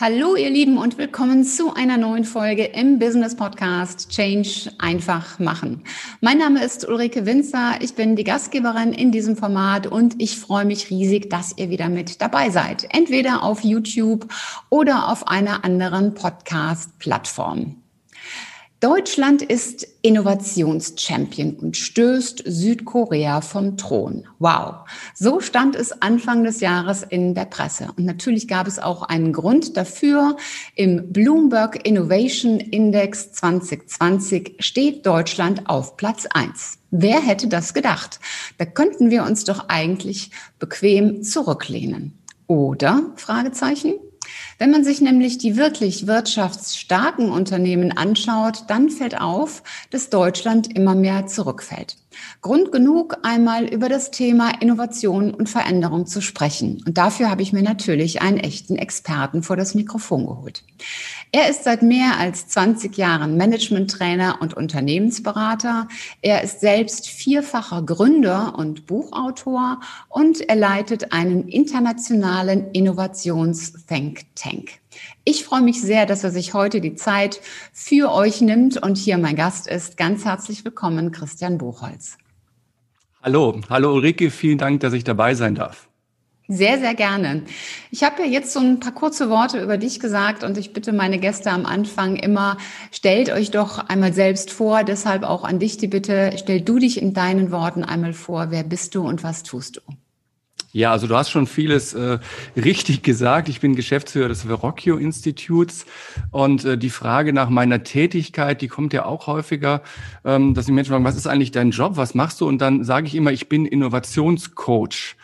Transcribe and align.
Hallo 0.00 0.34
ihr 0.34 0.48
Lieben 0.48 0.78
und 0.78 0.96
willkommen 0.96 1.44
zu 1.44 1.74
einer 1.74 1.98
neuen 1.98 2.24
Folge 2.24 2.64
im 2.64 2.98
Business 2.98 3.36
Podcast 3.36 4.08
Change 4.08 4.72
einfach 4.78 5.38
machen. 5.38 5.82
Mein 6.22 6.38
Name 6.38 6.64
ist 6.64 6.88
Ulrike 6.88 7.26
Winzer, 7.26 7.74
ich 7.82 7.96
bin 7.96 8.16
die 8.16 8.24
Gastgeberin 8.24 8.94
in 8.94 9.12
diesem 9.12 9.36
Format 9.36 9.86
und 9.86 10.14
ich 10.16 10.38
freue 10.38 10.64
mich 10.64 10.88
riesig, 10.88 11.28
dass 11.28 11.52
ihr 11.58 11.68
wieder 11.68 11.90
mit 11.90 12.22
dabei 12.22 12.48
seid. 12.48 12.86
Entweder 12.94 13.42
auf 13.42 13.62
YouTube 13.62 14.26
oder 14.70 15.10
auf 15.10 15.28
einer 15.28 15.66
anderen 15.66 16.14
Podcast-Plattform. 16.14 17.79
Deutschland 18.80 19.42
ist 19.42 19.86
Innovationschampion 20.00 21.54
und 21.56 21.76
stößt 21.76 22.44
Südkorea 22.46 23.42
vom 23.42 23.76
Thron. 23.76 24.26
Wow. 24.38 24.88
So 25.14 25.40
stand 25.40 25.76
es 25.76 26.00
Anfang 26.00 26.44
des 26.44 26.60
Jahres 26.60 27.02
in 27.02 27.34
der 27.34 27.44
Presse. 27.44 27.88
Und 27.98 28.06
natürlich 28.06 28.48
gab 28.48 28.66
es 28.66 28.78
auch 28.78 29.02
einen 29.02 29.34
Grund 29.34 29.76
dafür. 29.76 30.38
Im 30.76 31.12
Bloomberg 31.12 31.86
Innovation 31.86 32.58
Index 32.58 33.32
2020 33.32 34.56
steht 34.60 35.04
Deutschland 35.04 35.68
auf 35.68 35.98
Platz 35.98 36.26
1. 36.32 36.78
Wer 36.90 37.20
hätte 37.20 37.48
das 37.48 37.74
gedacht? 37.74 38.18
Da 38.56 38.64
könnten 38.64 39.10
wir 39.10 39.24
uns 39.24 39.44
doch 39.44 39.68
eigentlich 39.68 40.30
bequem 40.58 41.22
zurücklehnen. 41.22 42.18
Oder? 42.46 43.12
Fragezeichen. 43.16 43.96
Wenn 44.60 44.72
man 44.72 44.84
sich 44.84 45.00
nämlich 45.00 45.38
die 45.38 45.56
wirklich 45.56 46.06
wirtschaftsstarken 46.06 47.30
Unternehmen 47.30 47.96
anschaut, 47.96 48.64
dann 48.68 48.90
fällt 48.90 49.18
auf, 49.18 49.62
dass 49.88 50.10
Deutschland 50.10 50.76
immer 50.76 50.94
mehr 50.94 51.26
zurückfällt. 51.26 51.96
Grund 52.42 52.70
genug, 52.70 53.16
einmal 53.22 53.64
über 53.64 53.88
das 53.88 54.10
Thema 54.10 54.60
Innovation 54.60 55.32
und 55.32 55.48
Veränderung 55.48 56.04
zu 56.04 56.20
sprechen. 56.20 56.82
Und 56.86 56.98
dafür 56.98 57.30
habe 57.30 57.40
ich 57.40 57.54
mir 57.54 57.62
natürlich 57.62 58.20
einen 58.20 58.36
echten 58.36 58.76
Experten 58.76 59.42
vor 59.42 59.56
das 59.56 59.74
Mikrofon 59.74 60.26
geholt. 60.26 60.62
Er 61.32 61.48
ist 61.48 61.62
seit 61.62 61.82
mehr 61.82 62.18
als 62.18 62.48
20 62.48 62.96
Jahren 62.96 63.36
Management-Trainer 63.36 64.38
und 64.40 64.54
Unternehmensberater. 64.54 65.86
Er 66.22 66.42
ist 66.42 66.58
selbst 66.58 67.06
vierfacher 67.06 67.82
Gründer 67.82 68.58
und 68.58 68.86
Buchautor 68.86 69.78
und 70.08 70.40
er 70.40 70.56
leitet 70.56 71.12
einen 71.12 71.46
internationalen 71.46 72.72
Innovations-Think 72.72 74.34
Tank. 74.34 74.70
Ich 75.24 75.44
freue 75.44 75.62
mich 75.62 75.80
sehr, 75.80 76.04
dass 76.04 76.24
er 76.24 76.32
sich 76.32 76.52
heute 76.52 76.80
die 76.80 76.96
Zeit 76.96 77.40
für 77.72 78.10
euch 78.10 78.40
nimmt 78.40 78.82
und 78.82 78.98
hier 78.98 79.16
mein 79.16 79.36
Gast 79.36 79.68
ist. 79.68 79.96
Ganz 79.96 80.24
herzlich 80.24 80.64
willkommen, 80.64 81.12
Christian 81.12 81.58
Buchholz. 81.58 82.18
Hallo, 83.22 83.60
hallo 83.68 83.94
Ulrike, 83.94 84.32
vielen 84.32 84.58
Dank, 84.58 84.80
dass 84.80 84.94
ich 84.94 85.04
dabei 85.04 85.34
sein 85.34 85.54
darf. 85.54 85.89
Sehr, 86.52 86.80
sehr 86.80 86.96
gerne. 86.96 87.42
Ich 87.92 88.02
habe 88.02 88.22
ja 88.22 88.28
jetzt 88.28 88.52
so 88.52 88.58
ein 88.58 88.80
paar 88.80 88.90
kurze 88.90 89.30
Worte 89.30 89.62
über 89.62 89.78
dich 89.78 90.00
gesagt 90.00 90.42
und 90.42 90.58
ich 90.58 90.72
bitte 90.72 90.92
meine 90.92 91.20
Gäste 91.20 91.52
am 91.52 91.64
Anfang 91.64 92.16
immer, 92.16 92.58
stellt 92.90 93.30
euch 93.30 93.52
doch 93.52 93.78
einmal 93.88 94.12
selbst 94.12 94.50
vor, 94.50 94.82
deshalb 94.82 95.22
auch 95.22 95.44
an 95.44 95.60
dich 95.60 95.76
die 95.76 95.86
Bitte, 95.86 96.32
stell 96.36 96.60
du 96.60 96.80
dich 96.80 97.00
in 97.00 97.14
deinen 97.14 97.52
Worten 97.52 97.84
einmal 97.84 98.14
vor, 98.14 98.50
wer 98.50 98.64
bist 98.64 98.96
du 98.96 99.06
und 99.06 99.22
was 99.22 99.44
tust 99.44 99.76
du? 99.76 99.80
Ja, 100.72 100.90
also 100.90 101.06
du 101.06 101.14
hast 101.14 101.30
schon 101.30 101.46
vieles 101.46 101.94
äh, 101.94 102.18
richtig 102.56 103.04
gesagt. 103.04 103.48
Ich 103.48 103.60
bin 103.60 103.76
Geschäftsführer 103.76 104.28
des 104.28 104.42
Verrocchio 104.42 104.96
Instituts 104.96 105.86
und 106.32 106.64
äh, 106.64 106.76
die 106.76 106.90
Frage 106.90 107.32
nach 107.32 107.48
meiner 107.48 107.84
Tätigkeit, 107.84 108.60
die 108.60 108.68
kommt 108.68 108.92
ja 108.92 109.04
auch 109.04 109.28
häufiger, 109.28 109.82
ähm, 110.24 110.54
dass 110.54 110.66
die 110.66 110.72
Menschen 110.72 110.90
fragen, 110.90 111.04
was 111.04 111.16
ist 111.16 111.28
eigentlich 111.28 111.52
dein 111.52 111.70
Job, 111.70 111.96
was 111.96 112.14
machst 112.14 112.40
du? 112.40 112.48
Und 112.48 112.58
dann 112.58 112.82
sage 112.82 113.06
ich 113.06 113.14
immer, 113.14 113.30
ich 113.30 113.48
bin 113.48 113.66
Innovationscoach. 113.66 115.16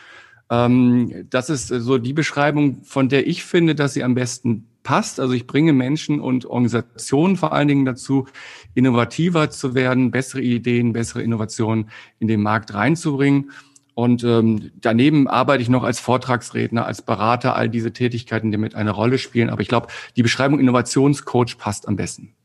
Ähm, 0.49 1.27
das 1.29 1.49
ist 1.49 1.67
so 1.67 1.97
die 1.97 2.13
Beschreibung, 2.13 2.83
von 2.83 3.09
der 3.09 3.27
ich 3.27 3.43
finde, 3.43 3.75
dass 3.75 3.93
sie 3.93 4.03
am 4.03 4.15
besten 4.15 4.67
passt. 4.83 5.19
Also 5.19 5.33
ich 5.33 5.47
bringe 5.47 5.73
Menschen 5.73 6.21
und 6.21 6.45
Organisationen 6.45 7.35
vor 7.35 7.51
allen 7.51 7.67
Dingen 7.67 7.85
dazu, 7.85 8.25
innovativer 8.73 9.49
zu 9.49 9.75
werden, 9.75 10.11
bessere 10.11 10.41
Ideen, 10.41 10.93
bessere 10.93 11.21
Innovationen 11.21 11.89
in 12.19 12.27
den 12.27 12.41
Markt 12.41 12.73
reinzubringen. 12.73 13.51
Und 13.95 14.23
ähm, 14.23 14.71
daneben 14.75 15.27
arbeite 15.27 15.61
ich 15.61 15.69
noch 15.69 15.83
als 15.83 15.99
Vortragsredner, 15.99 16.85
als 16.85 17.01
Berater, 17.01 17.55
all 17.55 17.67
diese 17.67 17.91
Tätigkeiten, 17.91 18.51
die 18.51 18.57
mit 18.57 18.75
eine 18.75 18.91
Rolle 18.91 19.17
spielen. 19.17 19.49
Aber 19.49 19.61
ich 19.61 19.67
glaube, 19.67 19.87
die 20.15 20.23
Beschreibung 20.23 20.59
Innovationscoach 20.59 21.57
passt 21.57 21.87
am 21.87 21.95
besten. 21.95 22.36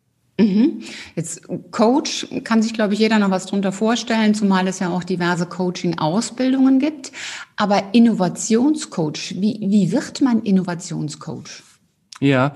Mhm. 0.42 0.82
Jetzt 1.14 1.42
Coach 1.70 2.26
kann 2.42 2.62
sich, 2.62 2.74
glaube 2.74 2.94
ich, 2.94 3.00
jeder 3.00 3.18
noch 3.18 3.30
was 3.30 3.46
drunter 3.46 3.70
vorstellen, 3.70 4.34
zumal 4.34 4.66
es 4.66 4.80
ja 4.80 4.90
auch 4.90 5.04
diverse 5.04 5.46
Coaching-Ausbildungen 5.46 6.80
gibt. 6.80 7.12
Aber 7.56 7.82
Innovationscoach, 7.92 9.36
wie, 9.36 9.60
wie 9.60 9.92
wird 9.92 10.20
man 10.20 10.42
Innovationscoach? 10.42 11.62
Ja, 12.20 12.54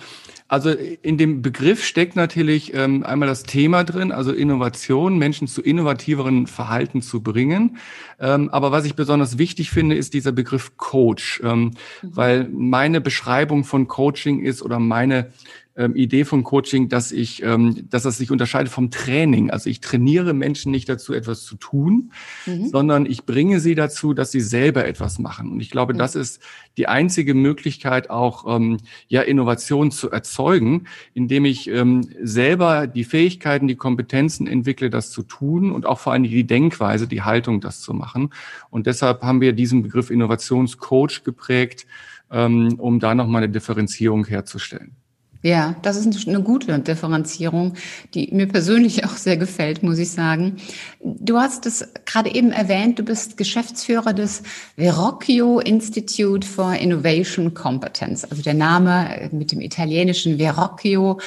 also 0.48 0.70
in 0.70 1.18
dem 1.18 1.42
Begriff 1.42 1.84
steckt 1.84 2.14
natürlich 2.14 2.72
ähm, 2.72 3.04
einmal 3.04 3.26
das 3.26 3.42
Thema 3.42 3.82
drin, 3.82 4.12
also 4.12 4.32
Innovation, 4.32 5.18
Menschen 5.18 5.48
zu 5.48 5.60
innovativeren 5.60 6.46
Verhalten 6.46 7.02
zu 7.02 7.20
bringen. 7.20 7.78
Ähm, 8.20 8.48
aber 8.50 8.70
was 8.70 8.84
ich 8.84 8.94
besonders 8.94 9.38
wichtig 9.38 9.70
finde, 9.70 9.96
ist 9.96 10.14
dieser 10.14 10.30
Begriff 10.30 10.76
Coach, 10.76 11.40
ähm, 11.42 11.72
mhm. 12.02 12.16
weil 12.16 12.48
meine 12.48 13.00
Beschreibung 13.00 13.64
von 13.64 13.88
Coaching 13.88 14.40
ist 14.40 14.62
oder 14.62 14.78
meine 14.78 15.32
ähm, 15.76 15.94
Idee 15.94 16.24
von 16.24 16.42
Coaching, 16.42 16.88
dass 16.88 17.12
ich, 17.12 17.42
ähm, 17.42 17.86
dass 17.90 18.04
das 18.04 18.18
sich 18.18 18.30
unterscheidet 18.30 18.72
vom 18.72 18.90
Training. 18.90 19.50
Also 19.50 19.68
ich 19.68 19.80
trainiere 19.80 20.32
Menschen 20.32 20.72
nicht 20.72 20.88
dazu, 20.88 21.12
etwas 21.12 21.44
zu 21.44 21.56
tun, 21.56 22.12
mhm. 22.46 22.68
sondern 22.68 23.06
ich 23.06 23.24
bringe 23.24 23.60
sie 23.60 23.74
dazu, 23.74 24.14
dass 24.14 24.32
sie 24.32 24.40
selber 24.40 24.86
etwas 24.86 25.18
machen. 25.18 25.50
Und 25.50 25.60
ich 25.60 25.70
glaube, 25.70 25.94
mhm. 25.94 25.98
das 25.98 26.14
ist 26.14 26.40
die 26.76 26.88
einzige 26.88 27.34
Möglichkeit, 27.34 28.10
auch 28.10 28.56
ähm, 28.56 28.78
ja 29.08 29.22
Innovation 29.22 29.90
zu 29.90 30.10
erzeugen, 30.10 30.84
indem 31.14 31.44
ich 31.44 31.68
ähm, 31.68 32.02
selber 32.22 32.86
die 32.86 33.04
Fähigkeiten, 33.04 33.68
die 33.68 33.76
Kompetenzen 33.76 34.46
entwickle, 34.46 34.90
das 34.90 35.10
zu 35.10 35.22
tun 35.22 35.70
und 35.70 35.86
auch 35.86 35.98
vor 35.98 36.12
allem 36.12 36.24
die 36.24 36.46
Denkweise, 36.46 37.06
die 37.06 37.22
Haltung, 37.22 37.60
das 37.60 37.80
zu 37.80 37.92
machen. 37.92 38.30
Und 38.70 38.86
deshalb 38.86 39.22
haben 39.22 39.40
wir 39.40 39.52
diesen 39.52 39.82
Begriff 39.82 40.10
Innovationscoach 40.10 41.22
geprägt, 41.24 41.86
ähm, 42.30 42.74
um 42.78 42.98
da 42.98 43.14
nochmal 43.14 43.42
eine 43.42 43.52
Differenzierung 43.52 44.26
herzustellen. 44.26 44.96
Ja, 45.46 45.76
das 45.82 45.96
ist 45.96 46.26
eine 46.26 46.42
gute 46.42 46.76
Differenzierung, 46.80 47.74
die 48.14 48.30
mir 48.32 48.48
persönlich 48.48 49.04
auch 49.06 49.16
sehr 49.16 49.36
gefällt, 49.36 49.80
muss 49.84 49.96
ich 50.00 50.10
sagen. 50.10 50.56
Du 50.98 51.38
hast 51.38 51.66
es 51.66 51.88
gerade 52.04 52.34
eben 52.34 52.50
erwähnt, 52.50 52.98
du 52.98 53.04
bist 53.04 53.36
Geschäftsführer 53.36 54.12
des 54.12 54.42
Verrocchio 54.76 55.60
Institute 55.60 56.44
for 56.44 56.74
Innovation 56.74 57.54
Competence. 57.54 58.24
Also 58.24 58.42
der 58.42 58.54
Name 58.54 59.28
mit 59.30 59.52
dem 59.52 59.60
italienischen 59.60 60.38
Verrocchio, 60.38 61.20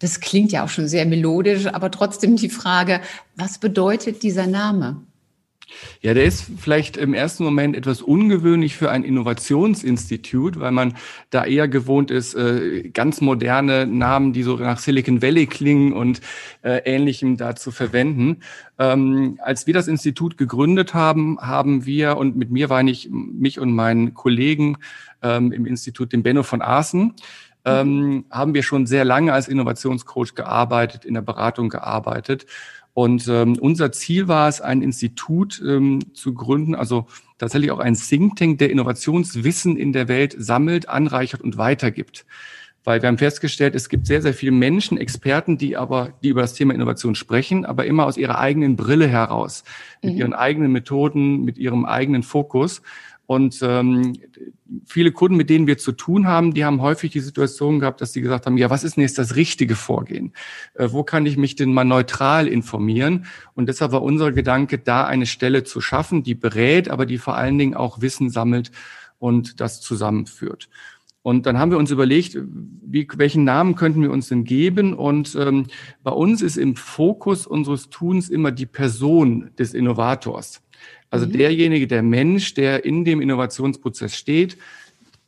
das 0.00 0.20
klingt 0.20 0.52
ja 0.52 0.64
auch 0.64 0.68
schon 0.68 0.86
sehr 0.86 1.06
melodisch, 1.06 1.66
aber 1.66 1.90
trotzdem 1.90 2.36
die 2.36 2.50
Frage, 2.50 3.00
was 3.36 3.56
bedeutet 3.56 4.22
dieser 4.22 4.46
Name? 4.46 5.00
Ja, 6.00 6.14
der 6.14 6.24
ist 6.24 6.46
vielleicht 6.58 6.96
im 6.96 7.14
ersten 7.14 7.44
Moment 7.44 7.76
etwas 7.76 8.02
ungewöhnlich 8.02 8.76
für 8.76 8.90
ein 8.90 9.04
Innovationsinstitut, 9.04 10.58
weil 10.58 10.72
man 10.72 10.94
da 11.30 11.44
eher 11.44 11.68
gewohnt 11.68 12.10
ist, 12.10 12.34
äh, 12.34 12.90
ganz 12.90 13.20
moderne 13.20 13.86
Namen, 13.86 14.32
die 14.32 14.42
so 14.42 14.56
nach 14.56 14.78
Silicon 14.78 15.22
Valley 15.22 15.46
klingen 15.46 15.92
und 15.92 16.20
äh, 16.62 16.78
ähnlichem 16.84 17.36
da 17.36 17.54
zu 17.54 17.70
verwenden. 17.70 18.38
Ähm, 18.78 19.38
als 19.42 19.66
wir 19.66 19.74
das 19.74 19.88
Institut 19.88 20.36
gegründet 20.36 20.94
haben, 20.94 21.38
haben 21.40 21.86
wir, 21.86 22.16
und 22.16 22.36
mit 22.36 22.50
mir 22.50 22.68
war 22.68 22.82
ich, 22.82 23.08
mich 23.10 23.60
und 23.60 23.72
meinen 23.72 24.14
Kollegen 24.14 24.78
ähm, 25.22 25.52
im 25.52 25.66
Institut, 25.66 26.12
den 26.12 26.22
Benno 26.22 26.42
von 26.42 26.62
Aßen, 26.62 27.14
ähm, 27.64 28.24
haben 28.30 28.54
wir 28.54 28.62
schon 28.62 28.86
sehr 28.86 29.04
lange 29.04 29.32
als 29.32 29.48
Innovationscoach 29.48 30.34
gearbeitet, 30.34 31.04
in 31.04 31.14
der 31.14 31.22
Beratung 31.22 31.68
gearbeitet 31.68 32.46
und 32.94 33.26
ähm, 33.28 33.56
unser 33.58 33.90
Ziel 33.92 34.28
war 34.28 34.48
es, 34.48 34.60
ein 34.60 34.82
Institut 34.82 35.62
ähm, 35.66 36.14
zu 36.14 36.34
gründen, 36.34 36.74
also 36.74 37.06
tatsächlich 37.38 37.70
auch 37.70 37.78
ein 37.78 37.94
Think 37.94 38.36
Tank, 38.36 38.58
der 38.58 38.70
Innovationswissen 38.70 39.76
in 39.76 39.92
der 39.92 40.08
Welt 40.08 40.34
sammelt, 40.38 40.88
anreichert 40.88 41.40
und 41.40 41.56
weitergibt. 41.56 42.26
Weil 42.84 43.00
wir 43.00 43.08
haben 43.08 43.18
festgestellt, 43.18 43.76
es 43.76 43.88
gibt 43.88 44.06
sehr, 44.06 44.20
sehr 44.22 44.34
viele 44.34 44.52
Menschen, 44.52 44.98
Experten, 44.98 45.56
die 45.56 45.76
aber, 45.76 46.12
die 46.22 46.28
über 46.28 46.42
das 46.42 46.54
Thema 46.54 46.74
Innovation 46.74 47.14
sprechen, 47.14 47.64
aber 47.64 47.86
immer 47.86 48.06
aus 48.06 48.16
ihrer 48.16 48.38
eigenen 48.38 48.76
Brille 48.76 49.06
heraus, 49.06 49.62
mit 50.02 50.14
mhm. 50.14 50.18
ihren 50.18 50.32
eigenen 50.34 50.72
Methoden, 50.72 51.44
mit 51.44 51.58
ihrem 51.58 51.84
eigenen 51.84 52.24
Fokus. 52.24 52.82
Und 53.32 53.60
ähm, 53.62 54.12
viele 54.84 55.10
Kunden, 55.10 55.38
mit 55.38 55.48
denen 55.48 55.66
wir 55.66 55.78
zu 55.78 55.92
tun 55.92 56.26
haben, 56.26 56.52
die 56.52 56.66
haben 56.66 56.82
häufig 56.82 57.12
die 57.12 57.20
Situation 57.20 57.78
gehabt, 57.78 58.02
dass 58.02 58.12
sie 58.12 58.20
gesagt 58.20 58.44
haben, 58.44 58.58
ja, 58.58 58.68
was 58.68 58.84
ist 58.84 58.96
denn 58.96 59.04
jetzt 59.04 59.16
das 59.16 59.36
richtige 59.36 59.74
Vorgehen? 59.74 60.34
Äh, 60.74 60.88
wo 60.90 61.02
kann 61.02 61.24
ich 61.24 61.38
mich 61.38 61.56
denn 61.56 61.72
mal 61.72 61.86
neutral 61.86 62.46
informieren? 62.46 63.24
Und 63.54 63.70
deshalb 63.70 63.92
war 63.92 64.02
unser 64.02 64.32
Gedanke, 64.32 64.76
da 64.76 65.06
eine 65.06 65.24
Stelle 65.24 65.64
zu 65.64 65.80
schaffen, 65.80 66.22
die 66.22 66.34
berät, 66.34 66.90
aber 66.90 67.06
die 67.06 67.16
vor 67.16 67.34
allen 67.34 67.56
Dingen 67.56 67.72
auch 67.72 68.02
Wissen 68.02 68.28
sammelt 68.28 68.70
und 69.18 69.62
das 69.62 69.80
zusammenführt. 69.80 70.68
Und 71.22 71.46
dann 71.46 71.58
haben 71.58 71.70
wir 71.70 71.78
uns 71.78 71.90
überlegt, 71.90 72.36
wie, 72.36 73.08
welchen 73.16 73.44
Namen 73.44 73.76
könnten 73.76 74.02
wir 74.02 74.10
uns 74.10 74.28
denn 74.28 74.44
geben? 74.44 74.92
Und 74.92 75.34
ähm, 75.36 75.68
bei 76.02 76.10
uns 76.10 76.42
ist 76.42 76.58
im 76.58 76.76
Fokus 76.76 77.46
unseres 77.46 77.88
Tuns 77.88 78.28
immer 78.28 78.52
die 78.52 78.66
Person 78.66 79.52
des 79.56 79.72
Innovators. 79.72 80.60
Also 81.10 81.26
mhm. 81.26 81.32
derjenige, 81.32 81.86
der 81.86 82.02
Mensch, 82.02 82.54
der 82.54 82.84
in 82.84 83.04
dem 83.04 83.20
Innovationsprozess 83.20 84.16
steht, 84.16 84.56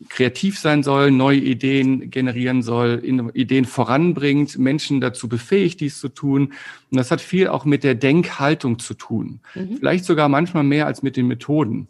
kreativ 0.08 0.58
sein 0.58 0.82
soll, 0.82 1.10
neue 1.10 1.38
Ideen 1.38 2.10
generieren 2.10 2.62
soll, 2.62 3.02
Ideen 3.34 3.64
voranbringt, 3.64 4.58
Menschen 4.58 5.00
dazu 5.00 5.28
befähigt, 5.28 5.80
dies 5.80 5.98
zu 6.00 6.08
tun. 6.08 6.52
Und 6.90 6.98
das 6.98 7.10
hat 7.10 7.20
viel 7.20 7.48
auch 7.48 7.64
mit 7.64 7.84
der 7.84 7.94
Denkhaltung 7.94 8.78
zu 8.78 8.94
tun. 8.94 9.40
Mhm. 9.54 9.76
Vielleicht 9.78 10.04
sogar 10.04 10.28
manchmal 10.28 10.64
mehr 10.64 10.86
als 10.86 11.02
mit 11.02 11.16
den 11.16 11.26
Methoden. 11.26 11.88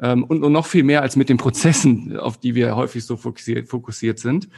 Ähm, 0.00 0.24
und, 0.24 0.40
noch 0.40 0.66
viel 0.66 0.82
mehr 0.82 1.02
als 1.02 1.16
mit 1.16 1.28
den 1.28 1.36
Prozessen, 1.36 2.16
auf 2.16 2.38
die 2.38 2.54
wir 2.54 2.76
häufig 2.76 3.04
so 3.04 3.16
fokussiert, 3.16 3.68
fokussiert 3.68 4.18
sind. 4.18 4.48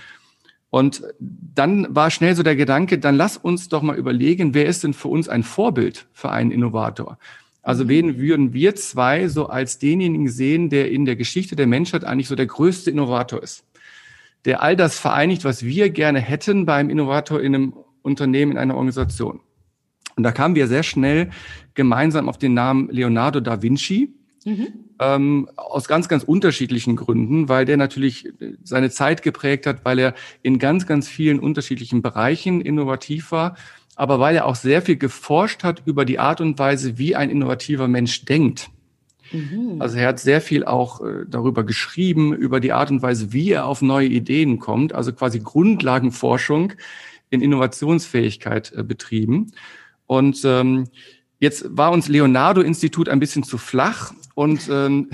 Und 0.71 1.03
dann 1.19 1.87
war 1.95 2.11
schnell 2.11 2.35
so 2.35 2.43
der 2.43 2.57
Gedanke, 2.57 2.99
dann 2.99 3.17
lass 3.17 3.37
uns 3.37 3.69
doch 3.69 3.83
mal 3.83 3.97
überlegen, 3.97 4.53
wer 4.55 4.67
ist 4.67 4.83
denn 4.83 4.95
für 4.95 5.09
uns 5.09 5.29
ein 5.29 5.43
Vorbild 5.43 6.07
für 6.13 6.31
einen 6.31 6.51
Innovator? 6.51 7.19
Also 7.67 7.83
mhm. 7.83 7.89
wen 7.89 8.19
würden 8.19 8.53
wir 8.53 8.77
zwei 8.77 9.27
so 9.27 9.49
als 9.49 9.81
denjenigen 9.81 10.29
sehen, 10.29 10.71
der 10.71 10.91
in 10.91 11.05
der 11.05 11.17
Geschichte 11.17 11.57
der 11.57 11.67
Menschheit 11.67 12.05
eigentlich 12.05 12.29
so 12.29 12.37
der 12.37 12.47
größte 12.47 12.93
Innovator 12.93 13.43
ist? 13.43 13.65
Der 14.45 14.63
all 14.63 14.77
das 14.77 15.01
vereinigt, 15.01 15.43
was 15.43 15.65
wir 15.65 15.91
gerne 15.91 16.21
hätten 16.21 16.65
beim 16.65 16.89
Innovator 16.89 17.41
in 17.41 17.55
einem 17.55 17.75
Unternehmen, 18.03 18.53
in 18.53 18.59
einer 18.59 18.77
Organisation. 18.77 19.41
Und 20.15 20.23
da 20.23 20.31
kamen 20.31 20.55
wir 20.55 20.69
sehr 20.69 20.85
schnell 20.85 21.31
gemeinsam 21.75 22.29
auf 22.29 22.39
den 22.39 22.55
Namen 22.55 22.89
Leonardo 22.89 23.41
da 23.41 23.61
Vinci. 23.61 24.15
Mhm. 24.45 24.69
Ähm, 25.01 25.49
aus 25.57 25.89
ganz, 25.89 26.09
ganz 26.09 26.23
unterschiedlichen 26.23 26.95
Gründen, 26.95 27.49
weil 27.49 27.65
der 27.65 27.77
natürlich 27.77 28.33
seine 28.63 28.91
Zeit 28.91 29.23
geprägt 29.23 29.67
hat, 29.67 29.85
weil 29.85 29.99
er 29.99 30.15
in 30.43 30.61
ganz, 30.61 30.87
ganz 30.87 31.09
vielen 31.09 31.41
unterschiedlichen 31.41 32.01
Bereichen 32.01 32.61
innovativ 32.61 33.33
war 33.33 33.57
aber 33.97 34.21
weil 34.21 34.37
er 34.37 34.47
auch 34.47 34.55
sehr 34.55 34.83
viel 34.83 34.97
geforscht 34.97 35.65
hat 35.65 35.83
über 35.87 36.05
die 36.05 36.19
Art 36.19 36.41
und 36.41 36.59
Weise, 36.59 36.99
wie 36.99 37.17
ein 37.17 37.31
innovativer 37.31 37.89
Mensch 37.89 38.25
denkt. 38.25 38.71
Mhm. 39.33 39.77
Also 39.81 39.99
er 39.99 40.09
hat 40.09 40.21
sehr 40.21 40.41
viel 40.41 40.65
auch 40.65 41.01
äh, 41.01 41.25
darüber 41.27 41.65
geschrieben, 41.65 42.33
über 42.33 42.61
die 42.61 42.73
Art 42.73 42.93
und 42.93 43.03
Weise, 43.03 43.33
wie 43.33 43.51
er 43.51 43.67
auf 43.67 43.83
neue 43.83 44.07
Ideen 44.07 44.61
kommt, 44.61 44.93
also 44.93 45.13
quasi 45.13 45.41
Grundlagenforschung 45.41 46.75
in 47.31 47.41
Innovationsfähigkeit 47.41 48.73
äh, 48.77 48.85
betrieben. 48.85 49.51
Und 50.07 50.43
ähm, 50.45 50.87
Jetzt 51.39 51.67
war 51.69 51.93
uns 51.93 52.09
Leonardo-Institut 52.09 53.09
ein 53.09 53.21
bisschen 53.21 53.43
zu 53.43 53.59
flach 53.59 54.15
und 54.35 54.69
ähm, 54.71 55.11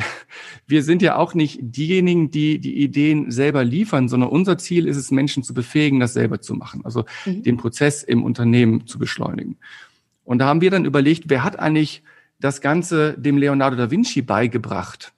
wir 0.67 0.82
sind 0.82 1.02
ja 1.02 1.17
auch 1.17 1.34
nicht 1.34 1.58
diejenigen, 1.62 2.31
die 2.31 2.58
die 2.58 2.82
Ideen 2.82 3.31
selber 3.31 3.64
liefern, 3.64 4.08
sondern 4.08 4.31
unser 4.31 4.58
Ziel 4.58 4.87
ist 4.87 4.96
es, 4.96 5.11
Menschen 5.11 5.43
zu 5.43 5.55
befähigen, 5.55 6.00
das 6.00 6.12
selber 6.12 6.40
zu 6.40 6.55
machen, 6.55 6.84
also 6.84 7.05
mhm. 7.26 7.43
den 7.43 7.56
Prozess 7.56 8.02
im 8.02 8.25
Unternehmen 8.25 8.87
zu 8.87 8.99
beschleunigen. 8.99 9.56
Und 10.25 10.38
da 10.38 10.46
haben 10.46 10.61
wir 10.61 10.70
dann 10.70 10.84
überlegt, 10.84 11.25
wer 11.29 11.44
hat 11.44 11.58
eigentlich 11.58 12.02
das 12.40 12.61
Ganze 12.61 13.14
dem 13.19 13.38
Leonardo 13.38 13.76
da 13.76 13.90
Vinci 13.90 14.23
beigebracht? 14.23 15.12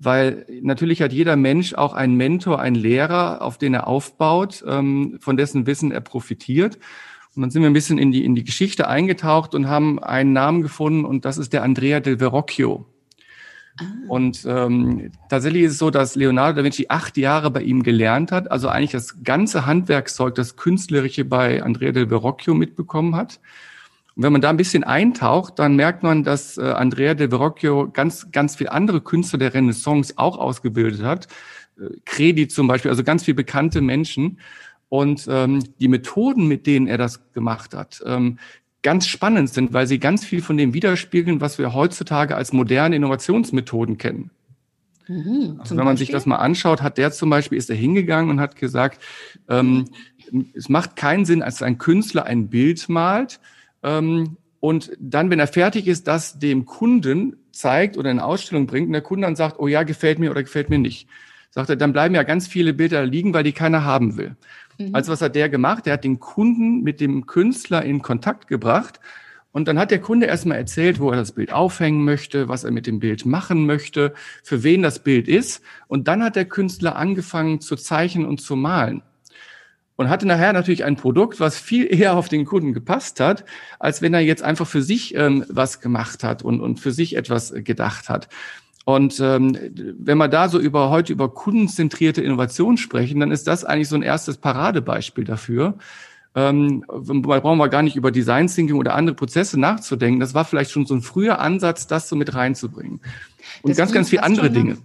Weil 0.00 0.46
natürlich 0.62 1.02
hat 1.02 1.12
jeder 1.12 1.34
Mensch 1.36 1.74
auch 1.74 1.92
einen 1.92 2.14
Mentor, 2.16 2.60
einen 2.60 2.76
Lehrer, 2.76 3.42
auf 3.42 3.58
den 3.58 3.74
er 3.74 3.88
aufbaut, 3.88 4.64
ähm, 4.66 5.18
von 5.20 5.36
dessen 5.36 5.66
Wissen 5.66 5.90
er 5.90 6.00
profitiert. 6.00 6.78
Und 7.34 7.42
dann 7.42 7.50
sind 7.50 7.62
wir 7.62 7.70
ein 7.70 7.74
bisschen 7.74 7.98
in 7.98 8.12
die, 8.12 8.24
in 8.24 8.34
die 8.34 8.44
Geschichte 8.44 8.88
eingetaucht 8.88 9.54
und 9.54 9.68
haben 9.68 10.02
einen 10.02 10.32
Namen 10.32 10.62
gefunden 10.62 11.04
und 11.04 11.24
das 11.24 11.38
ist 11.38 11.52
der 11.52 11.62
Andrea 11.62 12.00
del 12.00 12.18
Verrocchio. 12.18 12.86
Ah. 13.78 13.84
Und 14.08 14.44
ähm, 14.46 15.12
tatsächlich 15.28 15.64
ist 15.64 15.72
es 15.72 15.78
so, 15.78 15.90
dass 15.90 16.14
Leonardo 16.16 16.58
da 16.58 16.64
Vinci 16.64 16.86
acht 16.88 17.16
Jahre 17.16 17.50
bei 17.50 17.62
ihm 17.62 17.82
gelernt 17.82 18.32
hat, 18.32 18.50
also 18.50 18.68
eigentlich 18.68 18.92
das 18.92 19.22
ganze 19.22 19.66
Handwerkszeug, 19.66 20.34
das 20.34 20.56
Künstlerische 20.56 21.24
bei 21.24 21.62
Andrea 21.62 21.92
del 21.92 22.08
Verrocchio 22.08 22.54
mitbekommen 22.54 23.14
hat. 23.16 23.40
Und 24.16 24.24
wenn 24.24 24.32
man 24.32 24.40
da 24.40 24.50
ein 24.50 24.56
bisschen 24.56 24.82
eintaucht, 24.82 25.58
dann 25.58 25.76
merkt 25.76 26.02
man, 26.02 26.24
dass 26.24 26.58
äh, 26.58 26.62
Andrea 26.62 27.14
del 27.14 27.30
Verrocchio 27.30 27.90
ganz, 27.92 28.32
ganz 28.32 28.56
viele 28.56 28.72
andere 28.72 29.00
Künstler 29.00 29.38
der 29.38 29.54
Renaissance 29.54 30.14
auch 30.16 30.38
ausgebildet 30.38 31.02
hat. 31.02 31.28
Äh, 31.78 31.90
Credi 32.04 32.48
zum 32.48 32.66
Beispiel, 32.66 32.90
also 32.90 33.04
ganz 33.04 33.24
viele 33.24 33.36
bekannte 33.36 33.80
Menschen. 33.80 34.40
Und 34.88 35.26
ähm, 35.28 35.62
die 35.80 35.88
Methoden, 35.88 36.48
mit 36.48 36.66
denen 36.66 36.86
er 36.86 36.98
das 36.98 37.32
gemacht 37.32 37.74
hat, 37.74 38.02
ähm, 38.06 38.38
ganz 38.82 39.06
spannend 39.06 39.50
sind, 39.50 39.72
weil 39.72 39.86
sie 39.86 39.98
ganz 39.98 40.24
viel 40.24 40.42
von 40.42 40.56
dem 40.56 40.74
widerspiegeln, 40.74 41.40
was 41.40 41.58
wir 41.58 41.74
heutzutage 41.74 42.36
als 42.36 42.52
moderne 42.52 42.96
Innovationsmethoden 42.96 43.98
kennen. 43.98 44.30
Mhm, 45.08 45.56
also 45.58 45.70
wenn 45.70 45.84
man 45.84 45.94
Beispiel? 45.94 45.98
sich 45.98 46.10
das 46.10 46.26
mal 46.26 46.36
anschaut, 46.36 46.82
hat 46.82 46.98
der 46.98 47.10
zum 47.10 47.30
Beispiel, 47.30 47.58
ist 47.58 47.70
er 47.70 47.76
hingegangen 47.76 48.30
und 48.30 48.40
hat 48.40 48.56
gesagt, 48.56 49.02
ähm, 49.48 49.86
es 50.54 50.68
macht 50.68 50.96
keinen 50.96 51.24
Sinn, 51.24 51.42
als 51.42 51.62
ein 51.62 51.78
Künstler 51.78 52.26
ein 52.26 52.48
Bild 52.48 52.88
malt 52.88 53.40
ähm, 53.82 54.36
und 54.60 54.90
dann, 54.98 55.30
wenn 55.30 55.38
er 55.38 55.46
fertig 55.46 55.86
ist, 55.86 56.06
das 56.06 56.38
dem 56.38 56.66
Kunden 56.66 57.36
zeigt 57.52 57.96
oder 57.96 58.10
in 58.10 58.18
eine 58.18 58.26
Ausstellung 58.26 58.66
bringt 58.66 58.88
und 58.88 58.92
der 58.92 59.02
Kunde 59.02 59.26
dann 59.26 59.36
sagt, 59.36 59.58
oh 59.58 59.66
ja, 59.68 59.82
gefällt 59.82 60.18
mir 60.18 60.30
oder 60.30 60.42
gefällt 60.42 60.68
mir 60.68 60.78
nicht. 60.78 61.08
Sagt 61.50 61.70
er, 61.70 61.76
dann 61.76 61.92
bleiben 61.92 62.14
ja 62.14 62.24
ganz 62.24 62.46
viele 62.46 62.74
Bilder 62.74 63.06
liegen, 63.06 63.32
weil 63.32 63.44
die 63.44 63.52
keiner 63.52 63.84
haben 63.84 64.16
will. 64.16 64.36
Mhm. 64.78 64.94
Also 64.94 65.12
was 65.12 65.20
hat 65.20 65.34
der 65.34 65.48
gemacht? 65.48 65.86
Der 65.86 65.94
hat 65.94 66.04
den 66.04 66.20
Kunden 66.20 66.82
mit 66.82 67.00
dem 67.00 67.26
Künstler 67.26 67.84
in 67.84 68.02
Kontakt 68.02 68.48
gebracht. 68.48 69.00
Und 69.50 69.66
dann 69.66 69.78
hat 69.78 69.90
der 69.90 70.00
Kunde 70.00 70.26
erstmal 70.26 70.58
erzählt, 70.58 71.00
wo 71.00 71.10
er 71.10 71.16
das 71.16 71.32
Bild 71.32 71.52
aufhängen 71.52 72.04
möchte, 72.04 72.48
was 72.48 72.64
er 72.64 72.70
mit 72.70 72.86
dem 72.86 73.00
Bild 73.00 73.26
machen 73.26 73.66
möchte, 73.66 74.14
für 74.44 74.62
wen 74.62 74.82
das 74.82 75.00
Bild 75.00 75.26
ist. 75.26 75.62
Und 75.88 76.06
dann 76.06 76.22
hat 76.22 76.36
der 76.36 76.44
Künstler 76.44 76.96
angefangen 76.96 77.60
zu 77.60 77.74
zeichnen 77.74 78.26
und 78.26 78.40
zu 78.40 78.56
malen. 78.56 79.02
Und 79.96 80.10
hatte 80.10 80.26
nachher 80.26 80.52
natürlich 80.52 80.84
ein 80.84 80.94
Produkt, 80.94 81.40
was 81.40 81.58
viel 81.58 81.86
eher 81.92 82.16
auf 82.16 82.28
den 82.28 82.44
Kunden 82.44 82.72
gepasst 82.72 83.20
hat, 83.20 83.44
als 83.80 84.00
wenn 84.00 84.14
er 84.14 84.20
jetzt 84.20 84.42
einfach 84.42 84.66
für 84.66 84.82
sich 84.82 85.14
ähm, 85.16 85.44
was 85.48 85.80
gemacht 85.80 86.22
hat 86.22 86.42
und, 86.42 86.60
und 86.60 86.78
für 86.78 86.92
sich 86.92 87.16
etwas 87.16 87.52
gedacht 87.52 88.08
hat. 88.08 88.28
Und 88.88 89.20
ähm, 89.20 89.54
wenn 89.98 90.16
wir 90.16 90.28
da 90.28 90.48
so 90.48 90.58
über 90.58 90.88
heute 90.88 91.12
über 91.12 91.28
kundenzentrierte 91.28 92.22
Innovation 92.22 92.78
sprechen, 92.78 93.20
dann 93.20 93.30
ist 93.30 93.46
das 93.46 93.62
eigentlich 93.62 93.90
so 93.90 93.96
ein 93.96 94.02
erstes 94.02 94.38
Paradebeispiel 94.38 95.24
dafür. 95.24 95.74
Ähm, 96.34 96.86
da 96.88 97.40
brauchen 97.40 97.58
wir 97.58 97.68
gar 97.68 97.82
nicht 97.82 97.96
über 97.96 98.10
Design 98.10 98.46
Thinking 98.46 98.76
oder 98.76 98.94
andere 98.94 99.14
Prozesse 99.14 99.60
nachzudenken. 99.60 100.20
Das 100.20 100.32
war 100.32 100.46
vielleicht 100.46 100.70
schon 100.70 100.86
so 100.86 100.94
ein 100.94 101.02
früher 101.02 101.38
Ansatz, 101.38 101.86
das 101.86 102.08
so 102.08 102.16
mit 102.16 102.34
reinzubringen. 102.34 103.00
Und 103.60 103.68
das 103.68 103.76
ganz, 103.76 103.92
ganz 103.92 104.08
viele 104.08 104.22
andere 104.22 104.50
Dinge. 104.50 104.72
Nach, 104.76 104.80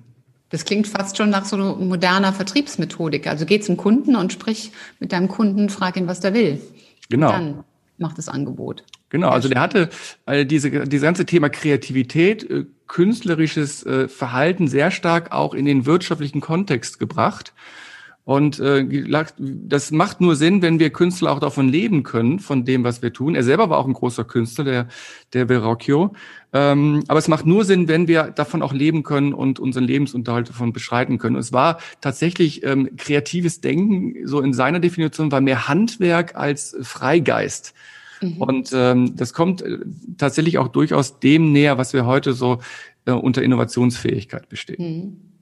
das 0.49 0.65
klingt 0.65 0.87
fast 0.87 1.15
schon 1.15 1.29
nach 1.29 1.45
so 1.45 1.55
moderner 1.55 2.33
Vertriebsmethodik. 2.33 3.25
Also 3.25 3.45
geh 3.45 3.61
zum 3.61 3.77
Kunden 3.77 4.17
und 4.17 4.33
sprich 4.33 4.73
mit 4.99 5.13
deinem 5.13 5.29
Kunden, 5.29 5.69
frag 5.69 5.95
ihn, 5.95 6.07
was 6.07 6.19
der 6.19 6.33
will. 6.33 6.59
Genau. 7.07 7.27
Und 7.27 7.33
dann 7.33 7.63
macht 7.99 8.17
das 8.17 8.27
Angebot. 8.27 8.83
Genau, 9.07 9.29
also 9.29 9.47
der 9.47 9.61
hatte 9.61 9.89
äh, 10.25 10.45
diese, 10.45 10.71
dieses 10.87 11.03
ganze 11.03 11.25
Thema 11.25 11.47
Kreativität, 11.47 12.49
äh, 12.49 12.65
künstlerisches 12.93 13.83
äh, 13.87 14.07
Verhalten 14.07 14.67
sehr 14.67 14.91
stark 14.91 15.31
auch 15.31 15.55
in 15.55 15.65
den 15.65 15.87
wirtschaftlichen 15.87 16.41
Kontext 16.41 16.99
gebracht. 16.99 17.51
Und 18.23 18.59
äh, 18.59 18.85
das 19.39 19.89
macht 19.89 20.21
nur 20.21 20.35
Sinn, 20.35 20.61
wenn 20.61 20.79
wir 20.79 20.91
Künstler 20.91 21.31
auch 21.31 21.39
davon 21.39 21.67
leben 21.67 22.03
können, 22.03 22.37
von 22.37 22.65
dem, 22.65 22.83
was 22.83 23.01
wir 23.01 23.11
tun. 23.11 23.33
Er 23.33 23.43
selber 23.43 23.71
war 23.71 23.79
auch 23.79 23.87
ein 23.87 23.93
großer 23.93 24.23
Künstler, 24.23 24.63
der, 24.63 24.87
der 25.33 25.47
Verrocchio. 25.47 26.13
Ähm, 26.53 27.03
aber 27.07 27.17
es 27.17 27.27
macht 27.27 27.47
nur 27.47 27.65
Sinn, 27.65 27.87
wenn 27.87 28.07
wir 28.07 28.25
davon 28.25 28.61
auch 28.61 28.73
leben 28.73 29.01
können 29.01 29.33
und 29.33 29.59
unseren 29.59 29.85
Lebensunterhalt 29.85 30.49
davon 30.49 30.71
beschreiten 30.71 31.17
können. 31.17 31.35
Und 31.35 31.41
es 31.41 31.51
war 31.51 31.79
tatsächlich 31.99 32.63
ähm, 32.63 32.95
kreatives 32.95 33.59
Denken, 33.59 34.27
so 34.27 34.39
in 34.39 34.53
seiner 34.53 34.79
Definition, 34.79 35.31
war 35.31 35.41
mehr 35.41 35.67
Handwerk 35.67 36.35
als 36.35 36.77
Freigeist. 36.81 37.73
Mhm. 38.23 38.41
Und 38.41 38.71
ähm, 38.73 39.15
das 39.15 39.33
kommt 39.33 39.61
äh, 39.61 39.79
tatsächlich 40.17 40.57
auch 40.57 40.67
durchaus 40.67 41.19
dem 41.19 41.51
näher, 41.51 41.77
was 41.77 41.93
wir 41.93 42.05
heute 42.05 42.33
so 42.33 42.59
äh, 43.05 43.11
unter 43.11 43.41
Innovationsfähigkeit 43.41 44.49
bestehen. 44.49 44.77
Mhm. 44.79 45.33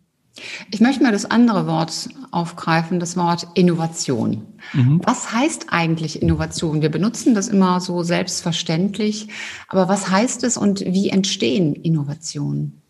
Ich 0.69 0.79
möchte 0.79 1.03
mal 1.03 1.11
das 1.11 1.25
andere 1.25 1.67
Wort 1.67 2.07
aufgreifen, 2.31 2.99
das 3.01 3.17
Wort 3.17 3.47
Innovation. 3.53 4.43
Mhm. 4.71 5.01
Was 5.03 5.33
heißt 5.33 5.67
eigentlich 5.69 6.21
Innovation? 6.21 6.81
Wir 6.81 6.89
benutzen 6.89 7.35
das 7.35 7.49
immer 7.49 7.81
so 7.81 8.01
selbstverständlich, 8.03 9.27
aber 9.67 9.89
was 9.89 10.09
heißt 10.09 10.45
es 10.45 10.55
und 10.55 10.79
wie 10.85 11.09
entstehen 11.09 11.75
Innovationen? 11.75 12.81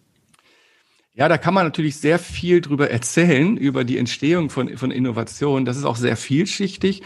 Ja, 1.13 1.27
da 1.27 1.37
kann 1.37 1.53
man 1.53 1.65
natürlich 1.65 1.97
sehr 1.97 2.19
viel 2.19 2.61
drüber 2.61 2.89
erzählen, 2.89 3.57
über 3.57 3.83
die 3.83 3.97
Entstehung 3.97 4.49
von, 4.49 4.77
von 4.77 4.91
Innovationen. 4.91 5.65
Das 5.65 5.77
ist 5.77 5.83
auch 5.83 5.97
sehr 5.97 6.15
vielschichtig. 6.15 7.01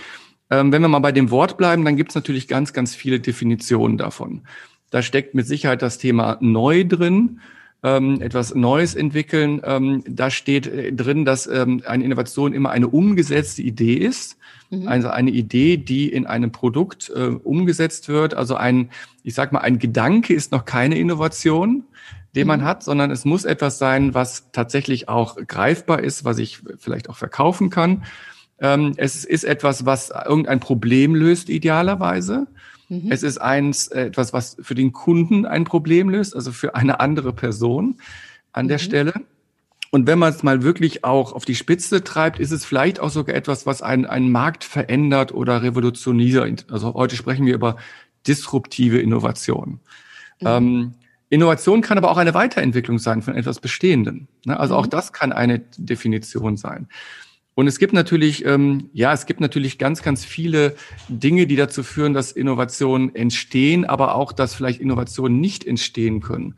Ähm, 0.49 0.71
wenn 0.71 0.81
wir 0.81 0.87
mal 0.87 0.99
bei 0.99 1.11
dem 1.11 1.31
Wort 1.31 1.57
bleiben, 1.57 1.85
dann 1.85 1.95
gibt 1.95 2.11
es 2.11 2.15
natürlich 2.15 2.47
ganz, 2.47 2.73
ganz 2.73 2.95
viele 2.95 3.19
Definitionen 3.19 3.97
davon. 3.97 4.41
Da 4.91 5.01
steckt 5.01 5.33
mit 5.33 5.47
Sicherheit 5.47 5.81
das 5.81 5.97
Thema 5.97 6.37
neu 6.39 6.85
drin, 6.85 7.39
ähm, 7.83 8.21
etwas 8.21 8.55
Neues 8.55 8.95
entwickeln. 8.95 9.61
Ähm, 9.63 10.03
da 10.07 10.29
steht 10.29 10.67
äh, 10.67 10.93
drin, 10.93 11.25
dass 11.25 11.47
ähm, 11.47 11.81
eine 11.85 12.03
Innovation 12.03 12.53
immer 12.53 12.69
eine 12.71 12.87
umgesetzte 12.87 13.61
Idee 13.61 13.95
ist. 13.95 14.37
Mhm. 14.69 14.87
Also 14.87 15.09
eine 15.09 15.31
Idee, 15.31 15.77
die 15.77 16.09
in 16.09 16.25
einem 16.25 16.51
Produkt 16.51 17.11
äh, 17.15 17.27
umgesetzt 17.27 18.07
wird. 18.07 18.33
Also 18.33 18.55
ein, 18.55 18.89
ich 19.23 19.33
sag 19.33 19.51
mal, 19.51 19.59
ein 19.59 19.79
Gedanke 19.79 20.33
ist 20.33 20.51
noch 20.51 20.65
keine 20.65 20.97
Innovation. 20.97 21.83
den 22.35 22.47
man 22.47 22.61
mhm. 22.61 22.65
hat, 22.65 22.83
sondern 22.83 23.11
es 23.11 23.23
muss 23.23 23.45
etwas 23.45 23.77
sein, 23.77 24.13
was 24.13 24.51
tatsächlich 24.51 25.07
auch 25.07 25.37
greifbar 25.47 26.01
ist, 26.01 26.25
was 26.25 26.37
ich 26.37 26.59
vielleicht 26.77 27.09
auch 27.09 27.15
verkaufen 27.15 27.69
kann. 27.69 28.03
Ähm, 28.59 28.93
es 28.97 29.25
ist 29.25 29.43
etwas, 29.43 29.85
was 29.85 30.12
irgendein 30.25 30.59
Problem 30.59 31.15
löst, 31.15 31.50
idealerweise. 31.50 32.47
Mhm. 32.89 33.12
Es 33.12 33.24
ist 33.24 33.38
eins, 33.39 33.88
äh, 33.88 34.05
etwas, 34.05 34.33
was 34.33 34.57
für 34.62 34.75
den 34.75 34.93
Kunden 34.93 35.45
ein 35.45 35.63
Problem 35.65 36.09
löst, 36.09 36.35
also 36.35 36.51
für 36.51 36.75
eine 36.75 37.00
andere 37.00 37.33
Person 37.33 37.97
an 38.53 38.67
der 38.67 38.77
mhm. 38.77 38.83
Stelle. 38.83 39.13
Und 39.91 40.07
wenn 40.07 40.19
man 40.19 40.33
es 40.33 40.43
mal 40.43 40.63
wirklich 40.63 41.05
auch 41.05 41.33
auf 41.33 41.45
die 41.45 41.55
Spitze 41.55 42.03
treibt, 42.03 42.39
ist 42.39 42.51
es 42.51 42.65
vielleicht 42.65 43.00
auch 43.00 43.09
sogar 43.09 43.35
etwas, 43.35 43.65
was 43.65 43.81
einen, 43.81 44.05
einen 44.05 44.31
Markt 44.31 44.63
verändert 44.63 45.33
oder 45.33 45.63
revolutioniert. 45.63 46.65
Also 46.69 46.93
heute 46.95 47.15
sprechen 47.15 47.45
wir 47.45 47.53
über 47.53 47.77
disruptive 48.27 49.00
Innovation. 49.00 49.79
Mhm. 50.41 50.47
Ähm, 50.47 50.93
Innovation 51.29 51.81
kann 51.81 51.97
aber 51.97 52.12
auch 52.12 52.17
eine 52.17 52.33
Weiterentwicklung 52.33 53.00
sein 53.00 53.21
von 53.21 53.35
etwas 53.35 53.59
Bestehenden. 53.59 54.27
Ne? 54.45 54.59
Also 54.59 54.74
mhm. 54.74 54.79
auch 54.81 54.88
das 54.88 55.13
kann 55.13 55.31
eine 55.31 55.59
Definition 55.77 56.57
sein. 56.57 56.88
Und 57.55 57.67
es 57.67 57.79
gibt 57.79 57.93
natürlich, 57.93 58.45
ähm, 58.45 58.89
ja, 58.91 59.13
es 59.13 59.25
gibt 59.25 59.39
natürlich 59.39 59.77
ganz, 59.77 60.03
ganz 60.03 60.25
viele 60.25 60.75
Dinge, 61.07 61.47
die 61.47 61.55
dazu 61.55 61.83
führen, 61.83 62.13
dass 62.13 62.33
Innovationen 62.33 63.15
entstehen, 63.15 63.85
aber 63.85 64.15
auch, 64.15 64.33
dass 64.33 64.53
vielleicht 64.53 64.81
Innovationen 64.81 65.39
nicht 65.39 65.65
entstehen 65.65 66.19
können. 66.19 66.55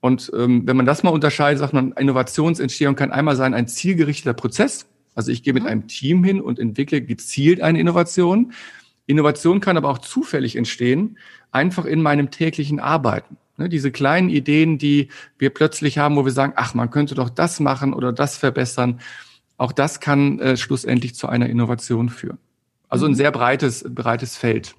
Und 0.00 0.32
ähm, 0.34 0.66
wenn 0.66 0.76
man 0.76 0.86
das 0.86 1.02
mal 1.02 1.10
unterscheidet, 1.10 1.58
sagt 1.58 1.74
man, 1.74 1.92
Innovationsentstehung 1.92 2.96
kann 2.96 3.12
einmal 3.12 3.36
sein 3.36 3.52
ein 3.52 3.68
zielgerichteter 3.68 4.34
Prozess. 4.34 4.86
Also 5.14 5.32
ich 5.32 5.42
gehe 5.42 5.52
mit 5.52 5.64
mhm. 5.64 5.68
einem 5.68 5.86
Team 5.86 6.24
hin 6.24 6.40
und 6.40 6.58
entwickle 6.58 7.02
gezielt 7.02 7.60
eine 7.60 7.78
Innovation. 7.78 8.52
Innovation 9.06 9.60
kann 9.60 9.76
aber 9.76 9.90
auch 9.90 9.98
zufällig 9.98 10.56
entstehen, 10.56 11.18
einfach 11.50 11.84
in 11.84 12.00
meinem 12.02 12.30
täglichen 12.30 12.80
Arbeiten. 12.80 13.36
Ne, 13.58 13.68
diese 13.68 13.90
kleinen 13.90 14.28
Ideen, 14.28 14.78
die 14.78 15.08
wir 15.38 15.50
plötzlich 15.50 15.98
haben, 15.98 16.16
wo 16.16 16.24
wir 16.24 16.32
sagen, 16.32 16.52
ach, 16.56 16.74
man 16.74 16.90
könnte 16.90 17.14
doch 17.14 17.30
das 17.30 17.60
machen 17.60 17.92
oder 17.94 18.12
das 18.12 18.36
verbessern. 18.36 19.00
Auch 19.58 19.72
das 19.72 20.00
kann 20.00 20.38
äh, 20.38 20.56
schlussendlich 20.56 21.14
zu 21.14 21.28
einer 21.28 21.48
Innovation 21.48 22.08
führen. 22.08 22.38
Also 22.88 23.06
ein 23.06 23.12
mhm. 23.12 23.16
sehr 23.16 23.30
breites, 23.30 23.84
breites 23.88 24.36
Feld. 24.36 24.74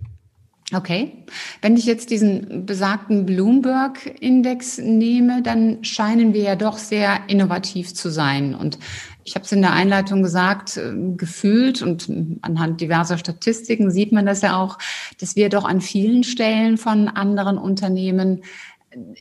Okay. 0.73 1.23
Wenn 1.61 1.77
ich 1.77 1.85
jetzt 1.85 2.09
diesen 2.09 2.65
besagten 2.65 3.25
Bloomberg-Index 3.25 4.79
nehme, 4.79 5.41
dann 5.41 5.81
scheinen 5.85 6.33
wir 6.33 6.41
ja 6.41 6.55
doch 6.57 6.77
sehr 6.77 7.21
innovativ 7.27 7.93
zu 7.93 8.09
sein. 8.09 8.53
Und 8.53 8.77
ich 9.23 9.35
habe 9.35 9.45
es 9.45 9.51
in 9.53 9.61
der 9.61 9.71
Einleitung 9.71 10.23
gesagt, 10.23 10.75
äh, 10.75 10.93
gefühlt 11.15 11.81
und 11.81 12.09
anhand 12.41 12.81
diverser 12.81 13.17
Statistiken 13.17 13.91
sieht 13.91 14.11
man 14.11 14.25
das 14.25 14.41
ja 14.41 14.61
auch, 14.61 14.77
dass 15.21 15.37
wir 15.37 15.47
doch 15.47 15.63
an 15.63 15.79
vielen 15.79 16.23
Stellen 16.23 16.77
von 16.77 17.07
anderen 17.07 17.57
Unternehmen 17.57 18.43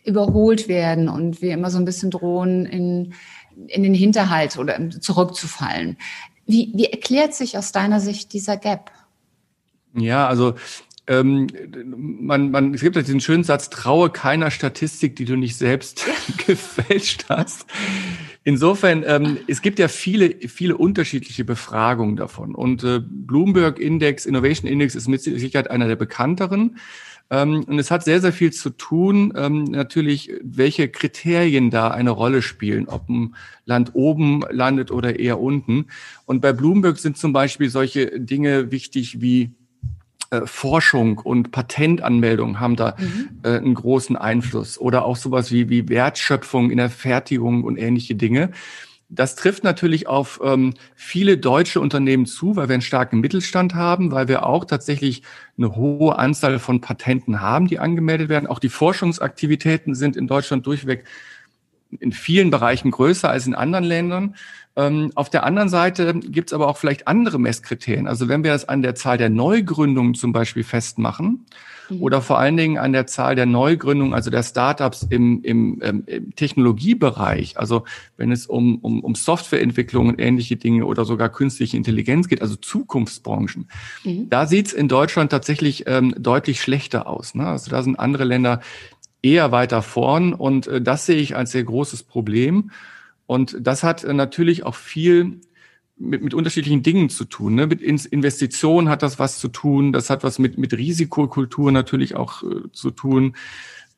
überholt 0.05 0.69
werden 0.69 1.09
und 1.09 1.43
wir 1.43 1.53
immer 1.53 1.71
so 1.71 1.79
ein 1.79 1.85
bisschen 1.85 2.11
drohen, 2.11 2.67
in, 2.67 3.15
in 3.69 3.83
den 3.83 3.95
Hinterhalt 3.95 4.59
oder 4.59 4.79
zurückzufallen. 4.91 5.97
Wie, 6.47 6.73
wie 6.75 6.87
erklärt 6.87 7.35
sich 7.35 7.59
aus 7.59 7.73
deiner 7.73 8.01
Sicht 8.01 8.33
dieser 8.33 8.57
Gap? 8.57 8.91
Ja, 9.95 10.29
also 10.29 10.55
ähm, 11.09 11.47
man, 12.21 12.51
man, 12.51 12.75
es 12.75 12.81
gibt 12.81 12.97
ja 12.97 13.03
diesen 13.03 13.21
schönen 13.21 13.45
Satz, 13.45 13.71
traue 13.71 14.11
keiner 14.11 14.51
Statistik, 14.51 15.17
die 15.17 15.25
du 15.25 15.37
nicht 15.37 15.57
selbst 15.57 16.07
gefälscht 16.47 17.27
hast. 17.29 17.67
Insofern, 18.43 19.05
ähm, 19.07 19.39
es 19.47 19.63
gibt 19.63 19.79
ja 19.79 19.89
viele, 19.89 20.37
viele 20.49 20.77
unterschiedliche 20.77 21.45
Befragungen 21.45 22.17
davon. 22.17 22.55
Und 22.55 22.83
äh, 22.85 23.01
Bloomberg 23.05 23.79
Index, 23.79 24.27
Innovation 24.27 24.71
Index 24.71 24.95
ist 24.95 25.09
mit 25.09 25.23
Sicherheit 25.23 25.71
einer 25.71 25.89
der 25.89 25.97
bekannteren. 25.97 26.79
Ähm, 27.31 27.65
und 27.65 27.79
es 27.79 27.91
hat 27.91 28.05
sehr, 28.05 28.21
sehr 28.21 28.33
viel 28.33 28.53
zu 28.53 28.71
tun, 28.71 29.33
ähm, 29.37 29.65
natürlich, 29.65 30.33
welche 30.43 30.89
Kriterien 30.89 31.71
da 31.71 31.89
eine 31.89 32.11
Rolle 32.11 32.43
spielen, 32.43 32.89
ob 32.89 33.09
ein 33.09 33.35
Land 33.65 33.95
oben 33.95 34.45
landet 34.51 34.91
oder 34.91 35.19
eher 35.19 35.41
unten. 35.41 35.87
Und 36.25 36.41
bei 36.41 36.53
Bloomberg 36.53 36.99
sind 36.99 37.17
zum 37.17 37.33
Beispiel 37.33 37.69
solche 37.69 38.21
Dinge 38.21 38.71
wichtig 38.71 39.21
wie 39.21 39.51
äh, 40.31 40.43
Forschung 40.45 41.19
und 41.19 41.53
Patentanmeldung 41.53 42.59
haben 42.59 42.75
da 42.75 42.97
mhm. 42.99 43.29
äh, 43.45 43.59
einen 43.59 43.75
großen 43.75 44.17
Einfluss 44.17 44.77
oder 44.79 45.05
auch 45.05 45.17
sowas 45.17 45.53
wie, 45.53 45.69
wie 45.69 45.89
Wertschöpfung 45.89 46.71
in 46.71 46.79
der 46.79 46.91
Fertigung 46.91 47.63
und 47.63 47.77
ähnliche 47.77 48.17
Dinge. 48.17 48.51
Das 49.09 49.37
trifft 49.37 49.63
natürlich 49.63 50.09
auf 50.09 50.41
ähm, 50.43 50.75
viele 50.97 51.39
deutsche 51.39 51.81
Unternehmen 51.81 52.27
zu, 52.27 52.57
weil 52.57 52.69
wir 52.69 52.75
einen 52.75 52.83
starken 52.83 53.21
Mittelstand 53.21 53.75
haben, 53.75 54.11
weil 54.11 54.27
wir 54.27 54.45
auch 54.45 54.65
tatsächlich 54.65 55.23
eine 55.57 55.77
hohe 55.77 56.19
Anzahl 56.19 56.59
von 56.59 56.81
Patenten 56.81 57.41
haben, 57.41 57.69
die 57.69 57.79
angemeldet 57.79 58.29
werden. 58.29 58.49
Auch 58.49 58.59
die 58.59 58.69
Forschungsaktivitäten 58.69 59.95
sind 59.95 60.17
in 60.17 60.27
Deutschland 60.27 60.67
durchweg 60.67 61.05
in 61.91 62.13
vielen 62.13 62.51
Bereichen 62.51 62.91
größer 62.91 63.29
als 63.29 63.47
in 63.47 63.55
anderen 63.55 63.85
Ländern. 63.85 64.35
Ähm, 64.77 65.11
auf 65.15 65.31
der 65.31 65.45
anderen 65.45 65.71
Seite 65.71 66.15
gibt 66.15 66.51
es 66.51 66.53
aber 66.53 66.69
auch 66.69 66.77
vielleicht 66.77 67.09
andere 67.09 67.39
Messkriterien. 67.39 68.07
Also 68.07 68.29
wenn 68.29 68.45
wir 68.45 68.53
das 68.53 68.69
an 68.69 68.83
der 68.83 68.95
Zahl 68.95 69.17
der 69.17 69.31
Neugründungen 69.31 70.15
zum 70.15 70.33
Beispiel 70.33 70.65
festmachen 70.65 71.47
mhm. 71.89 72.03
oder 72.03 72.21
vor 72.21 72.39
allen 72.39 72.59
Dingen 72.59 72.77
an 72.77 72.93
der 72.93 73.07
Zahl 73.07 73.37
der 73.37 73.47
Neugründungen, 73.47 74.13
also 74.13 74.31
der 74.31 74.43
Startups 74.43 75.07
im, 75.09 75.43
im, 75.43 75.81
ähm, 75.83 76.03
im 76.07 76.35
Technologiebereich, 76.35 77.59
also 77.59 77.85
wenn 78.19 78.31
es 78.31 78.47
um, 78.47 78.77
um, 78.77 79.01
um 79.01 79.15
Softwareentwicklung 79.15 80.09
und 80.09 80.21
ähnliche 80.21 80.57
Dinge 80.57 80.85
oder 80.85 81.07
sogar 81.07 81.31
künstliche 81.31 81.79
Intelligenz 81.79 82.29
geht, 82.29 82.43
also 82.43 82.57
Zukunftsbranchen, 82.57 83.71
mhm. 84.05 84.29
da 84.29 84.47
sieht 84.47 84.67
es 84.67 84.73
in 84.75 84.89
Deutschland 84.89 85.31
tatsächlich 85.31 85.85
ähm, 85.87 86.15
deutlich 86.19 86.61
schlechter 86.61 87.07
aus. 87.07 87.35
Ne? 87.35 87.47
Also 87.47 87.71
da 87.71 87.83
sind 87.83 87.99
andere 87.99 88.25
Länder 88.25 88.61
eher 89.23 89.53
weiter 89.53 89.83
vorn 89.83 90.33
und 90.33 90.67
äh, 90.67 90.81
das 90.81 91.07
sehe 91.07 91.17
ich 91.17 91.37
als 91.37 91.53
sehr 91.53 91.65
großes 91.65 92.03
Problem. 92.03 92.71
Und 93.27 93.57
das 93.61 93.83
hat 93.83 94.05
äh, 94.05 94.13
natürlich 94.13 94.65
auch 94.65 94.75
viel 94.75 95.41
mit, 95.99 96.23
mit 96.23 96.35
unterschiedlichen 96.35 96.83
Dingen 96.83 97.09
zu 97.09 97.25
tun. 97.25 97.55
Ne? 97.55 97.67
Mit 97.67 97.81
Investitionen 97.81 98.89
hat 98.89 99.03
das 99.03 99.19
was 99.19 99.39
zu 99.39 99.49
tun, 99.49 99.93
das 99.93 100.11
hat 100.11 100.25
was 100.25 100.39
mit, 100.39 100.59
mit 100.59 100.75
Risikokultur 100.75 101.73
natürlich 101.73 102.15
auch 102.15 102.43
äh, 102.43 102.71
zu 102.73 102.91
tun, 102.91 103.35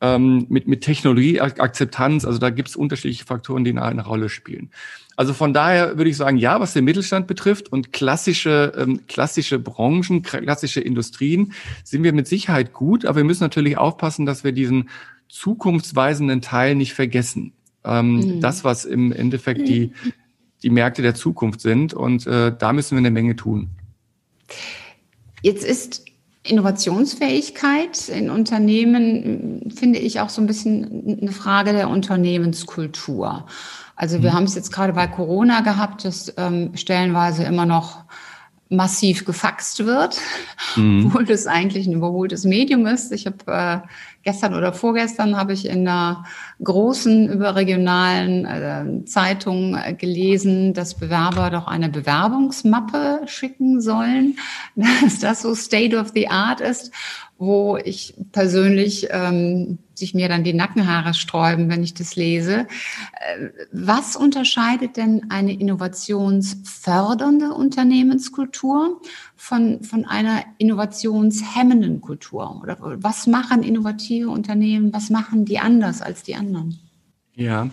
ähm, 0.01 0.45
mit, 0.49 0.67
mit 0.67 0.81
Technologieakzeptanz. 0.81 2.25
Also 2.25 2.39
da 2.39 2.49
gibt 2.49 2.69
es 2.69 2.75
unterschiedliche 2.75 3.25
Faktoren, 3.25 3.63
die 3.63 3.77
eine 3.77 4.05
Rolle 4.05 4.29
spielen. 4.29 4.71
Also 5.15 5.33
von 5.33 5.53
daher 5.53 5.97
würde 5.97 6.09
ich 6.09 6.15
sagen, 6.15 6.37
ja, 6.37 6.61
was 6.61 6.73
den 6.73 6.85
Mittelstand 6.85 7.27
betrifft 7.27 7.71
und 7.71 7.91
klassische, 7.91 8.73
ähm, 8.77 9.01
klassische 9.07 9.59
Branchen, 9.59 10.21
klassische 10.21 10.79
Industrien, 10.79 11.53
sind 11.83 12.03
wir 12.03 12.13
mit 12.13 12.27
Sicherheit 12.27 12.71
gut, 12.71 13.05
aber 13.05 13.17
wir 13.17 13.23
müssen 13.25 13.43
natürlich 13.43 13.77
aufpassen, 13.77 14.25
dass 14.25 14.45
wir 14.45 14.53
diesen 14.53 14.89
zukunftsweisenden 15.27 16.41
Teil 16.41 16.75
nicht 16.75 16.93
vergessen 16.93 17.51
ähm, 17.83 18.15
mhm. 18.15 18.41
das, 18.41 18.63
was 18.63 18.85
im 18.85 19.11
Endeffekt 19.11 19.67
die, 19.67 19.91
die 20.63 20.69
Märkte 20.69 21.01
der 21.01 21.15
Zukunft 21.15 21.61
sind. 21.61 21.93
Und 21.93 22.25
äh, 22.27 22.55
da 22.57 22.73
müssen 22.73 22.95
wir 22.95 22.99
eine 22.99 23.11
Menge 23.11 23.35
tun. 23.35 23.69
Jetzt 25.41 25.63
ist 25.63 26.05
Innovationsfähigkeit 26.49 28.09
in 28.09 28.29
Unternehmen, 28.29 29.71
finde 29.75 29.99
ich, 29.99 30.19
auch 30.19 30.29
so 30.29 30.41
ein 30.41 30.47
bisschen 30.47 31.19
eine 31.21 31.31
Frage 31.31 31.73
der 31.73 31.89
Unternehmenskultur. 31.89 33.45
Also 33.95 34.23
wir 34.23 34.31
mhm. 34.31 34.35
haben 34.35 34.43
es 34.45 34.55
jetzt 34.55 34.71
gerade 34.71 34.93
bei 34.93 35.07
Corona 35.07 35.61
gehabt, 35.61 36.05
dass 36.05 36.33
ähm, 36.37 36.71
stellenweise 36.75 37.43
immer 37.43 37.65
noch 37.65 38.03
massiv 38.69 39.25
gefaxt 39.25 39.85
wird, 39.85 40.21
mhm. 40.75 41.07
obwohl 41.07 41.25
das 41.25 41.47
eigentlich 41.47 41.87
ein 41.87 41.93
überholtes 41.93 42.45
Medium 42.45 42.85
ist. 42.85 43.11
Ich 43.11 43.25
habe 43.25 43.37
äh, 43.47 43.79
gestern 44.29 44.53
oder 44.53 44.73
vorgestern 44.73 45.35
habe 45.35 45.53
ich 45.53 45.65
in 45.67 45.87
einer 45.87 46.23
großen 46.63 47.29
überregionalen 47.29 48.45
äh, 48.45 49.05
Zeitung 49.05 49.75
äh, 49.75 49.95
gelesen, 49.95 50.75
dass 50.75 50.93
Bewerber 50.93 51.49
doch 51.49 51.67
eine 51.67 51.89
Bewerbungsmappe 51.89 53.21
schicken 53.25 53.81
sollen, 53.81 54.37
dass 54.75 55.17
das 55.17 55.41
so 55.41 55.55
State 55.55 55.97
of 55.97 56.11
the 56.13 56.27
Art 56.29 56.61
ist 56.61 56.91
wo 57.39 57.77
ich 57.77 58.13
persönlich 58.33 59.07
ähm, 59.11 59.77
sich 59.93 60.13
mir 60.13 60.27
dann 60.27 60.43
die 60.43 60.53
Nackenhaare 60.53 61.13
sträuben, 61.13 61.69
wenn 61.69 61.83
ich 61.83 61.93
das 61.93 62.17
lese. 62.17 62.67
Äh, 63.13 63.47
was 63.71 64.17
unterscheidet 64.17 64.97
denn 64.97 65.27
eine 65.29 65.53
innovationsfördernde 65.53 67.53
Unternehmenskultur 67.53 69.01
von, 69.37 69.81
von 69.83 70.03
einer 70.03 70.43
innovationshemmenden 70.57 72.01
Kultur? 72.01 72.59
Oder 72.61 72.77
was 72.81 73.25
machen 73.25 73.63
innovative 73.63 74.29
Unternehmen, 74.29 74.93
was 74.93 75.09
machen 75.09 75.45
die 75.45 75.59
anders 75.59 76.01
als 76.01 76.23
die 76.23 76.35
anderen? 76.35 76.77
Ja, 77.35 77.69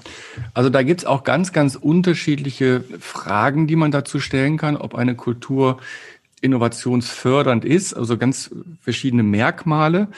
also 0.55 0.71
da 0.71 0.85
gibt's 0.85 1.05
auch 1.05 1.25
ganz, 1.25 1.53
ganz 1.53 1.75
unterschiedliche 1.75 2.85
Fragen, 3.01 3.67
die 3.67 3.75
man 3.75 3.91
dazu 3.91 4.21
stellen 4.21 4.59
kann, 4.59 4.77
ob 4.77 4.95
eine 4.95 5.17
Kultur 5.17 5.79
innovationsfördernd 6.47 7.65
ist, 7.65 7.93
also 7.93 8.17
ganz 8.17 8.51
verschiedene 8.81 9.23
Merkmale. 9.23 10.09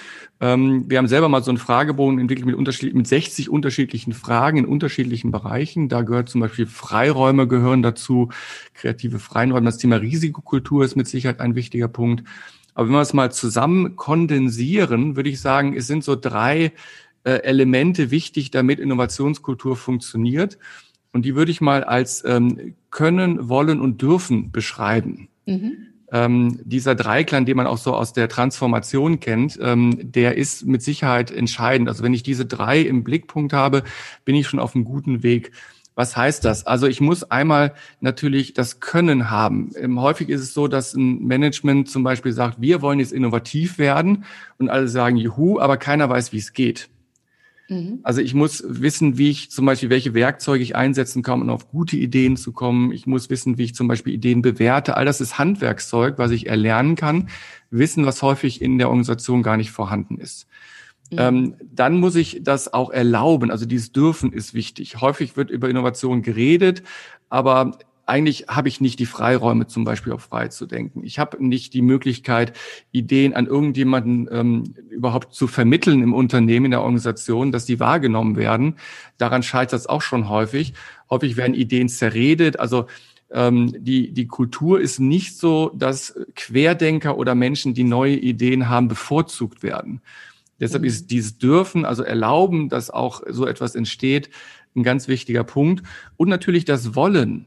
Ähm, 0.41 0.85
wir 0.89 0.99
haben 0.99 1.09
selber 1.09 1.29
mal 1.29 1.43
so 1.43 1.51
einen 1.51 1.59
Fragebogen 1.59 2.21
entwickelt 2.21 2.47
mit, 2.47 2.55
unterschied 2.55 2.95
mit 2.95 3.09
60 3.09 3.51
unterschiedlichen 3.51 4.13
Fragen 4.13 4.59
in 4.59 4.65
unterschiedlichen 4.67 5.33
Bereichen. 5.33 5.89
Da 5.89 6.03
gehört 6.03 6.29
zum 6.29 6.41
Beispiel 6.41 6.67
Freiräume 6.67 7.49
gehören 7.49 7.83
dazu, 7.83 8.29
kreative 8.75 9.19
Freiräume. 9.19 9.67
Das 9.67 9.79
Thema 9.79 9.97
Risikokultur 9.97 10.85
ist 10.85 10.95
mit 10.95 11.09
Sicherheit 11.09 11.41
ein 11.41 11.55
wichtiger 11.55 11.89
Punkt. 11.89 12.23
Aber 12.75 12.87
wenn 12.87 12.95
wir 12.95 13.01
es 13.01 13.13
mal 13.13 13.33
zusammen 13.33 13.97
kondensieren, 13.97 15.17
würde 15.17 15.31
ich 15.31 15.41
sagen, 15.41 15.75
es 15.77 15.89
sind 15.89 16.05
so 16.05 16.15
drei 16.15 16.73
äh, 17.25 17.43
Elemente 17.43 18.13
wichtig, 18.13 18.53
damit 18.53 18.79
Innovationskultur 18.79 19.77
funktioniert. 19.77 20.59
Und 21.13 21.25
die 21.25 21.35
würde 21.35 21.51
ich 21.51 21.61
mal 21.61 21.83
als 21.83 22.25
ähm, 22.25 22.77
können, 22.91 23.49
wollen 23.49 23.81
und 23.81 24.01
dürfen 24.01 24.53
beschreiben. 24.53 25.29
Mhm. 25.47 25.88
Ähm, 26.11 26.59
dieser 26.65 26.95
Dreiklang, 26.95 27.45
den 27.45 27.57
man 27.57 27.67
auch 27.67 27.77
so 27.77 27.95
aus 27.95 28.15
der 28.15 28.29
Transformation 28.29 29.21
kennt, 29.21 29.59
ähm, 29.61 29.99
der 30.01 30.37
ist 30.37 30.67
mit 30.67 30.83
Sicherheit 30.83 31.31
entscheidend. 31.31 31.89
Also 31.89 32.03
wenn 32.03 32.15
ich 32.15 32.23
diese 32.23 32.47
drei 32.47 32.81
im 32.81 33.05
Blickpunkt 33.05 33.53
habe, 33.53 33.83
bin 34.25 34.35
ich 34.35 34.47
schon 34.47 34.61
auf 34.61 34.75
einem 34.75 34.85
guten 34.85 35.23
Weg. 35.23 35.53
Was 35.99 36.17
heißt 36.17 36.45
das? 36.45 36.65
Also 36.65 36.87
ich 36.87 37.01
muss 37.01 37.25
einmal 37.25 37.75
natürlich 38.01 38.55
das 38.55 38.79
Können 38.79 39.31
haben. 39.31 39.73
Ähm, 39.77 40.01
häufig 40.01 40.29
ist 40.29 40.41
es 40.41 40.55
so, 40.55 40.69
dass 40.69 40.95
ein 40.95 41.27
Management 41.27 41.91
zum 41.91 42.05
Beispiel 42.05 42.33
sagt, 42.33 42.61
wir 42.61 42.83
wollen 42.83 43.01
jetzt 43.01 43.13
innovativ 43.13 43.79
werden 43.79 44.25
und 44.59 44.71
alle 44.71 44.87
sagen, 44.87 45.17
juhu, 45.17 45.59
aber 45.59 45.77
keiner 45.77 46.09
weiß, 46.09 46.33
wie 46.33 46.39
es 46.39 46.53
geht. 46.53 46.89
Mhm. 47.69 48.01
Also 48.03 48.21
ich 48.21 48.35
muss 48.35 48.65
wissen, 48.67 49.19
wie 49.19 49.31
ich 49.31 49.51
zum 49.51 49.67
Beispiel, 49.67 49.91
welche 49.91 50.15
Werkzeuge 50.15 50.63
ich 50.63 50.75
einsetzen 50.75 51.23
kann, 51.23 51.43
um 51.43 51.51
auf 51.51 51.69
gute 51.69 51.97
Ideen 51.97 52.37
zu 52.37 52.53
kommen. 52.53 52.93
Ich 52.93 53.07
muss 53.07 53.29
wissen, 53.31 53.59
wie 53.59 53.65
ich 53.65 53.75
zum 53.75 53.89
Beispiel 53.89 54.15
Ideen 54.15 54.43
bewerte. 54.43 54.97
All 54.97 55.05
das 55.05 55.21
ist 55.21 55.39
Handwerkszeug, 55.39 56.19
was 56.19 56.31
ich 56.31 56.47
erlernen 56.47 56.97
kann. 56.97 57.29
Wissen, 57.71 58.07
was 58.07 58.23
häufig 58.23 58.63
in 58.63 58.79
der 58.79 58.89
Organisation 58.89 59.43
gar 59.43 59.57
nicht 59.59 59.71
vorhanden 59.71 60.19
ist. 60.19 60.47
Mhm. 61.11 61.19
Ähm, 61.19 61.55
dann 61.63 62.01
muss 62.01 62.17
ich 62.17 62.41
das 62.43 62.73
auch 62.73 62.91
erlauben. 62.91 63.51
Also 63.51 63.67
dieses 63.67 63.93
Dürfen 63.93 64.33
ist 64.33 64.55
wichtig. 64.55 65.01
Häufig 65.01 65.37
wird 65.37 65.51
über 65.51 65.69
Innovation 65.69 66.23
geredet, 66.23 66.83
aber 67.29 67.79
eigentlich 68.09 68.47
habe 68.49 68.69
ich 68.69 68.81
nicht 68.81 68.99
die 68.99 69.07
Freiräume, 69.07 69.67
zum 69.67 69.85
Beispiel 69.85 70.13
auch 70.13 70.21
frei 70.21 70.49
zu 70.49 70.67
denken. 70.67 71.05
Ich 71.05 71.19
habe 71.19 71.45
nicht 71.45 71.75
die 71.75 71.83
Möglichkeit, 71.83 72.57
Ideen 72.91 73.35
an 73.35 73.47
irgendjemanden 73.47 74.29
ähm, 74.31 74.75
überhaupt 74.91 75.35
zu 75.35 75.47
vermitteln 75.47 76.03
im 76.03 76.15
Unternehmen, 76.15 76.67
in 76.67 76.71
der 76.71 76.81
Organisation, 76.81 77.53
dass 77.53 77.67
die 77.67 77.81
wahrgenommen 77.81 78.37
werden. 78.37 78.77
Daran 79.19 79.43
scheitert 79.43 79.81
es 79.81 79.87
auch 79.87 80.03
schon 80.03 80.29
häufig. 80.29 80.75
Häufig 81.11 81.37
werden 81.37 81.55
Ideen 81.55 81.89
zerredet. 81.89 82.59
Also 82.59 82.87
ähm, 83.31 83.75
die, 83.79 84.13
die 84.13 84.27
Kultur 84.27 84.81
ist 84.81 84.99
nicht 85.01 85.37
so, 85.37 85.71
dass 85.75 86.15
Querdenker 86.35 87.19
oder 87.19 87.35
Menschen, 87.35 87.75
die 87.75 87.85
neue 87.85 88.17
Ideen 88.17 88.69
haben, 88.69 88.89
bevorzugt 88.89 89.63
werden. 89.63 90.01
Deshalb 90.61 90.83
mhm. 90.83 90.89
ist 90.89 91.11
dieses 91.11 91.39
Dürfen, 91.39 91.85
also 91.85 92.03
erlauben, 92.03 92.69
dass 92.69 92.91
auch 92.91 93.23
so 93.29 93.47
etwas 93.47 93.75
entsteht, 93.75 94.31
ein 94.75 94.83
ganz 94.83 95.09
wichtiger 95.09 95.45
Punkt. 95.45 95.85
Und 96.17 96.29
natürlich 96.29 96.65
das 96.65 96.95
Wollen. 96.95 97.47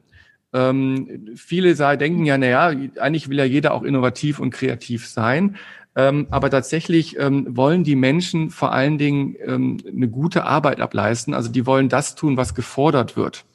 Ähm, 0.54 1.30
viele 1.36 1.76
sei, 1.76 1.96
denken 1.96 2.26
ja, 2.26 2.38
naja, 2.38 2.74
eigentlich 3.00 3.30
will 3.30 3.38
ja 3.38 3.46
jeder 3.46 3.74
auch 3.74 3.84
innovativ 3.84 4.40
und 4.40 4.52
kreativ 4.52 5.08
sein. 5.08 5.56
Ähm, 5.96 6.28
aber 6.30 6.50
tatsächlich 6.50 7.20
ähm, 7.20 7.48
wollen 7.50 7.84
die 7.84 7.96
Menschen 7.96 8.50
vor 8.50 8.72
allen 8.72 8.98
Dingen 8.98 9.36
ähm, 9.46 9.78
eine 9.86 10.08
gute 10.08 10.46
Arbeit 10.46 10.80
ableisten. 10.80 11.34
Also 11.34 11.50
die 11.50 11.66
wollen 11.66 11.90
das 11.90 12.16
tun, 12.16 12.38
was 12.38 12.56
gefordert 12.56 13.18
wird 13.18 13.46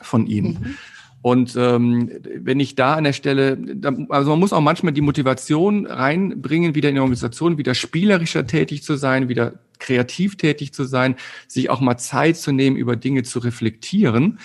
von 0.00 0.26
ihnen. 0.26 0.52
Mhm. 0.52 0.74
Und 1.22 1.54
ähm, 1.56 2.10
wenn 2.34 2.58
ich 2.58 2.74
da 2.74 2.94
an 2.94 3.04
der 3.04 3.12
Stelle, 3.12 3.56
also 4.08 4.30
man 4.30 4.40
muss 4.40 4.52
auch 4.52 4.60
manchmal 4.60 4.92
die 4.92 5.00
Motivation 5.00 5.86
reinbringen, 5.86 6.74
wieder 6.74 6.88
in 6.88 6.96
die 6.96 7.00
Organisation, 7.00 7.58
wieder 7.58 7.74
spielerischer 7.74 8.44
tätig 8.44 8.82
zu 8.82 8.96
sein, 8.96 9.28
wieder 9.28 9.54
kreativ 9.78 10.36
tätig 10.36 10.72
zu 10.72 10.84
sein, 10.84 11.14
sich 11.46 11.70
auch 11.70 11.80
mal 11.80 11.96
Zeit 11.96 12.36
zu 12.36 12.50
nehmen, 12.50 12.76
über 12.76 12.96
Dinge 12.96 13.22
zu 13.22 13.38
reflektieren. 13.38 14.38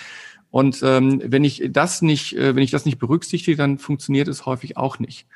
Und 0.50 0.80
ähm, 0.82 1.22
wenn 1.24 1.44
ich 1.44 1.68
das 1.70 2.02
nicht, 2.02 2.36
äh, 2.36 2.56
wenn 2.56 2.62
ich 2.62 2.70
das 2.70 2.84
nicht 2.86 2.98
berücksichtige, 2.98 3.56
dann 3.56 3.78
funktioniert 3.78 4.28
es 4.28 4.46
häufig 4.46 4.76
auch 4.76 4.98
nicht. 4.98 5.26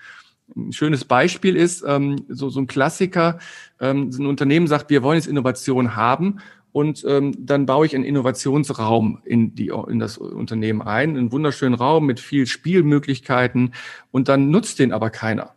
Ein 0.56 0.72
schönes 0.72 1.04
Beispiel 1.04 1.56
ist 1.56 1.84
ähm, 1.86 2.24
so, 2.28 2.50
so 2.50 2.60
ein 2.60 2.66
Klassiker. 2.66 3.38
Ähm, 3.80 4.12
so 4.12 4.22
ein 4.22 4.26
Unternehmen 4.26 4.66
sagt, 4.66 4.90
wir 4.90 5.02
wollen 5.02 5.18
jetzt 5.18 5.28
Innovation 5.28 5.96
haben 5.96 6.38
und 6.72 7.04
ähm, 7.06 7.34
dann 7.38 7.66
baue 7.66 7.84
ich 7.84 7.94
einen 7.94 8.04
Innovationsraum 8.04 9.20
in, 9.24 9.54
die, 9.54 9.70
in 9.88 9.98
das 9.98 10.16
Unternehmen 10.16 10.80
ein, 10.80 11.16
einen 11.16 11.30
wunderschönen 11.30 11.74
Raum 11.74 12.06
mit 12.06 12.18
viel 12.18 12.46
Spielmöglichkeiten 12.46 13.74
und 14.10 14.28
dann 14.28 14.50
nutzt 14.50 14.78
den 14.78 14.92
aber 14.92 15.10
keiner. 15.10 15.54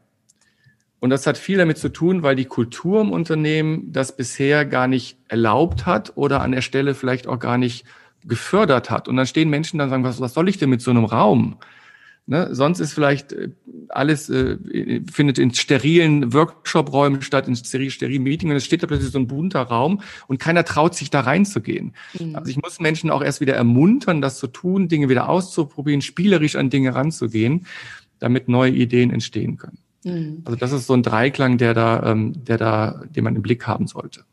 Und 0.99 1.09
das 1.11 1.25
hat 1.25 1.37
viel 1.37 1.57
damit 1.57 1.77
zu 1.77 1.89
tun, 1.89 2.23
weil 2.23 2.35
die 2.35 2.45
Kultur 2.45 2.99
im 2.99 3.11
Unternehmen 3.11 3.91
das 3.91 4.15
bisher 4.15 4.65
gar 4.65 4.87
nicht 4.87 5.17
erlaubt 5.27 5.85
hat 5.85 6.17
oder 6.17 6.41
an 6.41 6.51
der 6.51 6.61
Stelle 6.61 6.95
vielleicht 6.95 7.27
auch 7.27 7.39
gar 7.39 7.57
nicht 7.57 7.85
gefördert 8.27 8.89
hat. 8.89 9.07
Und 9.07 9.15
dann 9.17 9.27
stehen 9.27 9.49
Menschen 9.49 9.77
dann 9.77 9.87
und 9.87 9.91
sagen, 9.91 10.03
was, 10.03 10.19
was 10.19 10.33
soll 10.33 10.49
ich 10.49 10.57
denn 10.57 10.69
mit 10.69 10.81
so 10.81 10.91
einem 10.91 11.05
Raum? 11.05 11.57
Ne? 12.27 12.55
Sonst 12.55 12.79
ist 12.79 12.93
vielleicht 12.93 13.33
äh, 13.33 13.49
alles, 13.89 14.29
äh, 14.29 14.57
findet 15.11 15.37
in 15.37 15.53
sterilen 15.53 16.33
Workshop-Räumen 16.33 17.21
statt, 17.21 17.47
in 17.47 17.55
sterilen 17.55 18.23
Meetings 18.23 18.49
und 18.49 18.57
es 18.57 18.65
steht 18.65 18.81
da 18.81 18.87
plötzlich 18.87 19.11
so 19.11 19.19
ein 19.19 19.27
bunter 19.27 19.61
Raum 19.61 20.01
und 20.27 20.39
keiner 20.39 20.65
traut 20.65 20.95
sich 20.95 21.11
da 21.11 21.19
reinzugehen. 21.19 21.93
Mhm. 22.19 22.35
Also 22.35 22.49
ich 22.49 22.59
muss 22.59 22.79
Menschen 22.79 23.11
auch 23.11 23.21
erst 23.21 23.41
wieder 23.41 23.53
ermuntern, 23.53 24.21
das 24.21 24.39
zu 24.39 24.47
tun, 24.47 24.87
Dinge 24.87 25.07
wieder 25.07 25.29
auszuprobieren, 25.29 26.01
spielerisch 26.01 26.55
an 26.55 26.71
Dinge 26.71 26.95
ranzugehen, 26.95 27.67
damit 28.17 28.49
neue 28.49 28.71
Ideen 28.71 29.11
entstehen 29.11 29.57
können. 29.57 29.77
Mhm. 30.03 30.41
Also 30.45 30.57
das 30.57 30.71
ist 30.71 30.87
so 30.87 30.93
ein 30.93 31.03
Dreiklang, 31.03 31.59
der 31.59 31.75
da, 31.75 32.11
ähm, 32.11 32.33
der 32.43 32.57
da, 32.57 33.03
den 33.15 33.23
man 33.23 33.35
im 33.35 33.43
Blick 33.43 33.67
haben 33.67 33.85
sollte. 33.85 34.23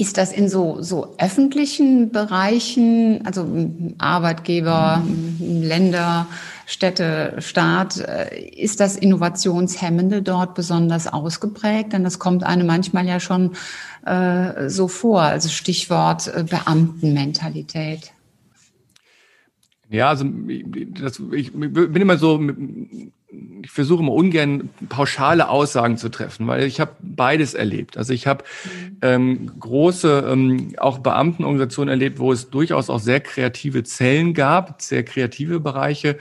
Ist 0.00 0.16
das 0.16 0.32
in 0.32 0.48
so, 0.48 0.80
so 0.80 1.14
öffentlichen 1.18 2.10
Bereichen, 2.10 3.20
also 3.26 3.46
Arbeitgeber, 3.98 5.04
Länder, 5.38 6.26
Städte, 6.64 7.34
Staat, 7.36 7.98
äh, 7.98 8.48
ist 8.48 8.80
das 8.80 8.96
Innovationshemmende 8.96 10.22
dort 10.22 10.54
besonders 10.54 11.06
ausgeprägt? 11.06 11.92
Denn 11.92 12.02
das 12.02 12.18
kommt 12.18 12.44
einem 12.44 12.66
manchmal 12.66 13.06
ja 13.06 13.20
schon 13.20 13.50
äh, 14.06 14.70
so 14.70 14.88
vor, 14.88 15.20
also 15.20 15.50
Stichwort 15.50 16.34
äh, 16.34 16.44
Beamtenmentalität. 16.44 18.12
Ja, 19.90 20.08
also 20.08 20.24
das, 20.98 21.20
ich 21.32 21.52
bin 21.52 21.94
immer 21.94 22.16
so 22.16 22.40
ich 23.62 23.70
versuche 23.70 24.02
immer 24.02 24.12
ungern 24.12 24.70
pauschale 24.88 25.48
Aussagen 25.48 25.96
zu 25.96 26.08
treffen, 26.08 26.46
weil 26.46 26.64
ich 26.64 26.80
habe 26.80 26.92
beides 27.00 27.54
erlebt. 27.54 27.96
Also 27.96 28.12
ich 28.12 28.26
habe 28.26 28.44
mhm. 28.64 28.96
ähm, 29.02 29.52
große 29.60 30.28
ähm, 30.30 30.74
auch 30.78 30.98
Beamtenorganisationen 30.98 31.90
erlebt, 31.90 32.18
wo 32.18 32.32
es 32.32 32.50
durchaus 32.50 32.90
auch 32.90 32.98
sehr 32.98 33.20
kreative 33.20 33.84
Zellen 33.84 34.34
gab, 34.34 34.82
sehr 34.82 35.04
kreative 35.04 35.60
Bereiche 35.60 36.18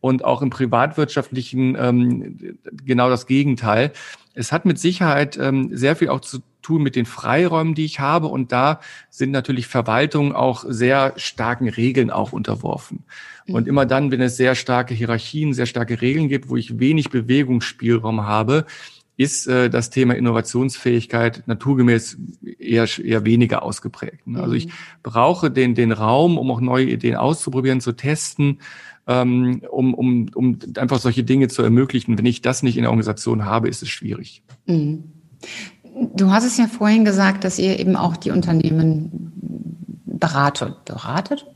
und 0.00 0.24
auch 0.24 0.42
im 0.42 0.50
privatwirtschaftlichen 0.50 1.76
ähm, 1.78 2.56
genau 2.84 3.10
das 3.10 3.26
Gegenteil. 3.26 3.92
Es 4.34 4.52
hat 4.52 4.64
mit 4.64 4.78
Sicherheit 4.78 5.36
ähm, 5.36 5.76
sehr 5.76 5.96
viel 5.96 6.08
auch 6.08 6.20
zu 6.20 6.38
tun 6.68 6.82
mit 6.82 6.96
den 6.96 7.06
Freiräumen, 7.06 7.74
die 7.74 7.86
ich 7.86 7.98
habe 7.98 8.26
und 8.26 8.52
da 8.52 8.80
sind 9.08 9.30
natürlich 9.30 9.66
Verwaltungen 9.66 10.32
auch 10.32 10.66
sehr 10.68 11.14
starken 11.16 11.70
Regeln 11.70 12.10
auch 12.10 12.32
unterworfen. 12.32 13.04
Und 13.46 13.62
mhm. 13.62 13.68
immer 13.68 13.86
dann, 13.86 14.10
wenn 14.10 14.20
es 14.20 14.36
sehr 14.36 14.54
starke 14.54 14.92
Hierarchien, 14.92 15.54
sehr 15.54 15.64
starke 15.64 16.02
Regeln 16.02 16.28
gibt, 16.28 16.50
wo 16.50 16.56
ich 16.56 16.78
wenig 16.78 17.08
Bewegungsspielraum 17.08 18.26
habe, 18.26 18.66
ist 19.16 19.46
äh, 19.46 19.70
das 19.70 19.88
Thema 19.88 20.14
Innovationsfähigkeit 20.14 21.44
naturgemäß 21.46 22.18
eher, 22.58 22.86
eher 23.02 23.24
weniger 23.24 23.62
ausgeprägt. 23.62 24.26
Ne? 24.26 24.42
Also 24.42 24.54
ich 24.54 24.66
mhm. 24.66 24.72
brauche 25.02 25.50
den, 25.50 25.74
den 25.74 25.92
Raum, 25.92 26.36
um 26.36 26.50
auch 26.50 26.60
neue 26.60 26.84
Ideen 26.84 27.16
auszuprobieren, 27.16 27.80
zu 27.80 27.92
testen, 27.92 28.58
ähm, 29.06 29.62
um, 29.70 29.94
um, 29.94 30.28
um 30.34 30.58
einfach 30.76 30.98
solche 30.98 31.24
Dinge 31.24 31.48
zu 31.48 31.62
ermöglichen. 31.62 32.18
Wenn 32.18 32.26
ich 32.26 32.42
das 32.42 32.62
nicht 32.62 32.76
in 32.76 32.82
der 32.82 32.90
Organisation 32.90 33.46
habe, 33.46 33.70
ist 33.70 33.80
es 33.80 33.88
schwierig. 33.88 34.42
Mhm. 34.66 35.14
Du 36.14 36.30
hast 36.30 36.44
es 36.44 36.56
ja 36.56 36.66
vorhin 36.66 37.04
gesagt, 37.04 37.44
dass 37.44 37.58
ihr 37.58 37.78
eben 37.78 37.96
auch 37.96 38.16
die 38.16 38.30
Unternehmen 38.30 39.32
beratet. 40.04 40.84
Beratet? 40.84 41.46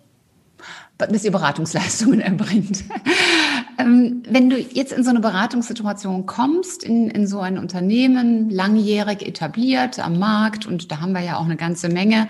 dass 0.99 1.25
ihr 1.25 1.33
Beratungsleistungen 1.33 2.21
erbringt. 2.21 2.85
ähm, 3.79 4.23
wenn 4.29 4.51
du 4.51 4.59
jetzt 4.59 4.93
in 4.93 5.05
so 5.05 5.11
eine 5.11 5.21
Beratungssituation 5.21 6.27
kommst, 6.27 6.85
in, 6.85 7.09
in 7.09 7.27
so 7.27 7.41
ein 7.41 7.59
Unternehmen, 7.59 8.51
langjährig 8.51 9.27
etabliert 9.27 9.99
am 9.99 10.19
Markt, 10.19 10.67
und 10.67 10.93
da 10.93 11.01
haben 11.01 11.13
wir 11.13 11.23
ja 11.23 11.39
auch 11.39 11.45
eine 11.45 11.57
ganze 11.57 11.89
Menge, 11.89 12.29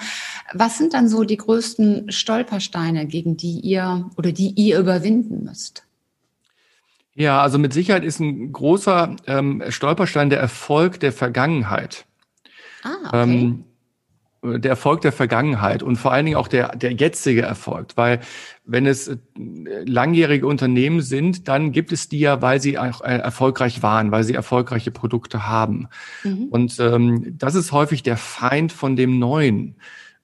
was 0.53 0.79
sind 0.79 0.95
dann 0.95 1.09
so 1.09 1.25
die 1.25 1.37
größten 1.37 2.11
Stolpersteine, 2.11 3.07
gegen 3.07 3.37
die 3.37 3.61
ihr 3.61 4.11
oder 4.17 4.33
die 4.33 4.51
ihr 4.51 4.79
überwinden 4.79 5.45
müsst? 5.45 5.85
Ja, 7.15 7.43
also 7.43 7.59
mit 7.59 7.73
Sicherheit 7.73 8.05
ist 8.05 8.21
ein 8.21 8.53
großer 8.53 9.17
ähm, 9.27 9.63
Stolperstein 9.69 10.31
der 10.31 10.41
Erfolg 10.41 11.01
der 11.01 11.13
Vergangenheit. 11.13 12.07
Ah, 12.83 13.09
okay. 13.09 13.23
Ähm, 13.23 13.65
der 14.45 14.71
Erfolg 14.71 15.03
der 15.03 15.13
Vergangenheit 15.13 15.85
und 15.85 15.97
vor 15.97 16.13
allen 16.13 16.27
Dingen 16.27 16.37
auch 16.37 16.49
der, 16.49 16.75
der 16.75 16.93
jetzige 16.93 17.43
Erfolg. 17.43 17.91
Weil 17.95 18.21
wenn 18.65 18.87
es 18.87 19.07
äh, 19.07 19.19
langjährige 19.87 20.49
Unternehmen 20.49 21.01
sind, 21.01 21.47
dann 21.47 21.71
gibt 21.71 21.93
es 21.93 22.09
die 22.09 22.19
ja, 22.19 22.43
weil 22.43 22.61
sie 22.61 22.77
auch 22.77 23.03
äh, 23.03 23.19
erfolgreich 23.19 23.85
waren, 23.85 24.11
weil 24.11 24.25
sie 24.25 24.35
erfolgreiche 24.35 24.91
Produkte 24.91 25.47
haben. 25.47 25.89
Mhm. 26.25 26.47
Und 26.51 26.81
ähm, 26.81 27.37
das 27.39 27.55
ist 27.55 27.71
häufig 27.71 28.03
der 28.03 28.17
Feind 28.17 28.73
von 28.73 28.97
dem 28.97 29.21
Neuen. 29.21 29.61
Mhm. 29.61 29.77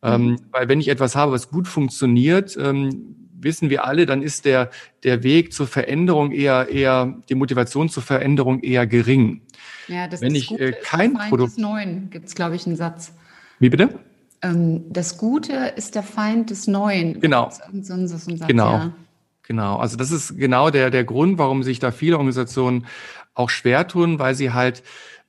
Ähm, 0.02 0.36
weil 0.50 0.68
wenn 0.68 0.80
ich 0.80 0.88
etwas 0.88 1.14
habe, 1.14 1.30
was 1.30 1.48
gut 1.48 1.68
funktioniert, 1.68 2.56
ähm, 2.60 3.27
wissen 3.40 3.70
wir 3.70 3.84
alle, 3.84 4.06
dann 4.06 4.22
ist 4.22 4.44
der, 4.44 4.70
der 5.04 5.22
Weg 5.22 5.52
zur 5.52 5.66
Veränderung 5.66 6.32
eher, 6.32 6.68
eher, 6.68 7.14
die 7.28 7.34
Motivation 7.34 7.88
zur 7.88 8.02
Veränderung 8.02 8.60
eher 8.60 8.86
gering. 8.86 9.42
Ja, 9.88 10.06
das 10.06 10.20
wenn 10.20 10.34
ist 10.34 10.50
ich 10.50 10.60
äh, 10.60 10.72
kein 10.82 11.14
Produkt. 11.14 11.58
Neuen 11.58 12.10
gibt 12.10 12.28
es, 12.28 12.34
glaube 12.34 12.56
ich, 12.56 12.66
einen 12.66 12.76
Satz. 12.76 13.12
Wie 13.58 13.70
bitte? 13.70 13.98
Ähm, 14.42 14.84
das 14.90 15.18
Gute 15.18 15.72
ist 15.76 15.94
der 15.94 16.02
Feind 16.02 16.50
des 16.50 16.66
Neuen. 16.66 17.20
Genau. 17.20 17.50
So 17.50 17.62
ein, 17.72 17.84
so 17.84 17.94
ein 17.94 18.08
Satz, 18.08 18.46
genau. 18.46 18.72
Ja. 18.72 18.92
Genau. 19.42 19.76
Also 19.78 19.96
das 19.96 20.10
ist 20.10 20.36
genau 20.36 20.68
der, 20.68 20.90
der 20.90 21.04
Grund, 21.04 21.38
warum 21.38 21.62
sich 21.62 21.78
da 21.78 21.90
viele 21.90 22.16
Organisationen 22.16 22.86
auch 23.34 23.48
schwer 23.48 23.88
tun, 23.88 24.18
weil 24.18 24.34
sie 24.34 24.52
halt 24.52 24.82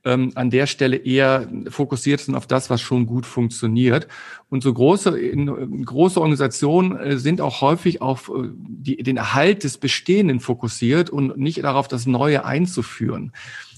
ähm, 0.05 0.31
an 0.35 0.49
der 0.49 0.67
Stelle 0.67 0.97
eher 0.97 1.47
fokussiert 1.69 2.21
sind 2.21 2.35
auf 2.35 2.47
das, 2.47 2.69
was 2.69 2.81
schon 2.81 3.05
gut 3.05 3.25
funktioniert. 3.25 4.07
Und 4.49 4.63
so 4.63 4.73
große, 4.73 5.17
in, 5.19 5.85
große 5.85 6.19
Organisationen 6.19 6.97
äh, 6.97 7.17
sind 7.17 7.41
auch 7.41 7.61
häufig 7.61 8.01
auf 8.01 8.29
äh, 8.29 8.49
die, 8.55 8.97
den 8.97 9.17
Erhalt 9.17 9.63
des 9.63 9.77
Bestehenden 9.77 10.39
fokussiert 10.39 11.09
und 11.09 11.37
nicht 11.37 11.63
darauf, 11.63 11.87
das 11.87 12.05
Neue 12.05 12.45
einzuführen. 12.45 13.33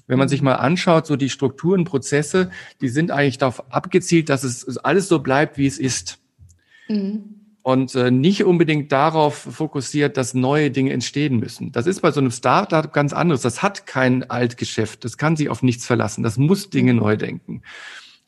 Wenn 0.07 0.19
man 0.19 0.29
sich 0.29 0.41
mal 0.41 0.55
anschaut, 0.55 1.07
so 1.07 1.15
die 1.15 1.29
Strukturen, 1.29 1.85
Prozesse, 1.85 2.51
die 2.81 2.89
sind 2.89 3.11
eigentlich 3.11 3.37
darauf 3.37 3.71
abgezielt, 3.71 4.29
dass 4.29 4.43
es 4.43 4.77
alles 4.77 5.07
so 5.07 5.19
bleibt, 5.19 5.57
wie 5.57 5.67
es 5.67 5.79
ist. 5.79 6.19
Mhm 6.87 7.40
und 7.63 7.93
äh, 7.95 8.09
nicht 8.09 8.43
unbedingt 8.43 8.91
darauf 8.91 9.35
fokussiert, 9.35 10.17
dass 10.17 10.33
neue 10.33 10.71
Dinge 10.71 10.93
entstehen 10.93 11.37
müssen. 11.39 11.71
Das 11.71 11.85
ist 11.85 12.01
bei 12.01 12.11
so 12.11 12.19
einem 12.19 12.31
Startup 12.31 12.91
ganz 12.91 13.13
anderes. 13.13 13.41
Das 13.41 13.61
hat 13.61 13.85
kein 13.85 14.29
Altgeschäft. 14.29 15.05
Das 15.05 15.17
kann 15.17 15.35
sich 15.35 15.49
auf 15.49 15.61
nichts 15.61 15.85
verlassen. 15.85 16.23
Das 16.23 16.37
muss 16.37 16.69
Dinge 16.69 16.93
neu 16.93 17.17
denken. 17.17 17.61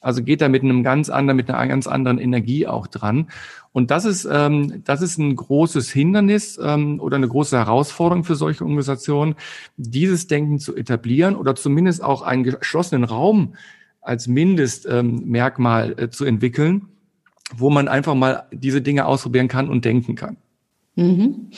Also 0.01 0.21
geht 0.21 0.41
da 0.41 0.49
mit 0.49 0.63
einem 0.63 0.83
ganz 0.83 1.09
anderen, 1.09 1.37
mit 1.37 1.49
einer 1.49 1.65
ganz 1.67 1.87
anderen 1.87 2.19
Energie 2.19 2.67
auch 2.67 2.87
dran. 2.87 3.29
Und 3.71 3.89
das 3.89 4.05
ist, 4.05 4.27
ähm, 4.29 4.83
das 4.83 5.01
ist 5.01 5.17
ein 5.17 5.35
großes 5.35 5.89
Hindernis 5.89 6.59
ähm, 6.61 6.99
oder 6.99 7.15
eine 7.15 7.27
große 7.27 7.57
Herausforderung 7.57 8.23
für 8.23 8.35
solche 8.35 8.63
Organisationen, 8.65 9.35
dieses 9.77 10.27
Denken 10.27 10.59
zu 10.59 10.75
etablieren 10.75 11.35
oder 11.35 11.55
zumindest 11.55 12.03
auch 12.03 12.21
einen 12.21 12.43
geschlossenen 12.43 13.05
Raum 13.05 13.55
als 14.01 14.27
Mindestmerkmal 14.27 15.95
ähm, 15.97 16.03
äh, 16.05 16.09
zu 16.09 16.25
entwickeln 16.25 16.89
wo 17.55 17.69
man 17.69 17.87
einfach 17.87 18.15
mal 18.15 18.43
diese 18.51 18.81
Dinge 18.81 19.05
ausprobieren 19.05 19.47
kann 19.47 19.69
und 19.69 19.85
denken 19.85 20.15
kann. 20.15 20.37
Mhm. 20.95 21.49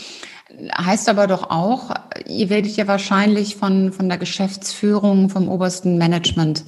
Heißt 0.77 1.09
aber 1.09 1.27
doch 1.27 1.49
auch, 1.49 1.91
ihr 2.27 2.49
werdet 2.49 2.77
ja 2.77 2.87
wahrscheinlich 2.87 3.57
von, 3.57 3.91
von 3.91 4.07
der 4.07 4.17
Geschäftsführung, 4.17 5.29
vom 5.29 5.49
obersten 5.49 5.97
Management 5.97 6.63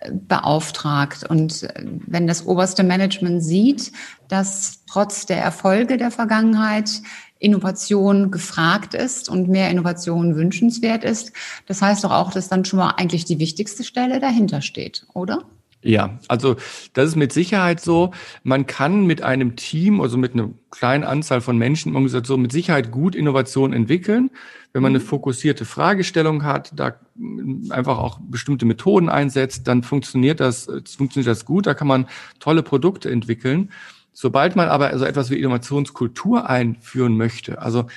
äh, 0.00 0.12
beauftragt. 0.12 1.24
Und 1.28 1.64
äh, 1.64 1.84
wenn 2.06 2.26
das 2.26 2.46
oberste 2.46 2.84
Management 2.84 3.42
sieht, 3.42 3.92
dass 4.28 4.84
trotz 4.86 5.26
der 5.26 5.38
Erfolge 5.38 5.96
der 5.96 6.10
Vergangenheit 6.10 7.02
Innovation 7.40 8.30
gefragt 8.30 8.94
ist 8.94 9.28
und 9.28 9.48
mehr 9.48 9.70
Innovation 9.70 10.36
wünschenswert 10.36 11.02
ist, 11.02 11.32
das 11.66 11.82
heißt 11.82 12.04
doch 12.04 12.12
auch, 12.12 12.30
dass 12.30 12.48
dann 12.48 12.64
schon 12.64 12.78
mal 12.78 12.94
eigentlich 12.96 13.24
die 13.24 13.38
wichtigste 13.38 13.84
Stelle 13.84 14.20
dahinter 14.20 14.62
steht, 14.62 15.06
oder? 15.12 15.44
Ja, 15.86 16.18
also 16.28 16.56
das 16.94 17.10
ist 17.10 17.16
mit 17.16 17.34
Sicherheit 17.34 17.78
so. 17.78 18.12
Man 18.42 18.66
kann 18.66 19.04
mit 19.06 19.20
einem 19.20 19.54
Team, 19.54 20.00
also 20.00 20.16
mit 20.16 20.32
einer 20.32 20.48
kleinen 20.70 21.04
Anzahl 21.04 21.42
von 21.42 21.58
Menschen 21.58 21.90
im 21.90 21.96
Organisation 21.96 22.40
mit 22.40 22.52
Sicherheit 22.52 22.90
gut 22.90 23.14
Innovation 23.14 23.74
entwickeln, 23.74 24.30
wenn 24.72 24.82
man 24.82 24.92
eine 24.92 25.00
mhm. 25.00 25.06
fokussierte 25.06 25.66
Fragestellung 25.66 26.42
hat, 26.42 26.72
da 26.74 26.98
einfach 27.68 27.98
auch 27.98 28.18
bestimmte 28.18 28.64
Methoden 28.64 29.10
einsetzt, 29.10 29.68
dann 29.68 29.82
funktioniert 29.82 30.40
das, 30.40 30.70
funktioniert 30.96 31.26
das 31.26 31.44
gut. 31.44 31.66
Da 31.66 31.74
kann 31.74 31.86
man 31.86 32.06
tolle 32.40 32.62
Produkte 32.62 33.10
entwickeln. 33.10 33.70
Sobald 34.14 34.56
man 34.56 34.68
aber 34.68 34.86
also 34.86 35.04
etwas 35.04 35.28
wie 35.28 35.38
Innovationskultur 35.38 36.48
einführen 36.48 37.18
möchte, 37.18 37.60
also 37.60 37.88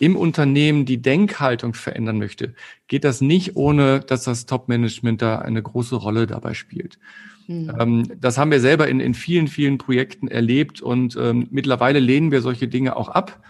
im 0.00 0.16
Unternehmen 0.16 0.84
die 0.84 1.00
Denkhaltung 1.00 1.74
verändern 1.74 2.18
möchte, 2.18 2.54
geht 2.88 3.04
das 3.04 3.20
nicht 3.20 3.54
ohne, 3.54 4.00
dass 4.00 4.24
das 4.24 4.46
Top-Management 4.46 5.22
da 5.22 5.38
eine 5.38 5.62
große 5.62 5.94
Rolle 5.94 6.26
dabei 6.26 6.54
spielt. 6.54 6.98
Mhm. 7.46 7.72
Ähm, 7.78 8.12
das 8.20 8.38
haben 8.38 8.50
wir 8.50 8.60
selber 8.60 8.88
in, 8.88 9.00
in 9.00 9.14
vielen, 9.14 9.48
vielen 9.48 9.78
Projekten 9.78 10.28
erlebt 10.28 10.80
und 10.80 11.16
ähm, 11.16 11.48
mittlerweile 11.50 11.98
lehnen 11.98 12.30
wir 12.30 12.40
solche 12.40 12.68
Dinge 12.68 12.96
auch 12.96 13.08
ab. 13.08 13.40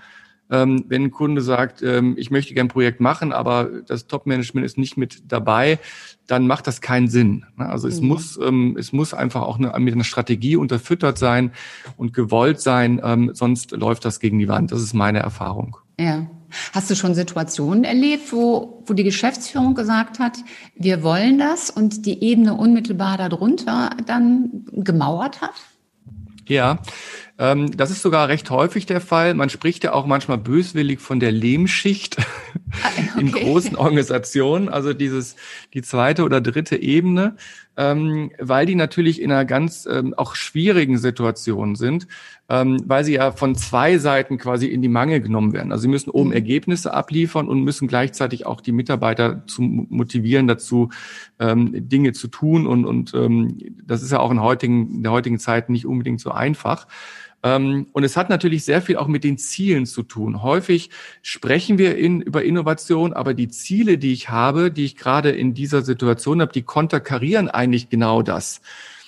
Ähm, 0.49 0.85
wenn 0.87 1.05
ein 1.05 1.11
Kunde 1.11 1.41
sagt, 1.41 1.83
ähm, 1.83 2.15
ich 2.17 2.31
möchte 2.31 2.55
gerne 2.55 2.69
ein 2.69 2.73
Projekt 2.73 3.01
machen, 3.01 3.33
aber 3.33 3.69
das 3.87 4.07
Top-Management 4.07 4.65
ist 4.65 4.79
nicht 4.79 4.97
mit 4.97 5.25
dabei, 5.33 5.81
dann 6.29 6.47
macht 6.47 6.69
das 6.69 6.81
keinen 6.81 7.09
Sinn. 7.09 7.45
Ne? 7.57 7.69
Also 7.69 7.89
es 7.89 8.01
mhm. 8.01 8.09
muss, 8.09 8.39
ähm, 8.41 8.77
es 8.79 8.93
muss 8.93 9.13
einfach 9.13 9.43
auch 9.43 9.59
eine, 9.59 9.77
mit 9.81 9.95
einer 9.95 10.05
Strategie 10.05 10.55
unterfüttert 10.55 11.19
sein 11.19 11.51
und 11.97 12.13
gewollt 12.13 12.61
sein, 12.61 13.01
ähm, 13.03 13.31
sonst 13.35 13.73
läuft 13.73 14.05
das 14.05 14.21
gegen 14.21 14.39
die 14.39 14.47
Wand. 14.47 14.71
Das 14.71 14.83
ist 14.83 14.95
meine 14.95 15.19
Erfahrung. 15.19 15.79
Ja. 15.99 16.27
Hast 16.73 16.91
du 16.91 16.95
schon 16.95 17.15
Situationen 17.15 17.85
erlebt, 17.85 18.33
wo, 18.33 18.83
wo 18.87 18.95
die 18.95 19.05
Geschäftsführung 19.05 19.75
gesagt 19.75 20.19
hat, 20.19 20.39
wir 20.75 21.03
wollen 21.03 21.39
das 21.39 21.71
und 21.71 22.07
die 22.07 22.23
Ebene 22.23 22.55
unmittelbar 22.55 23.17
darunter 23.17 23.91
dann 24.07 24.67
gemauert 24.73 25.41
hat? 25.41 25.55
Ja, 26.49 26.79
ähm, 27.39 27.77
das 27.77 27.91
ist 27.91 28.03
sogar 28.03 28.29
recht 28.29 28.51
häufig 28.51 28.87
der 28.87 29.01
Fall. 29.01 29.35
Man 29.35 29.51
spricht 29.51 29.83
ja 29.83 29.93
auch 29.93 30.07
manchmal 30.07 30.39
böswillig 30.39 31.01
von 31.01 31.19
der 31.19 31.33
Lehmschicht 31.33 32.19
ah, 32.83 32.89
okay. 32.97 33.21
in 33.21 33.33
großen 33.33 33.77
Organisationen, 33.77 34.69
also 34.69 34.93
dieses 34.93 35.35
die 35.75 35.83
zweite 35.83 36.23
oder 36.23 36.41
dritte 36.41 36.77
Ebene, 36.77 37.37
ähm, 37.77 38.31
weil 38.39 38.67
die 38.67 38.75
natürlich 38.75 39.21
in 39.21 39.31
einer 39.31 39.45
ganz 39.45 39.87
ähm, 39.91 40.15
auch 40.15 40.35
schwierigen 40.35 40.99
Situation 40.99 41.77
sind, 41.77 42.07
ähm, 42.49 42.79
weil 42.87 43.05
sie 43.05 43.15
ja 43.15 43.33
von 43.33 43.55
zwei 43.55 43.99
Seiten 43.99 44.39
quasi 44.39 44.67
in 44.67 44.83
die 44.83 44.89
Mangel 44.89 45.21
genommen 45.21 45.53
werden. 45.53 45.73
Also 45.73 45.83
sie 45.83 45.89
müssen 45.89 46.11
oben 46.11 46.31
mhm. 46.31 46.37
Ergebnisse 46.37 46.95
abliefern 46.95 47.49
und 47.49 47.63
müssen 47.63 47.89
gleichzeitig 47.89 48.47
auch 48.47 48.61
die 48.61 48.73
Mitarbeiter 48.73 49.47
zu 49.47 49.63
motivieren 49.63 50.47
dazu, 50.47 50.91
ähm, 51.39 51.89
Dinge 51.89 52.13
zu 52.13 52.29
tun 52.29 52.67
und 52.67 52.85
und 52.85 53.15
ähm, 53.15 53.59
das 53.85 54.03
ist 54.03 54.13
ja 54.13 54.21
auch 54.21 54.31
in 54.31 54.41
heutigen 54.41 54.97
in 54.97 55.03
der 55.03 55.13
heutigen 55.13 55.39
Zeit 55.39 55.69
nicht 55.69 55.87
unbedingt 55.87 56.21
so 56.21 56.31
einfach. 56.31 56.87
Ähm, 57.47 57.87
und 57.93 58.03
es 58.03 58.17
hat 58.17 58.29
natürlich 58.29 58.65
sehr 58.65 58.83
viel 58.83 58.97
auch 58.97 59.07
mit 59.07 59.23
den 59.23 59.39
Zielen 59.39 59.87
zu 59.87 60.03
tun. 60.03 60.43
Häufig 60.43 60.91
sprechen 61.23 61.79
wir 61.79 61.97
in, 61.97 62.21
über 62.21 62.43
Innovation, 62.43 63.13
aber 63.13 63.35
die 63.35 63.49
Ziele, 63.49 63.99
die 63.99 64.13
ich 64.13 64.31
habe, 64.31 64.73
die 64.73 64.85
ich 64.85 64.97
gerade 64.97 65.31
in 65.31 65.55
dieser 65.55 65.83
Situation 65.83 66.41
habe, 66.41 66.53
die 66.53 66.63
konterkarieren 66.63 67.49
eigentlich 67.49 67.89
genau 67.89 68.23
das. 68.23 68.61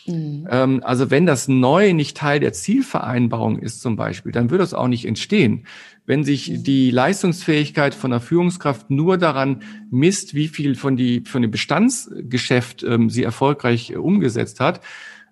Mhm. 0.06 0.46
Ähm, 0.50 0.82
also 0.84 1.10
wenn 1.10 1.26
das 1.26 1.48
Neue 1.48 1.94
nicht 1.94 2.16
Teil 2.16 2.38
der 2.38 2.52
Zielvereinbarung 2.52 3.58
ist 3.58 3.80
zum 3.80 3.96
Beispiel, 3.96 4.30
dann 4.30 4.50
wird 4.50 4.62
es 4.62 4.72
auch 4.72 4.88
nicht 4.88 5.04
entstehen. 5.04 5.66
Wenn 6.06 6.22
sich 6.22 6.48
mhm. 6.48 6.62
die 6.62 6.92
Leistungsfähigkeit 6.92 7.94
von 7.94 8.12
der 8.12 8.20
Führungskraft 8.20 8.88
nur 8.88 9.18
daran 9.18 9.62
misst, 9.90 10.34
wie 10.34 10.48
viel 10.48 10.76
von, 10.76 10.96
die, 10.96 11.24
von 11.26 11.42
dem 11.42 11.50
Bestandsgeschäft 11.50 12.84
ähm, 12.84 13.10
sie 13.10 13.24
erfolgreich 13.24 13.90
äh, 13.90 13.96
umgesetzt 13.96 14.60
hat, 14.60 14.80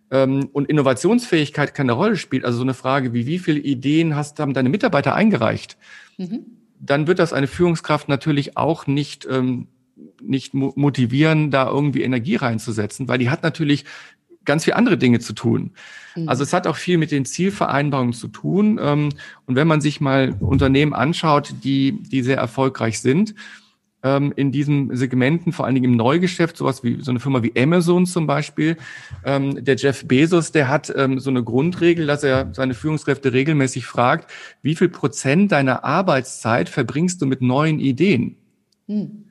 und 0.09 0.69
Innovationsfähigkeit 0.69 1.75
keine 1.75 1.93
Rolle 1.93 2.17
spielt, 2.17 2.45
also 2.45 2.59
so 2.59 2.65
eine 2.65 2.75
Frage 2.75 3.13
wie, 3.13 3.27
wie 3.27 3.39
viele 3.39 3.59
Ideen 3.59 4.15
hast, 4.15 4.39
haben 4.39 4.55
deine 4.55 4.69
Mitarbeiter 4.69 5.15
eingereicht, 5.15 5.77
mhm. 6.17 6.47
dann 6.79 7.07
wird 7.09 7.19
das 7.19 7.33
eine 7.33 7.49
Führungskraft 7.49 8.09
natürlich 8.09 8.57
auch 8.57 8.87
nicht, 8.87 9.27
ähm, 9.29 9.67
nicht 10.23 10.55
motivieren, 10.55 11.51
da 11.51 11.69
irgendwie 11.69 12.03
Energie 12.03 12.37
reinzusetzen, 12.37 13.09
weil 13.09 13.19
die 13.19 13.31
hat 13.31 13.43
natürlich 13.43 13.85
ganz 14.45 14.65
viel 14.65 14.75
andere 14.75 14.97
Dinge 14.97 15.19
zu 15.19 15.33
tun. 15.33 15.73
Mhm. 16.15 16.29
Also 16.29 16.45
es 16.45 16.53
hat 16.53 16.67
auch 16.67 16.77
viel 16.77 16.99
mit 16.99 17.11
den 17.11 17.25
Zielvereinbarungen 17.25 18.15
zu 18.15 18.29
tun. 18.29 18.79
Ähm, 18.81 19.11
und 19.45 19.57
wenn 19.57 19.67
man 19.67 19.81
sich 19.81 20.01
mal 20.01 20.37
Unternehmen 20.41 20.95
anschaut, 20.95 21.53
die, 21.65 22.01
die 22.01 22.23
sehr 22.23 22.39
erfolgreich 22.39 23.01
sind, 23.01 23.35
ähm, 24.07 24.33
in 24.37 24.53
diesen 24.53 24.95
Segmenten, 24.97 25.53
vor 25.53 25.67
allen 25.67 25.75
Dingen 25.75 25.93
im 25.93 25.97
Neugeschäft, 25.97 26.57
sowas 26.57 26.85
wie 26.85 27.03
so 27.03 27.11
eine 27.11 27.19
Firma 27.19 27.43
wie 27.43 27.53
Amazon 27.57 28.07
zum 28.07 28.27
Beispiel. 28.27 28.77
Ähm, 29.25 29.65
der 29.65 29.75
Jeff 29.75 30.07
Bezos, 30.07 30.53
der 30.53 30.69
hat 30.69 30.93
ähm, 30.95 31.19
so 31.19 31.31
eine 31.31 31.43
Grundregel, 31.43 32.07
dass 32.07 32.23
er 32.23 32.51
seine 32.53 32.75
Führungskräfte 32.75 33.33
regelmäßig 33.33 33.85
fragt, 33.85 34.31
wie 34.63 34.77
viel 34.77 34.89
Prozent 34.89 35.51
deiner 35.51 35.85
Arbeitszeit 35.85 36.69
verbringst 36.69 37.21
du 37.21 37.27
mit 37.27 37.43
neuen 37.43 37.81
Ideen? 37.81 38.37
Hm. 38.87 39.25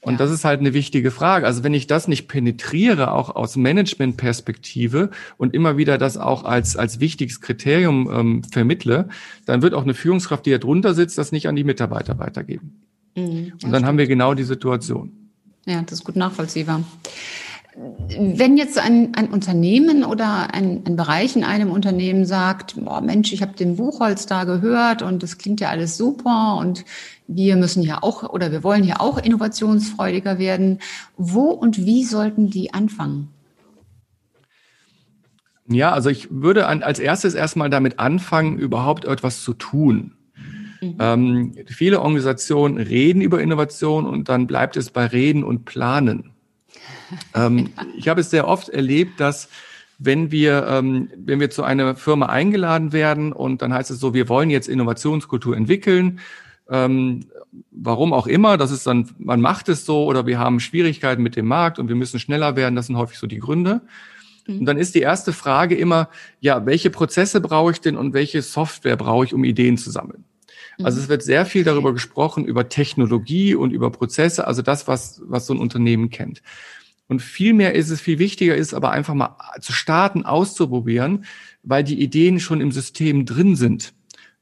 Und 0.00 0.12
ja. 0.12 0.18
das 0.18 0.30
ist 0.30 0.44
halt 0.44 0.60
eine 0.60 0.74
wichtige 0.74 1.10
Frage. 1.10 1.46
Also 1.46 1.62
wenn 1.62 1.74
ich 1.74 1.86
das 1.86 2.08
nicht 2.08 2.28
penetriere, 2.28 3.12
auch 3.12 3.34
aus 3.34 3.56
Managementperspektive 3.56 5.10
und 5.36 5.54
immer 5.54 5.76
wieder 5.76 5.98
das 5.98 6.16
auch 6.16 6.44
als, 6.44 6.76
als 6.76 7.00
wichtiges 7.00 7.40
Kriterium 7.40 8.10
ähm, 8.12 8.42
vermittle, 8.44 9.08
dann 9.44 9.62
wird 9.62 9.74
auch 9.74 9.82
eine 9.82 9.94
Führungskraft, 9.94 10.46
die 10.46 10.50
da 10.50 10.58
drunter 10.58 10.94
sitzt, 10.94 11.18
das 11.18 11.32
nicht 11.32 11.48
an 11.48 11.56
die 11.56 11.64
Mitarbeiter 11.64 12.18
weitergeben. 12.18 12.84
Mhm, 13.14 13.22
und 13.24 13.62
dann 13.62 13.70
stimmt. 13.70 13.86
haben 13.86 13.98
wir 13.98 14.06
genau 14.06 14.34
die 14.34 14.44
Situation. 14.44 15.12
Ja, 15.66 15.82
das 15.82 16.00
ist 16.00 16.04
gut 16.04 16.16
nachvollziehbar. 16.16 16.82
Wenn 17.76 18.56
jetzt 18.56 18.78
ein, 18.78 19.16
ein 19.16 19.28
Unternehmen 19.28 20.04
oder 20.04 20.54
ein, 20.54 20.84
ein 20.86 20.94
Bereich 20.94 21.34
in 21.34 21.42
einem 21.42 21.72
Unternehmen 21.72 22.24
sagt, 22.24 22.76
boah 22.76 23.00
Mensch, 23.00 23.32
ich 23.32 23.42
habe 23.42 23.56
den 23.56 23.76
Buchholz 23.76 24.26
da 24.26 24.44
gehört 24.44 25.02
und 25.02 25.24
das 25.24 25.38
klingt 25.38 25.60
ja 25.60 25.70
alles 25.70 25.96
super 25.96 26.56
und 26.60 26.84
wir 27.26 27.56
müssen 27.56 27.82
ja 27.82 28.00
auch 28.02 28.22
oder 28.22 28.52
wir 28.52 28.62
wollen 28.62 28.84
ja 28.84 29.00
auch 29.00 29.18
innovationsfreudiger 29.18 30.38
werden, 30.38 30.78
wo 31.16 31.46
und 31.46 31.84
wie 31.84 32.04
sollten 32.04 32.48
die 32.48 32.72
anfangen? 32.72 33.28
Ja, 35.66 35.92
also 35.92 36.10
ich 36.10 36.28
würde 36.30 36.66
an, 36.66 36.82
als 36.82 37.00
erstes 37.00 37.34
erstmal 37.34 37.70
damit 37.70 37.98
anfangen, 37.98 38.56
überhaupt 38.56 39.04
etwas 39.06 39.42
zu 39.42 39.54
tun. 39.54 40.12
Mhm. 40.84 40.96
Ähm, 40.98 41.54
viele 41.66 42.00
Organisationen 42.00 42.78
reden 42.78 43.20
über 43.20 43.40
Innovation 43.40 44.06
und 44.06 44.28
dann 44.28 44.46
bleibt 44.46 44.76
es 44.76 44.90
bei 44.90 45.06
Reden 45.06 45.44
und 45.44 45.64
Planen. 45.64 46.30
ähm, 47.34 47.70
ich 47.96 48.08
habe 48.08 48.20
es 48.20 48.30
sehr 48.30 48.48
oft 48.48 48.68
erlebt, 48.68 49.20
dass 49.20 49.48
wenn 49.98 50.30
wir, 50.30 50.66
ähm, 50.68 51.10
wenn 51.16 51.40
wir 51.40 51.50
zu 51.50 51.62
einer 51.62 51.94
Firma 51.94 52.26
eingeladen 52.26 52.92
werden 52.92 53.32
und 53.32 53.62
dann 53.62 53.72
heißt 53.72 53.90
es 53.90 54.00
so, 54.00 54.12
wir 54.12 54.28
wollen 54.28 54.50
jetzt 54.50 54.68
Innovationskultur 54.68 55.56
entwickeln, 55.56 56.20
ähm, 56.68 57.26
warum 57.70 58.12
auch 58.12 58.26
immer, 58.26 58.56
das 58.56 58.70
ist 58.70 58.86
dann, 58.86 59.10
man 59.18 59.40
macht 59.40 59.68
es 59.68 59.84
so 59.84 60.04
oder 60.04 60.26
wir 60.26 60.38
haben 60.38 60.60
Schwierigkeiten 60.60 61.22
mit 61.22 61.36
dem 61.36 61.46
Markt 61.46 61.78
und 61.78 61.88
wir 61.88 61.94
müssen 61.94 62.18
schneller 62.18 62.56
werden, 62.56 62.74
das 62.74 62.86
sind 62.86 62.96
häufig 62.96 63.18
so 63.18 63.26
die 63.26 63.38
Gründe. 63.38 63.82
Mhm. 64.46 64.60
Und 64.60 64.66
dann 64.66 64.78
ist 64.78 64.94
die 64.94 65.00
erste 65.00 65.32
Frage 65.32 65.74
immer, 65.74 66.08
ja, 66.40 66.66
welche 66.66 66.90
Prozesse 66.90 67.40
brauche 67.40 67.72
ich 67.72 67.80
denn 67.80 67.96
und 67.96 68.14
welche 68.14 68.42
Software 68.42 68.96
brauche 68.96 69.26
ich, 69.26 69.34
um 69.34 69.44
Ideen 69.44 69.76
zu 69.76 69.90
sammeln? 69.90 70.24
Also 70.82 70.98
es 70.98 71.06
mhm. 71.06 71.10
wird 71.10 71.22
sehr 71.22 71.46
viel 71.46 71.64
darüber 71.64 71.92
gesprochen, 71.92 72.44
über 72.44 72.68
Technologie 72.68 73.54
und 73.54 73.72
über 73.72 73.90
Prozesse, 73.90 74.46
also 74.46 74.62
das, 74.62 74.88
was, 74.88 75.22
was 75.24 75.46
so 75.46 75.54
ein 75.54 75.60
Unternehmen 75.60 76.10
kennt. 76.10 76.42
Und 77.06 77.20
vielmehr 77.20 77.74
ist 77.74 77.90
es, 77.90 78.00
viel 78.00 78.18
wichtiger 78.18 78.54
ist 78.56 78.74
aber 78.74 78.90
einfach 78.90 79.14
mal 79.14 79.36
zu 79.60 79.72
starten, 79.72 80.24
auszuprobieren, 80.24 81.24
weil 81.62 81.84
die 81.84 82.00
Ideen 82.00 82.40
schon 82.40 82.60
im 82.60 82.72
System 82.72 83.26
drin 83.26 83.56
sind. 83.56 83.92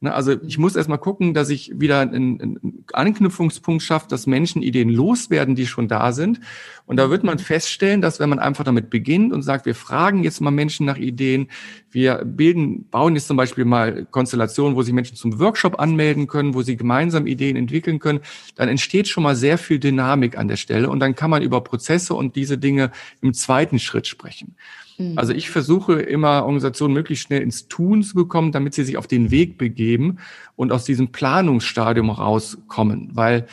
Ne, 0.03 0.13
also 0.13 0.33
ich 0.33 0.59
muss 0.59 0.75
erstmal 0.75 0.99
gucken, 0.99 1.33
dass 1.33 1.49
ich 1.49 1.79
wieder 1.79 2.01
einen, 2.01 2.41
einen 2.41 2.85
Anknüpfungspunkt 2.93 3.85
schaffe, 3.85 4.09
dass 4.09 4.27
Menschen 4.27 4.61
Ideen 4.61 4.89
loswerden, 4.89 5.55
die 5.55 5.65
schon 5.65 5.87
da 5.87 6.11
sind. 6.11 6.41
Und 6.87 6.97
da 6.97 7.09
wird 7.09 7.23
man 7.23 7.39
feststellen, 7.39 8.01
dass 8.01 8.19
wenn 8.19 8.29
man 8.29 8.41
einfach 8.41 8.65
damit 8.65 8.91
beginnt 8.91 9.33
und 9.33 9.43
sagt, 9.43 9.65
wir 9.65 9.77
fragen 9.77 10.25
jetzt 10.25 10.41
mal 10.41 10.51
Menschen 10.51 10.87
nach 10.87 10.97
Ideen, 10.97 11.47
wir 11.93 12.25
bilden, 12.25 12.85
bauen 12.91 13.15
jetzt 13.15 13.29
zum 13.29 13.37
Beispiel 13.37 13.65
mal 13.65 14.05
Konstellationen, 14.11 14.75
wo 14.75 14.83
sich 14.83 14.93
Menschen 14.93 15.17
zum 15.17 15.39
Workshop 15.39 15.79
anmelden 15.79 16.27
können, 16.27 16.55
wo 16.55 16.63
sie 16.63 16.77
gemeinsam 16.77 17.29
Ideen 17.29 17.55
entwickeln 17.55 18.01
können, 18.01 18.23
dann 18.57 18.69
entsteht 18.69 19.07
schon 19.07 19.23
mal 19.23 19.37
sehr 19.37 19.57
viel 19.57 19.79
Dynamik 19.79 20.37
an 20.37 20.49
der 20.49 20.57
Stelle 20.57 20.91
und 20.91 20.99
dann 20.99 21.15
kann 21.15 21.31
man 21.31 21.43
über 21.43 21.61
Prozesse 21.61 22.15
und 22.15 22.35
diese 22.35 22.59
Dinge 22.59 22.91
im 23.21 23.35
zweiten 23.35 23.79
Schritt 23.79 24.09
sprechen. 24.09 24.57
Mhm. 24.99 25.19
Also 25.19 25.33
ich 25.33 25.51
versuche 25.51 25.95
immer 25.95 26.43
Organisationen 26.43 26.95
möglichst 26.95 27.27
schnell 27.27 27.43
ins 27.43 27.69
Tun 27.69 28.03
zu 28.03 28.15
bekommen, 28.15 28.53
damit 28.53 28.75
sie 28.75 28.85
sich 28.85 28.97
auf 28.97 29.07
den 29.07 29.31
Weg 29.31 29.59
begeben 29.59 30.19
und 30.57 30.73
aus 30.73 30.85
diesem 30.85 31.13
Planungsstadium 31.13 32.11
rauskommen, 32.11 33.11
weil 33.13 33.47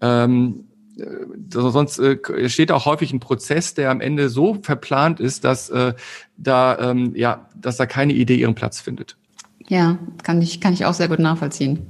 ähm, 0.00 0.64
äh, 0.98 1.04
sonst 1.50 1.98
äh, 1.98 2.48
steht 2.48 2.72
auch 2.72 2.86
häufig 2.86 3.12
ein 3.12 3.20
Prozess, 3.20 3.74
der 3.74 3.90
am 3.90 4.00
Ende 4.00 4.28
so 4.28 4.58
verplant 4.62 5.20
ist, 5.20 5.44
dass 5.44 5.68
äh, 5.70 5.94
da 6.36 6.90
ähm, 6.90 7.12
ja, 7.14 7.48
dass 7.54 7.76
da 7.76 7.86
keine 7.86 8.12
Idee 8.12 8.36
ihren 8.36 8.54
Platz 8.54 8.80
findet. 8.80 9.16
Ja, 9.68 9.98
kann 10.22 10.40
ich 10.40 10.60
kann 10.60 10.72
ich 10.72 10.84
auch 10.84 10.94
sehr 10.94 11.08
gut 11.08 11.18
nachvollziehen. 11.18 11.86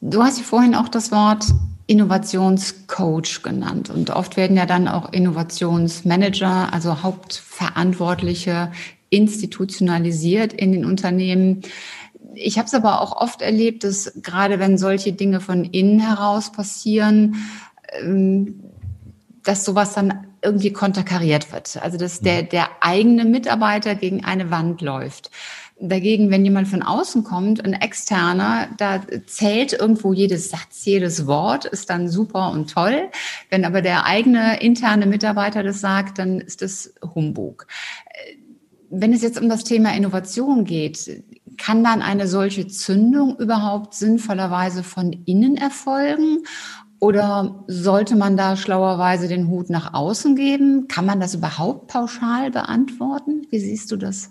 Du 0.00 0.22
hast 0.22 0.40
vorhin 0.40 0.74
auch 0.74 0.88
das 0.88 1.12
Wort 1.12 1.44
Innovationscoach 1.90 3.42
genannt. 3.42 3.90
Und 3.90 4.10
oft 4.10 4.36
werden 4.36 4.56
ja 4.56 4.64
dann 4.64 4.86
auch 4.86 5.12
Innovationsmanager, 5.12 6.72
also 6.72 7.02
Hauptverantwortliche, 7.02 8.70
institutionalisiert 9.08 10.52
in 10.52 10.70
den 10.70 10.84
Unternehmen. 10.84 11.62
Ich 12.34 12.58
habe 12.58 12.66
es 12.66 12.74
aber 12.74 13.00
auch 13.00 13.20
oft 13.20 13.42
erlebt, 13.42 13.82
dass 13.82 14.12
gerade 14.22 14.60
wenn 14.60 14.78
solche 14.78 15.12
Dinge 15.12 15.40
von 15.40 15.64
innen 15.64 15.98
heraus 15.98 16.52
passieren, 16.52 17.34
ähm, 18.00 18.60
dass 19.42 19.64
sowas 19.64 19.94
dann 19.94 20.28
irgendwie 20.42 20.72
konterkariert 20.72 21.52
wird. 21.52 21.76
Also 21.82 21.98
dass 21.98 22.20
der, 22.20 22.44
der 22.44 22.68
eigene 22.82 23.24
Mitarbeiter 23.24 23.96
gegen 23.96 24.24
eine 24.24 24.52
Wand 24.52 24.80
läuft. 24.80 25.32
Dagegen, 25.82 26.30
wenn 26.30 26.44
jemand 26.44 26.68
von 26.68 26.82
außen 26.82 27.24
kommt, 27.24 27.64
ein 27.64 27.72
externer, 27.72 28.68
da 28.76 29.00
zählt 29.26 29.72
irgendwo 29.72 30.12
jedes 30.12 30.50
Satz, 30.50 30.84
jedes 30.84 31.26
Wort, 31.26 31.64
ist 31.64 31.88
dann 31.88 32.08
super 32.10 32.50
und 32.50 32.70
toll. 32.70 33.08
Wenn 33.48 33.64
aber 33.64 33.80
der 33.80 34.04
eigene 34.04 34.60
interne 34.60 35.06
Mitarbeiter 35.06 35.62
das 35.62 35.80
sagt, 35.80 36.18
dann 36.18 36.38
ist 36.38 36.60
das 36.60 36.92
Humbug. 37.14 37.66
Wenn 38.90 39.14
es 39.14 39.22
jetzt 39.22 39.40
um 39.40 39.48
das 39.48 39.64
Thema 39.64 39.94
Innovation 39.94 40.64
geht, 40.64 41.24
kann 41.56 41.82
dann 41.82 42.02
eine 42.02 42.26
solche 42.26 42.66
Zündung 42.66 43.38
überhaupt 43.38 43.94
sinnvollerweise 43.94 44.82
von 44.82 45.12
innen 45.24 45.56
erfolgen? 45.56 46.44
Oder 46.98 47.64
sollte 47.68 48.16
man 48.16 48.36
da 48.36 48.56
schlauerweise 48.56 49.28
den 49.28 49.48
Hut 49.48 49.70
nach 49.70 49.94
außen 49.94 50.36
geben? 50.36 50.88
Kann 50.88 51.06
man 51.06 51.20
das 51.20 51.34
überhaupt 51.34 51.86
pauschal 51.86 52.50
beantworten? 52.50 53.46
Wie 53.48 53.60
siehst 53.60 53.90
du 53.90 53.96
das? 53.96 54.30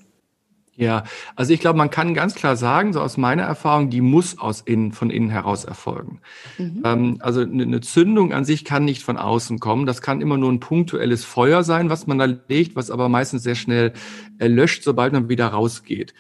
Ja, 0.79 1.03
also 1.35 1.53
ich 1.53 1.59
glaube, 1.59 1.77
man 1.77 1.89
kann 1.89 2.13
ganz 2.13 2.35
klar 2.35 2.55
sagen, 2.55 2.93
so 2.93 3.01
aus 3.01 3.17
meiner 3.17 3.43
Erfahrung, 3.43 3.89
die 3.89 3.99
muss 3.99 4.39
aus 4.39 4.61
innen, 4.61 4.93
von 4.93 5.09
innen 5.09 5.29
heraus 5.29 5.65
erfolgen. 5.65 6.21
Mhm. 6.57 6.81
Ähm, 6.85 7.17
also 7.19 7.41
eine, 7.41 7.63
eine 7.63 7.81
Zündung 7.81 8.31
an 8.31 8.45
sich 8.45 8.63
kann 8.63 8.85
nicht 8.85 9.03
von 9.03 9.17
außen 9.17 9.59
kommen. 9.59 9.85
Das 9.85 10.01
kann 10.01 10.21
immer 10.21 10.37
nur 10.37 10.49
ein 10.49 10.61
punktuelles 10.61 11.25
Feuer 11.25 11.63
sein, 11.63 11.89
was 11.89 12.07
man 12.07 12.17
da 12.17 12.27
legt, 12.47 12.77
was 12.77 12.91
aber 12.91 13.09
meistens 13.09 13.43
sehr 13.43 13.55
schnell 13.55 13.91
erlöscht, 14.37 14.83
sobald 14.83 15.11
man 15.11 15.27
wieder 15.27 15.47
rausgeht. 15.47 16.13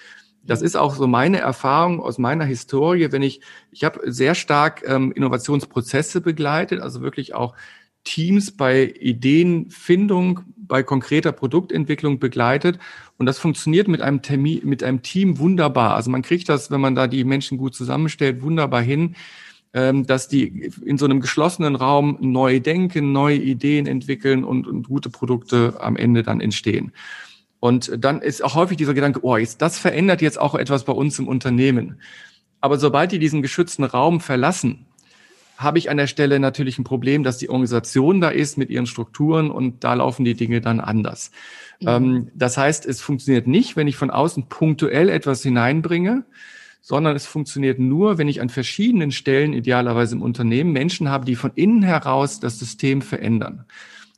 Das 0.43 0.61
ist 0.61 0.75
auch 0.75 0.93
so 0.93 1.07
meine 1.07 1.39
Erfahrung 1.39 2.01
aus 2.01 2.17
meiner 2.17 2.43
Historie, 2.43 3.13
wenn 3.13 3.21
ich, 3.21 3.39
ich 3.71 3.85
habe 3.85 4.11
sehr 4.11 4.35
stark 4.35 4.83
ähm, 4.85 5.13
Innovationsprozesse 5.13 6.19
begleitet, 6.19 6.81
also 6.81 6.99
wirklich 6.99 7.33
auch 7.33 7.55
Teams 8.03 8.51
bei 8.57 8.93
Ideenfindung, 8.99 10.41
bei 10.69 10.83
konkreter 10.83 11.33
Produktentwicklung 11.33 12.19
begleitet. 12.19 12.79
Und 13.17 13.25
das 13.25 13.37
funktioniert 13.37 13.89
mit 13.89 14.01
einem, 14.01 14.21
Termin, 14.21 14.61
mit 14.63 14.81
einem 14.81 15.01
Team 15.01 15.37
wunderbar. 15.39 15.95
Also 15.95 16.09
man 16.09 16.21
kriegt 16.21 16.47
das, 16.47 16.71
wenn 16.71 16.79
man 16.79 16.95
da 16.95 17.07
die 17.07 17.25
Menschen 17.25 17.57
gut 17.57 17.75
zusammenstellt, 17.75 18.41
wunderbar 18.41 18.81
hin, 18.81 19.15
ähm, 19.73 20.07
dass 20.07 20.29
die 20.29 20.71
in 20.85 20.97
so 20.97 21.03
einem 21.03 21.19
geschlossenen 21.19 21.75
Raum 21.75 22.17
neu 22.21 22.61
denken, 22.61 23.11
neue 23.11 23.37
Ideen 23.37 23.85
entwickeln 23.85 24.45
und, 24.45 24.65
und 24.65 24.87
gute 24.87 25.09
Produkte 25.09 25.75
am 25.81 25.97
Ende 25.97 26.23
dann 26.23 26.39
entstehen. 26.39 26.93
Und 27.59 27.91
dann 27.97 28.21
ist 28.21 28.41
auch 28.43 28.55
häufig 28.55 28.77
dieser 28.77 28.93
Gedanke, 28.93 29.19
oh, 29.23 29.35
jetzt, 29.35 29.61
das 29.61 29.77
verändert 29.77 30.21
jetzt 30.21 30.39
auch 30.39 30.55
etwas 30.55 30.85
bei 30.85 30.93
uns 30.93 31.19
im 31.19 31.27
Unternehmen. 31.27 31.99
Aber 32.61 32.77
sobald 32.77 33.11
die 33.11 33.19
diesen 33.19 33.41
geschützten 33.41 33.83
Raum 33.83 34.21
verlassen, 34.21 34.85
habe 35.59 35.77
ich 35.77 35.89
an 35.89 35.97
der 35.97 36.07
Stelle 36.07 36.39
natürlich 36.39 36.79
ein 36.79 36.85
Problem, 36.85 37.23
dass 37.23 37.37
die 37.37 37.49
Organisation 37.49 38.21
da 38.21 38.29
ist 38.29 38.57
mit 38.57 38.69
ihren 38.69 38.85
Strukturen 38.85 39.51
und 39.51 39.83
da 39.83 39.93
laufen 39.93 40.23
die 40.23 40.33
Dinge 40.33 40.61
dann 40.61 40.79
anders. 40.79 41.31
Mhm. 41.81 41.87
Ähm, 41.87 42.27
das 42.33 42.57
heißt, 42.57 42.85
es 42.85 43.01
funktioniert 43.01 43.45
nicht, 43.45 43.75
wenn 43.75 43.87
ich 43.87 43.97
von 43.97 44.09
außen 44.09 44.47
punktuell 44.47 45.09
etwas 45.09 45.43
hineinbringe, 45.43 46.23
sondern 46.81 47.13
es 47.13 47.25
funktioniert 47.25 47.77
nur, 47.77 48.17
wenn 48.17 48.29
ich 48.29 48.39
an 48.39 48.47
verschiedenen 48.47 49.11
Stellen, 49.11 49.51
idealerweise 49.51 50.15
im 50.15 50.21
Unternehmen, 50.21 50.71
Menschen 50.71 51.09
habe, 51.09 51.25
die 51.25 51.35
von 51.35 51.51
innen 51.55 51.83
heraus 51.83 52.39
das 52.39 52.57
System 52.57 53.01
verändern. 53.01 53.65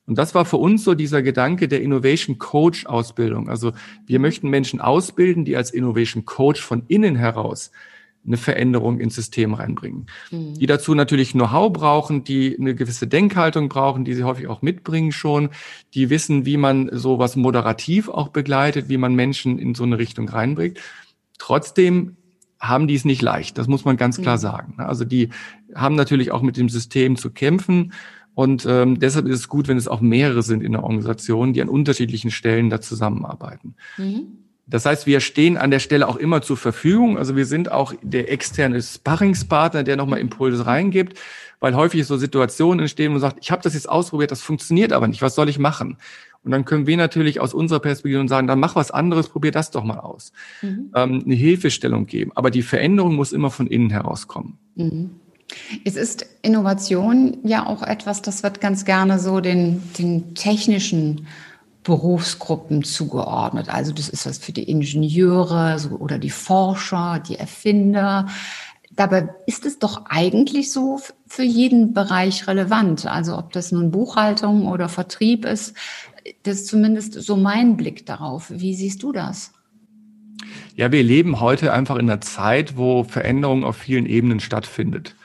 Und 0.05 0.19
das 0.19 0.35
war 0.35 0.45
für 0.45 0.57
uns 0.57 0.83
so 0.83 0.93
dieser 0.93 1.23
Gedanke 1.23 1.67
der 1.67 1.81
Innovation 1.81 2.37
Coach 2.37 2.85
Ausbildung. 2.85 3.49
Also 3.49 3.71
wir 4.05 4.19
möchten 4.19 4.47
Menschen 4.47 4.79
ausbilden, 4.79 5.43
die 5.43 5.57
als 5.57 5.71
Innovation 5.71 6.23
Coach 6.25 6.61
von 6.61 6.83
innen 6.87 7.15
heraus 7.15 7.71
eine 8.25 8.37
Veränderung 8.37 8.99
ins 8.99 9.15
System 9.15 9.53
reinbringen. 9.53 10.05
Mhm. 10.29 10.53
Die 10.55 10.67
dazu 10.67 10.93
natürlich 10.93 11.31
Know-how 11.31 11.73
brauchen, 11.73 12.23
die 12.23 12.57
eine 12.59 12.75
gewisse 12.75 13.07
Denkhaltung 13.07 13.67
brauchen, 13.69 14.05
die 14.05 14.13
sie 14.13 14.23
häufig 14.23 14.47
auch 14.47 14.61
mitbringen 14.61 15.11
schon, 15.11 15.49
die 15.93 16.09
wissen, 16.09 16.45
wie 16.45 16.57
man 16.57 16.89
sowas 16.93 17.35
moderativ 17.35 18.09
auch 18.09 18.29
begleitet, 18.29 18.89
wie 18.89 18.97
man 18.97 19.15
Menschen 19.15 19.57
in 19.57 19.73
so 19.73 19.83
eine 19.83 19.97
Richtung 19.97 20.29
reinbringt. 20.29 20.79
Trotzdem 21.39 22.17
haben 22.59 22.87
die 22.87 22.93
es 22.93 23.05
nicht 23.05 23.23
leicht, 23.23 23.57
das 23.57 23.67
muss 23.67 23.85
man 23.85 23.97
ganz 23.97 24.21
klar 24.21 24.37
mhm. 24.37 24.41
sagen. 24.41 24.73
Also 24.77 25.03
die 25.03 25.29
haben 25.73 25.95
natürlich 25.95 26.31
auch 26.31 26.43
mit 26.43 26.57
dem 26.57 26.69
System 26.69 27.15
zu 27.15 27.31
kämpfen. 27.31 27.93
Und 28.33 28.65
ähm, 28.65 28.99
deshalb 28.99 29.25
ist 29.25 29.39
es 29.39 29.47
gut, 29.49 29.67
wenn 29.67 29.77
es 29.77 29.87
auch 29.87 29.99
mehrere 29.99 30.41
sind 30.41 30.63
in 30.63 30.71
der 30.71 30.83
Organisation, 30.83 31.53
die 31.53 31.61
an 31.61 31.69
unterschiedlichen 31.69 32.31
Stellen 32.31 32.69
da 32.69 32.79
zusammenarbeiten. 32.79 33.75
Mhm. 33.97 34.37
Das 34.71 34.85
heißt, 34.85 35.05
wir 35.05 35.19
stehen 35.19 35.57
an 35.57 35.69
der 35.69 35.79
Stelle 35.79 36.07
auch 36.07 36.15
immer 36.15 36.41
zur 36.41 36.57
Verfügung. 36.57 37.17
Also 37.17 37.35
wir 37.35 37.45
sind 37.45 37.71
auch 37.71 37.93
der 38.01 38.31
externe 38.31 38.81
Sparringspartner, 38.81 39.83
der 39.83 39.97
nochmal 39.97 40.19
Impulse 40.19 40.65
reingibt, 40.65 41.19
weil 41.59 41.75
häufig 41.75 42.07
so 42.07 42.17
Situationen 42.17 42.79
entstehen, 42.79 43.09
wo 43.09 43.13
man 43.13 43.21
sagt, 43.21 43.37
ich 43.41 43.51
habe 43.51 43.61
das 43.61 43.75
jetzt 43.75 43.87
ausprobiert, 43.87 44.31
das 44.31 44.41
funktioniert 44.41 44.93
aber 44.93 45.07
nicht, 45.07 45.21
was 45.21 45.35
soll 45.35 45.49
ich 45.49 45.59
machen? 45.59 45.97
Und 46.43 46.51
dann 46.51 46.65
können 46.65 46.87
wir 46.87 46.97
natürlich 46.97 47.39
aus 47.39 47.53
unserer 47.53 47.79
Perspektive 47.79 48.27
sagen, 48.27 48.47
dann 48.47 48.59
mach 48.59 48.75
was 48.75 48.89
anderes, 48.89 49.29
probier 49.29 49.51
das 49.51 49.69
doch 49.69 49.83
mal 49.83 49.99
aus. 49.99 50.31
Mhm. 50.61 50.91
Ähm, 50.95 51.21
eine 51.23 51.35
Hilfestellung 51.35 52.07
geben. 52.07 52.31
Aber 52.33 52.49
die 52.49 52.63
Veränderung 52.63 53.13
muss 53.15 53.31
immer 53.31 53.51
von 53.51 53.67
innen 53.67 53.91
herauskommen. 53.91 54.57
Mhm. 54.75 55.11
Es 55.83 55.97
ist 55.97 56.25
Innovation 56.41 57.37
ja 57.43 57.67
auch 57.67 57.83
etwas, 57.83 58.21
das 58.21 58.41
wird 58.41 58.61
ganz 58.61 58.85
gerne 58.85 59.19
so 59.19 59.41
den, 59.41 59.83
den 59.99 60.33
technischen 60.33 61.27
Berufsgruppen 61.83 62.83
zugeordnet. 62.83 63.69
Also 63.69 63.91
das 63.91 64.09
ist 64.09 64.25
was 64.25 64.37
für 64.37 64.51
die 64.51 64.69
Ingenieure 64.69 65.79
so, 65.79 65.89
oder 65.91 66.19
die 66.19 66.29
Forscher, 66.29 67.21
die 67.27 67.37
Erfinder. 67.37 68.27
Dabei 68.91 69.29
ist 69.47 69.65
es 69.65 69.79
doch 69.79 70.05
eigentlich 70.05 70.71
so 70.71 70.99
für 71.27 71.43
jeden 71.43 71.93
Bereich 71.93 72.47
relevant. 72.47 73.05
Also 73.05 73.37
ob 73.37 73.51
das 73.53 73.71
nun 73.71 73.89
Buchhaltung 73.89 74.67
oder 74.67 74.89
Vertrieb 74.89 75.45
ist, 75.45 75.75
das 76.43 76.57
ist 76.57 76.67
zumindest 76.67 77.13
so 77.13 77.35
mein 77.35 77.77
Blick 77.77 78.05
darauf. 78.05 78.51
Wie 78.51 78.75
siehst 78.75 79.01
du 79.01 79.11
das? 79.11 79.53
Ja, 80.75 80.91
wir 80.91 81.03
leben 81.03 81.39
heute 81.39 81.73
einfach 81.73 81.95
in 81.95 82.09
einer 82.09 82.21
Zeit, 82.21 82.77
wo 82.77 83.03
Veränderung 83.03 83.63
auf 83.63 83.77
vielen 83.77 84.05
Ebenen 84.05 84.39
stattfindet. 84.39 85.15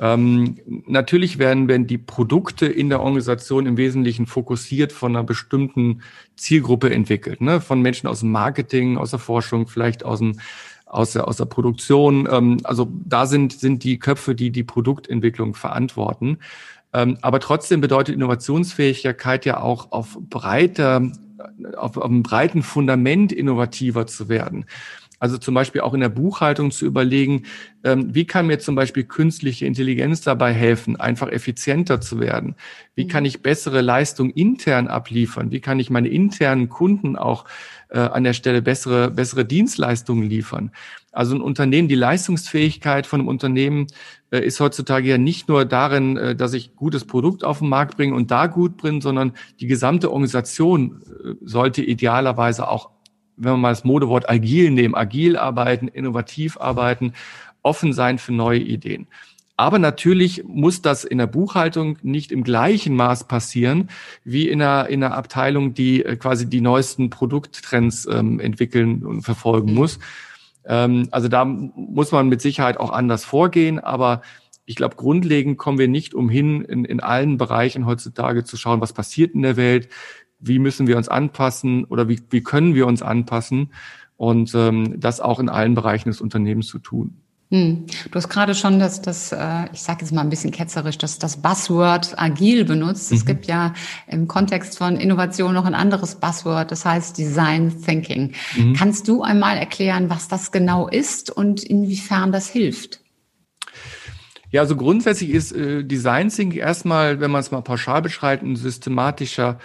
Ähm, 0.00 0.58
natürlich 0.86 1.38
werden, 1.38 1.68
werden 1.68 1.86
die 1.86 1.98
Produkte 1.98 2.66
in 2.66 2.88
der 2.88 3.00
Organisation 3.00 3.66
im 3.66 3.76
Wesentlichen 3.76 4.26
fokussiert 4.26 4.92
von 4.92 5.14
einer 5.14 5.24
bestimmten 5.24 6.02
Zielgruppe 6.36 6.92
entwickelt, 6.92 7.40
ne? 7.40 7.60
von 7.60 7.80
Menschen 7.80 8.08
aus 8.08 8.20
dem 8.20 8.32
Marketing, 8.32 8.96
aus 8.96 9.10
der 9.10 9.20
Forschung, 9.20 9.66
vielleicht 9.66 10.04
aus 10.04 10.18
dem 10.18 10.38
aus 10.86 11.12
der, 11.12 11.26
aus 11.26 11.38
der 11.38 11.46
Produktion. 11.46 12.28
Ähm, 12.30 12.58
also 12.62 12.88
da 13.04 13.26
sind, 13.26 13.52
sind 13.52 13.82
die 13.84 13.98
Köpfe, 13.98 14.34
die 14.34 14.50
die 14.50 14.62
Produktentwicklung 14.62 15.54
verantworten. 15.54 16.38
Ähm, 16.92 17.18
aber 17.20 17.40
trotzdem 17.40 17.80
bedeutet 17.80 18.14
Innovationsfähigkeit 18.14 19.44
ja 19.44 19.60
auch 19.60 19.90
auf 19.90 20.16
breiter, 20.30 21.10
auf, 21.76 21.96
auf 21.96 22.04
einem 22.04 22.22
breiten 22.22 22.62
Fundament 22.62 23.32
innovativer 23.32 24.06
zu 24.06 24.28
werden. 24.28 24.66
Also 25.24 25.38
zum 25.38 25.54
Beispiel 25.54 25.80
auch 25.80 25.94
in 25.94 26.00
der 26.00 26.10
Buchhaltung 26.10 26.70
zu 26.70 26.84
überlegen, 26.84 27.44
ähm, 27.82 28.14
wie 28.14 28.26
kann 28.26 28.46
mir 28.46 28.58
zum 28.58 28.74
Beispiel 28.74 29.04
künstliche 29.04 29.64
Intelligenz 29.64 30.20
dabei 30.20 30.52
helfen, 30.52 31.00
einfach 31.00 31.28
effizienter 31.28 32.02
zu 32.02 32.20
werden? 32.20 32.56
Wie 32.94 33.06
kann 33.06 33.22
mhm. 33.22 33.28
ich 33.28 33.40
bessere 33.40 33.80
Leistung 33.80 34.28
intern 34.28 34.86
abliefern? 34.86 35.50
Wie 35.50 35.60
kann 35.60 35.80
ich 35.80 35.88
meine 35.88 36.08
internen 36.08 36.68
Kunden 36.68 37.16
auch 37.16 37.46
äh, 37.88 38.00
an 38.00 38.22
der 38.22 38.34
Stelle 38.34 38.60
bessere, 38.60 39.10
bessere 39.10 39.46
Dienstleistungen 39.46 40.28
liefern? 40.28 40.72
Also 41.10 41.34
ein 41.34 41.40
Unternehmen, 41.40 41.88
die 41.88 41.94
Leistungsfähigkeit 41.94 43.06
von 43.06 43.20
einem 43.20 43.28
Unternehmen 43.28 43.86
äh, 44.30 44.44
ist 44.44 44.60
heutzutage 44.60 45.08
ja 45.08 45.16
nicht 45.16 45.48
nur 45.48 45.64
darin, 45.64 46.18
äh, 46.18 46.36
dass 46.36 46.52
ich 46.52 46.76
gutes 46.76 47.06
Produkt 47.06 47.44
auf 47.44 47.60
den 47.60 47.70
Markt 47.70 47.96
bringe 47.96 48.14
und 48.14 48.30
da 48.30 48.46
gut 48.46 48.76
bringe, 48.76 49.00
sondern 49.00 49.32
die 49.58 49.68
gesamte 49.68 50.12
Organisation 50.12 51.00
sollte 51.40 51.82
idealerweise 51.82 52.68
auch 52.68 52.93
wenn 53.36 53.52
wir 53.52 53.56
mal 53.56 53.70
das 53.70 53.84
Modewort 53.84 54.28
agil 54.28 54.70
nehmen, 54.70 54.94
agil 54.94 55.36
arbeiten, 55.36 55.88
innovativ 55.88 56.58
arbeiten, 56.58 57.12
offen 57.62 57.92
sein 57.92 58.18
für 58.18 58.32
neue 58.32 58.60
Ideen. 58.60 59.06
Aber 59.56 59.78
natürlich 59.78 60.42
muss 60.44 60.82
das 60.82 61.04
in 61.04 61.18
der 61.18 61.28
Buchhaltung 61.28 61.96
nicht 62.02 62.32
im 62.32 62.42
gleichen 62.42 62.96
Maß 62.96 63.28
passieren 63.28 63.88
wie 64.24 64.48
in 64.48 64.60
einer, 64.60 64.88
in 64.88 65.02
einer 65.02 65.14
Abteilung, 65.14 65.74
die 65.74 66.04
äh, 66.04 66.16
quasi 66.16 66.48
die 66.48 66.60
neuesten 66.60 67.08
Produkttrends 67.08 68.06
ähm, 68.06 68.40
entwickeln 68.40 69.04
und 69.04 69.22
verfolgen 69.22 69.70
mhm. 69.70 69.76
muss. 69.76 69.98
Ähm, 70.64 71.08
also 71.12 71.28
da 71.28 71.44
muss 71.44 72.10
man 72.10 72.28
mit 72.28 72.40
Sicherheit 72.40 72.78
auch 72.78 72.90
anders 72.90 73.24
vorgehen, 73.24 73.78
aber 73.78 74.22
ich 74.66 74.76
glaube, 74.76 74.96
grundlegend 74.96 75.58
kommen 75.58 75.78
wir 75.78 75.88
nicht 75.88 76.14
umhin, 76.14 76.62
in, 76.62 76.84
in 76.84 77.00
allen 77.00 77.36
Bereichen 77.36 77.86
heutzutage 77.86 78.44
zu 78.44 78.56
schauen, 78.56 78.80
was 78.80 78.92
passiert 78.92 79.34
in 79.34 79.42
der 79.42 79.56
Welt, 79.56 79.88
wie 80.46 80.58
müssen 80.58 80.86
wir 80.86 80.96
uns 80.96 81.08
anpassen 81.08 81.84
oder 81.84 82.08
wie, 82.08 82.20
wie 82.30 82.42
können 82.42 82.74
wir 82.74 82.86
uns 82.86 83.02
anpassen 83.02 83.70
und 84.16 84.54
ähm, 84.54 85.00
das 85.00 85.20
auch 85.20 85.40
in 85.40 85.48
allen 85.48 85.74
Bereichen 85.74 86.08
des 86.08 86.20
Unternehmens 86.20 86.68
zu 86.68 86.78
tun. 86.78 87.16
Hm. 87.50 87.86
Du 88.10 88.14
hast 88.16 88.28
gerade 88.30 88.54
schon 88.54 88.78
das, 88.78 89.02
das 89.02 89.30
äh, 89.30 89.66
ich 89.72 89.82
sage 89.82 90.00
jetzt 90.00 90.12
mal 90.12 90.22
ein 90.22 90.30
bisschen 90.30 90.50
ketzerisch, 90.50 90.98
das, 90.98 91.18
das 91.18 91.36
Buzzword 91.36 92.18
agil 92.18 92.64
benutzt. 92.64 93.10
Mhm. 93.10 93.16
Es 93.16 93.26
gibt 93.26 93.46
ja 93.46 93.74
im 94.06 94.26
Kontext 94.28 94.78
von 94.78 94.96
Innovation 94.96 95.52
noch 95.52 95.66
ein 95.66 95.74
anderes 95.74 96.16
Buzzword, 96.16 96.72
das 96.72 96.84
heißt 96.84 97.18
Design 97.18 97.82
Thinking. 97.84 98.32
Mhm. 98.56 98.72
Kannst 98.74 99.08
du 99.08 99.22
einmal 99.22 99.58
erklären, 99.58 100.08
was 100.08 100.26
das 100.26 100.52
genau 100.52 100.88
ist 100.88 101.30
und 101.30 101.62
inwiefern 101.62 102.32
das 102.32 102.48
hilft? 102.48 103.00
Ja, 104.50 104.62
also 104.62 104.76
grundsätzlich 104.76 105.30
ist 105.30 105.52
äh, 105.52 105.84
Design 105.84 106.30
Thinking 106.30 106.60
erstmal, 106.60 107.20
wenn 107.20 107.30
man 107.30 107.40
es 107.40 107.50
mal 107.50 107.60
pauschal 107.60 108.00
beschreibt, 108.02 108.42
ein 108.42 108.56
systematischer 108.56 109.58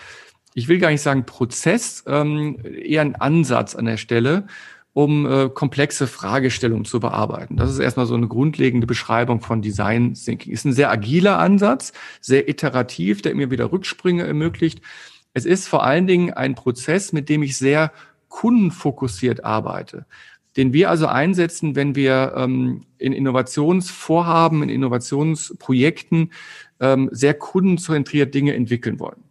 ich 0.53 0.67
will 0.67 0.79
gar 0.79 0.89
nicht 0.89 1.01
sagen 1.01 1.25
Prozess, 1.25 2.03
ähm, 2.07 2.57
eher 2.63 3.01
ein 3.01 3.15
Ansatz 3.15 3.75
an 3.75 3.85
der 3.85 3.97
Stelle, 3.97 4.47
um 4.93 5.25
äh, 5.25 5.49
komplexe 5.49 6.07
Fragestellungen 6.07 6.85
zu 6.85 6.99
bearbeiten. 6.99 7.55
Das 7.57 7.71
ist 7.71 7.79
erstmal 7.79 8.07
so 8.07 8.15
eine 8.15 8.27
grundlegende 8.27 8.87
Beschreibung 8.87 9.41
von 9.41 9.61
Design 9.61 10.15
Thinking. 10.15 10.51
Ist 10.51 10.65
ein 10.65 10.73
sehr 10.73 10.91
agiler 10.91 11.37
Ansatz, 11.37 11.93
sehr 12.19 12.49
iterativ, 12.49 13.21
der 13.21 13.35
mir 13.35 13.51
wieder 13.51 13.71
Rücksprünge 13.71 14.25
ermöglicht. 14.25 14.81
Es 15.33 15.45
ist 15.45 15.67
vor 15.67 15.83
allen 15.83 16.07
Dingen 16.07 16.33
ein 16.33 16.55
Prozess, 16.55 17.13
mit 17.13 17.29
dem 17.29 17.43
ich 17.43 17.57
sehr 17.57 17.91
kundenfokussiert 18.27 19.43
arbeite 19.43 20.05
den 20.57 20.73
wir 20.73 20.89
also 20.89 21.05
einsetzen, 21.05 21.75
wenn 21.75 21.95
wir 21.95 22.33
ähm, 22.35 22.81
in 22.97 23.13
Innovationsvorhaben, 23.13 24.63
in 24.63 24.69
Innovationsprojekten 24.69 26.33
ähm, 26.81 27.07
sehr 27.13 27.35
kundenzentriert 27.35 28.33
Dinge 28.33 28.55
entwickeln 28.55 28.99
wollen 28.99 29.28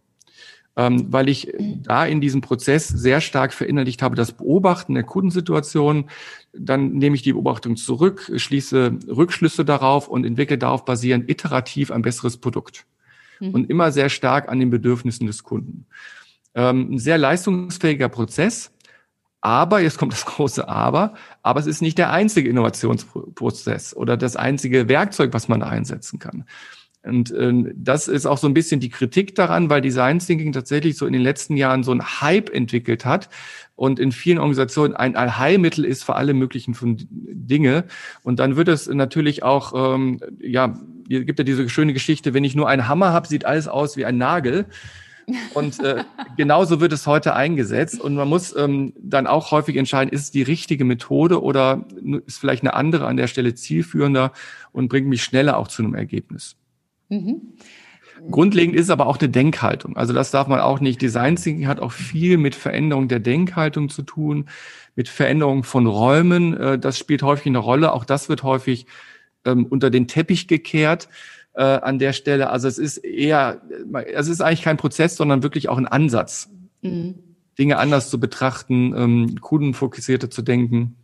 weil 0.81 1.27
ich 1.27 1.53
da 1.59 2.05
in 2.05 2.21
diesem 2.21 2.41
Prozess 2.41 2.87
sehr 2.87 3.19
stark 3.19 3.53
verinnerlicht 3.53 4.01
habe, 4.01 4.15
das 4.15 4.31
Beobachten 4.31 4.93
der 4.93 5.03
Kundensituation. 5.03 6.09
Dann 6.53 6.93
nehme 6.93 7.15
ich 7.15 7.21
die 7.21 7.33
Beobachtung 7.33 7.75
zurück, 7.75 8.31
schließe 8.33 8.97
Rückschlüsse 9.07 9.65
darauf 9.65 10.07
und 10.07 10.25
entwickle 10.25 10.57
darauf 10.57 10.85
basierend 10.85 11.29
iterativ 11.29 11.91
ein 11.91 12.01
besseres 12.01 12.37
Produkt. 12.37 12.85
Mhm. 13.39 13.49
Und 13.49 13.69
immer 13.69 13.91
sehr 13.91 14.09
stark 14.09 14.47
an 14.47 14.59
den 14.59 14.69
Bedürfnissen 14.69 15.27
des 15.27 15.43
Kunden. 15.43 15.85
Ähm, 16.55 16.93
ein 16.93 16.99
sehr 16.99 17.17
leistungsfähiger 17.17 18.09
Prozess. 18.09 18.71
Aber, 19.41 19.81
jetzt 19.81 19.97
kommt 19.97 20.13
das 20.13 20.25
große 20.25 20.67
Aber, 20.67 21.13
aber 21.43 21.59
es 21.59 21.67
ist 21.67 21.81
nicht 21.81 21.97
der 21.97 22.11
einzige 22.11 22.49
Innovationsprozess 22.49 23.95
oder 23.95 24.17
das 24.17 24.35
einzige 24.35 24.87
Werkzeug, 24.87 25.33
was 25.33 25.47
man 25.47 25.63
einsetzen 25.63 26.19
kann. 26.19 26.45
Und 27.09 27.31
äh, 27.31 27.73
das 27.75 28.07
ist 28.07 28.25
auch 28.25 28.37
so 28.37 28.47
ein 28.47 28.53
bisschen 28.53 28.79
die 28.79 28.89
Kritik 28.89 29.35
daran, 29.35 29.69
weil 29.69 29.81
Design 29.81 30.19
Thinking 30.19 30.53
tatsächlich 30.53 30.97
so 30.97 31.05
in 31.05 31.13
den 31.13 31.21
letzten 31.21 31.57
Jahren 31.57 31.83
so 31.83 31.91
ein 31.91 32.21
Hype 32.21 32.49
entwickelt 32.49 33.05
hat 33.05 33.29
und 33.75 33.97
in 33.97 34.11
vielen 34.11 34.39
Organisationen 34.39 34.93
ein 34.93 35.15
Allheilmittel 35.15 35.85
ist 35.85 36.03
für 36.03 36.15
alle 36.15 36.33
möglichen 36.33 36.75
Dinge. 37.09 37.85
Und 38.23 38.39
dann 38.39 38.57
wird 38.57 38.67
es 38.67 38.87
natürlich 38.87 39.41
auch, 39.43 39.95
ähm, 39.95 40.19
ja, 40.39 40.75
gibt 41.07 41.39
ja 41.39 41.45
diese 41.45 41.69
schöne 41.69 41.93
Geschichte, 41.93 42.33
wenn 42.33 42.43
ich 42.43 42.55
nur 42.55 42.67
einen 42.67 42.87
Hammer 42.87 43.13
habe, 43.13 43.27
sieht 43.27 43.45
alles 43.45 43.67
aus 43.67 43.95
wie 43.95 44.05
ein 44.05 44.17
Nagel. 44.17 44.65
Und 45.53 45.79
äh, 45.79 46.03
genauso 46.37 46.81
wird 46.81 46.91
es 46.91 47.07
heute 47.07 47.35
eingesetzt. 47.35 48.01
Und 48.01 48.15
man 48.15 48.27
muss 48.27 48.53
ähm, 48.53 48.93
dann 48.99 49.27
auch 49.27 49.51
häufig 49.51 49.77
entscheiden, 49.77 50.11
ist 50.11 50.23
es 50.23 50.31
die 50.31 50.43
richtige 50.43 50.83
Methode 50.83 51.41
oder 51.41 51.85
ist 52.25 52.39
vielleicht 52.39 52.63
eine 52.63 52.73
andere 52.73 53.07
an 53.07 53.15
der 53.15 53.27
Stelle 53.27 53.55
zielführender 53.55 54.33
und 54.73 54.89
bringt 54.89 55.07
mich 55.07 55.23
schneller 55.23 55.57
auch 55.57 55.69
zu 55.69 55.83
einem 55.83 55.95
Ergebnis. 55.95 56.58
Mhm. 57.09 57.53
Grundlegend 58.31 58.75
ist 58.75 58.89
aber 58.89 59.07
auch 59.07 59.17
eine 59.17 59.29
Denkhaltung. 59.29 59.95
Also 59.95 60.13
das 60.13 60.31
darf 60.31 60.47
man 60.47 60.59
auch 60.59 60.79
nicht. 60.79 61.01
Design 61.01 61.35
Thinking 61.35 61.67
hat 61.67 61.79
auch 61.79 61.91
viel 61.91 62.37
mit 62.37 62.55
Veränderung 62.55 63.07
der 63.07 63.19
Denkhaltung 63.19 63.89
zu 63.89 64.01
tun, 64.01 64.49
mit 64.95 65.07
Veränderung 65.07 65.63
von 65.63 65.87
Räumen. 65.87 66.55
Äh, 66.55 66.79
das 66.79 66.97
spielt 66.97 67.23
häufig 67.23 67.47
eine 67.47 67.59
Rolle. 67.59 67.93
Auch 67.93 68.05
das 68.05 68.29
wird 68.29 68.43
häufig 68.43 68.85
ähm, 69.45 69.65
unter 69.65 69.89
den 69.89 70.07
Teppich 70.07 70.47
gekehrt 70.47 71.07
äh, 71.53 71.63
an 71.63 71.99
der 71.99 72.13
Stelle. 72.13 72.49
Also 72.49 72.67
es 72.67 72.77
ist 72.77 72.97
eher, 72.97 73.61
es 74.13 74.27
ist 74.27 74.41
eigentlich 74.41 74.63
kein 74.63 74.77
Prozess, 74.77 75.15
sondern 75.15 75.43
wirklich 75.43 75.69
auch 75.69 75.77
ein 75.77 75.87
Ansatz, 75.87 76.49
mhm. 76.81 77.15
Dinge 77.57 77.77
anders 77.77 78.09
zu 78.09 78.19
betrachten, 78.19 78.93
ähm, 78.95 79.41
kundenfokussierter 79.41 80.29
zu 80.29 80.41
denken. 80.41 80.95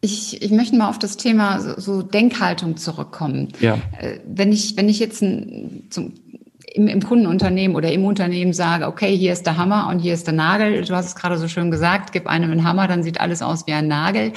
Ich, 0.00 0.42
ich 0.42 0.50
möchte 0.50 0.76
mal 0.76 0.88
auf 0.88 0.98
das 0.98 1.16
Thema 1.16 1.60
so, 1.60 1.80
so 1.80 2.02
Denkhaltung 2.02 2.76
zurückkommen. 2.76 3.48
Ja. 3.60 3.78
Äh, 3.98 4.20
wenn 4.26 4.52
ich, 4.52 4.76
wenn 4.76 4.88
ich 4.88 4.98
jetzt 4.98 5.22
ein, 5.22 5.86
zum, 5.90 6.12
im, 6.76 6.88
im 6.88 7.02
Kundenunternehmen 7.02 7.76
oder 7.76 7.90
im 7.90 8.04
Unternehmen 8.04 8.52
sage, 8.52 8.86
okay, 8.86 9.16
hier 9.16 9.32
ist 9.32 9.46
der 9.46 9.56
Hammer 9.56 9.88
und 9.88 9.98
hier 9.98 10.14
ist 10.14 10.26
der 10.26 10.34
Nagel. 10.34 10.84
Du 10.84 10.94
hast 10.94 11.06
es 11.06 11.14
gerade 11.14 11.38
so 11.38 11.48
schön 11.48 11.70
gesagt, 11.70 12.12
gib 12.12 12.26
einem 12.26 12.50
einen 12.50 12.64
Hammer, 12.64 12.86
dann 12.86 13.02
sieht 13.02 13.20
alles 13.20 13.42
aus 13.42 13.66
wie 13.66 13.72
ein 13.72 13.88
Nagel. 13.88 14.32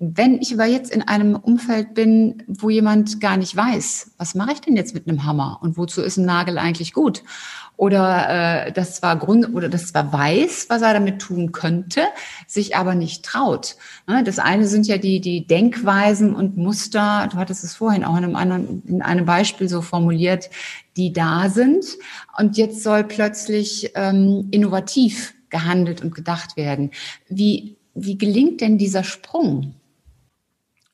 Wenn 0.00 0.40
ich 0.40 0.52
aber 0.54 0.66
jetzt 0.66 0.92
in 0.92 1.02
einem 1.02 1.36
Umfeld 1.36 1.94
bin, 1.94 2.42
wo 2.46 2.68
jemand 2.68 3.20
gar 3.20 3.36
nicht 3.36 3.54
weiß, 3.54 4.12
was 4.18 4.34
mache 4.34 4.52
ich 4.52 4.60
denn 4.60 4.76
jetzt 4.76 4.94
mit 4.94 5.06
einem 5.06 5.24
Hammer 5.24 5.58
und 5.62 5.76
wozu 5.76 6.02
ist 6.02 6.16
ein 6.16 6.24
Nagel 6.24 6.58
eigentlich 6.58 6.92
gut? 6.92 7.22
Oder 7.76 8.66
äh, 8.66 8.72
das 8.72 8.96
zwar 8.96 9.18
Grund 9.18 9.52
oder 9.52 9.68
das 9.68 9.88
zwar 9.88 10.12
weiß, 10.12 10.66
was 10.68 10.82
er 10.82 10.92
damit 10.92 11.20
tun 11.20 11.50
könnte, 11.50 12.02
sich 12.46 12.76
aber 12.76 12.94
nicht 12.94 13.24
traut. 13.24 13.76
Ne? 14.06 14.22
Das 14.22 14.38
eine 14.38 14.66
sind 14.68 14.86
ja 14.86 14.96
die 14.96 15.20
die 15.20 15.46
Denkweisen 15.46 16.36
und 16.36 16.56
Muster. 16.56 17.28
Du 17.32 17.36
hattest 17.36 17.64
es 17.64 17.74
vorhin 17.74 18.04
auch 18.04 18.16
in 18.16 18.24
einem 18.24 18.36
anderen 18.36 18.82
in 18.86 19.02
einem 19.02 19.26
Beispiel 19.26 19.68
so 19.68 19.82
formuliert, 19.82 20.50
die 20.96 21.12
da 21.12 21.48
sind. 21.48 21.84
Und 22.38 22.56
jetzt 22.56 22.82
soll 22.82 23.04
plötzlich 23.04 23.90
ähm, 23.96 24.48
innovativ 24.52 25.34
gehandelt 25.50 26.00
und 26.02 26.14
gedacht 26.14 26.56
werden. 26.56 26.92
Wie 27.28 27.76
wie 27.94 28.18
gelingt 28.18 28.60
denn 28.60 28.78
dieser 28.78 29.04
Sprung? 29.04 29.74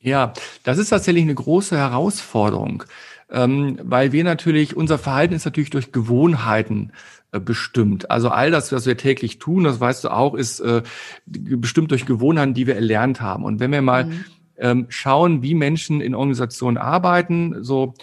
Ja, 0.03 0.33
das 0.63 0.79
ist 0.79 0.89
tatsächlich 0.89 1.25
eine 1.25 1.35
große 1.35 1.77
Herausforderung, 1.77 2.85
ähm, 3.31 3.79
weil 3.83 4.13
wir 4.13 4.25
natürlich, 4.25 4.77
unser 4.77 4.99
Verhalten 4.99 5.35
ist 5.35 5.45
natürlich 5.45 5.71
durch 5.71 5.93
Gewohnheiten 5.93 6.93
äh, 7.33 7.41
bestimmt. 7.41 8.11
Also 8.11 8.29
all 8.29 8.51
das, 8.51 8.73
was 8.73 8.87
wir 8.87 8.97
täglich 8.97 9.39
tun, 9.39 9.65
das 9.65 9.81
weißt 9.81 10.05
du 10.05 10.09
auch, 10.09 10.35
ist 10.35 10.61
äh, 10.61 10.83
bestimmt 11.27 11.91
durch 11.93 12.07
Gewohnheiten, 12.07 12.55
die 12.55 12.67
wir 12.67 12.75
erlernt 12.75 13.21
haben. 13.21 13.45
Und 13.45 13.61
wenn 13.61 13.71
wir 13.71 13.83
mal 13.83 14.07
mhm. 14.07 14.25
ähm, 14.59 14.87
schauen, 14.89 15.43
wie 15.43 15.55
Menschen 15.55 16.01
in 16.01 16.15
Organisationen 16.15 16.77
arbeiten, 16.77 17.63
so 17.63 17.95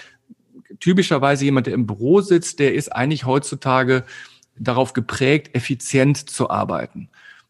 typischerweise 0.79 1.45
jemand, 1.45 1.67
der 1.67 1.73
im 1.73 1.87
Büro 1.87 2.21
sitzt, 2.21 2.59
der 2.59 2.73
ist 2.73 2.95
eigentlich 2.95 3.25
heutzutage 3.25 4.03
darauf 4.57 4.93
geprägt, 4.93 5.55
effizient 5.55 6.29
zu 6.29 6.49
arbeiten. 6.49 7.09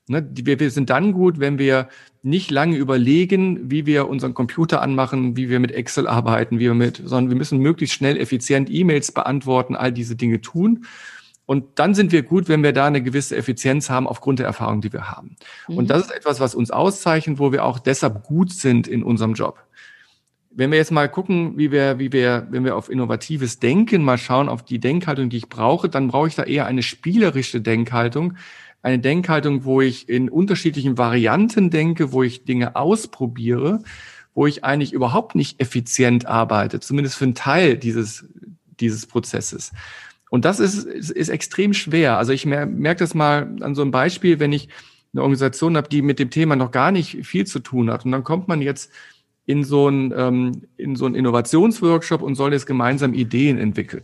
Ne, 0.09 0.25
wir, 0.31 0.59
wir 0.59 0.71
sind 0.71 0.89
dann 0.89 1.11
gut, 1.11 1.39
wenn 1.39 1.59
wir 1.59 1.89
nicht 2.23 2.49
lange 2.49 2.77
überlegen, 2.77 3.69
wie 3.69 3.85
wir 3.85 4.07
unseren 4.07 4.33
Computer 4.33 4.81
anmachen, 4.81 5.35
wie 5.35 5.49
wir 5.49 5.59
mit 5.59 5.71
Excel 5.71 6.07
arbeiten, 6.07 6.59
wie 6.59 6.65
wir 6.65 6.73
mit, 6.73 7.01
sondern 7.03 7.29
wir 7.29 7.37
müssen 7.37 7.59
möglichst 7.59 7.95
schnell 7.95 8.17
effizient 8.17 8.69
E-Mails 8.71 9.11
beantworten, 9.11 9.75
all 9.75 9.91
diese 9.91 10.15
Dinge 10.15 10.39
tun. 10.39 10.85
Und 11.45 11.79
dann 11.79 11.93
sind 11.93 12.11
wir 12.11 12.23
gut, 12.23 12.49
wenn 12.49 12.63
wir 12.63 12.73
da 12.73 12.87
eine 12.87 13.01
gewisse 13.01 13.35
Effizienz 13.35 13.89
haben 13.89 14.07
aufgrund 14.07 14.39
der 14.39 14.45
Erfahrung, 14.45 14.81
die 14.81 14.91
wir 14.91 15.09
haben. 15.09 15.37
Mhm. 15.67 15.77
Und 15.77 15.89
das 15.89 16.03
ist 16.03 16.11
etwas, 16.11 16.39
was 16.39 16.55
uns 16.55 16.71
auszeichnet, 16.71 17.39
wo 17.39 17.51
wir 17.51 17.65
auch 17.65 17.79
deshalb 17.79 18.23
gut 18.23 18.51
sind 18.51 18.87
in 18.87 19.03
unserem 19.03 19.33
Job. 19.33 19.57
Wenn 20.51 20.71
wir 20.71 20.77
jetzt 20.77 20.91
mal 20.91 21.07
gucken, 21.07 21.57
wie 21.57 21.71
wir, 21.71 21.99
wie 21.99 22.11
wir, 22.11 22.47
wenn 22.49 22.65
wir 22.65 22.75
auf 22.75 22.89
innovatives 22.89 23.59
Denken 23.59 24.03
mal 24.03 24.17
schauen, 24.17 24.49
auf 24.49 24.63
die 24.63 24.79
Denkhaltung, 24.79 25.29
die 25.29 25.37
ich 25.37 25.49
brauche, 25.49 25.87
dann 25.87 26.07
brauche 26.07 26.27
ich 26.27 26.35
da 26.35 26.43
eher 26.43 26.65
eine 26.65 26.81
spielerische 26.81 27.61
Denkhaltung, 27.61 28.35
eine 28.81 28.99
Denkhaltung, 28.99 29.65
wo 29.65 29.81
ich 29.81 30.07
in 30.07 30.29
unterschiedlichen 30.29 30.97
Varianten 30.97 31.69
denke, 31.69 32.11
wo 32.11 32.23
ich 32.23 32.45
Dinge 32.45 32.75
ausprobiere, 32.75 33.81
wo 34.33 34.47
ich 34.47 34.63
eigentlich 34.63 34.93
überhaupt 34.93 35.35
nicht 35.35 35.59
effizient 35.59 36.25
arbeite, 36.25 36.79
zumindest 36.79 37.17
für 37.17 37.25
einen 37.25 37.35
Teil 37.35 37.77
dieses, 37.77 38.25
dieses 38.79 39.05
Prozesses. 39.05 39.71
Und 40.29 40.45
das 40.45 40.59
ist, 40.59 40.85
ist, 40.85 41.09
ist 41.09 41.29
extrem 41.29 41.73
schwer. 41.73 42.17
Also 42.17 42.33
ich 42.33 42.45
merke 42.45 42.99
das 42.99 43.13
mal 43.13 43.55
an 43.61 43.75
so 43.75 43.81
einem 43.81 43.91
Beispiel, 43.91 44.39
wenn 44.39 44.51
ich 44.51 44.69
eine 45.13 45.23
Organisation 45.23 45.77
habe, 45.77 45.89
die 45.89 46.01
mit 46.01 46.19
dem 46.19 46.29
Thema 46.29 46.55
noch 46.55 46.71
gar 46.71 46.91
nicht 46.91 47.25
viel 47.25 47.47
zu 47.47 47.59
tun 47.59 47.89
hat. 47.89 48.05
Und 48.05 48.11
dann 48.11 48.23
kommt 48.23 48.47
man 48.47 48.61
jetzt 48.61 48.91
in 49.45 49.63
so 49.63 49.87
einen, 49.87 50.13
ähm, 50.15 50.63
in 50.75 50.95
so 50.95 51.05
einen 51.05 51.15
Innovationsworkshop 51.15 52.21
und 52.21 52.35
soll 52.35 52.53
jetzt 52.53 52.67
gemeinsam 52.67 53.13
Ideen 53.13 53.57
entwickeln. 53.57 54.03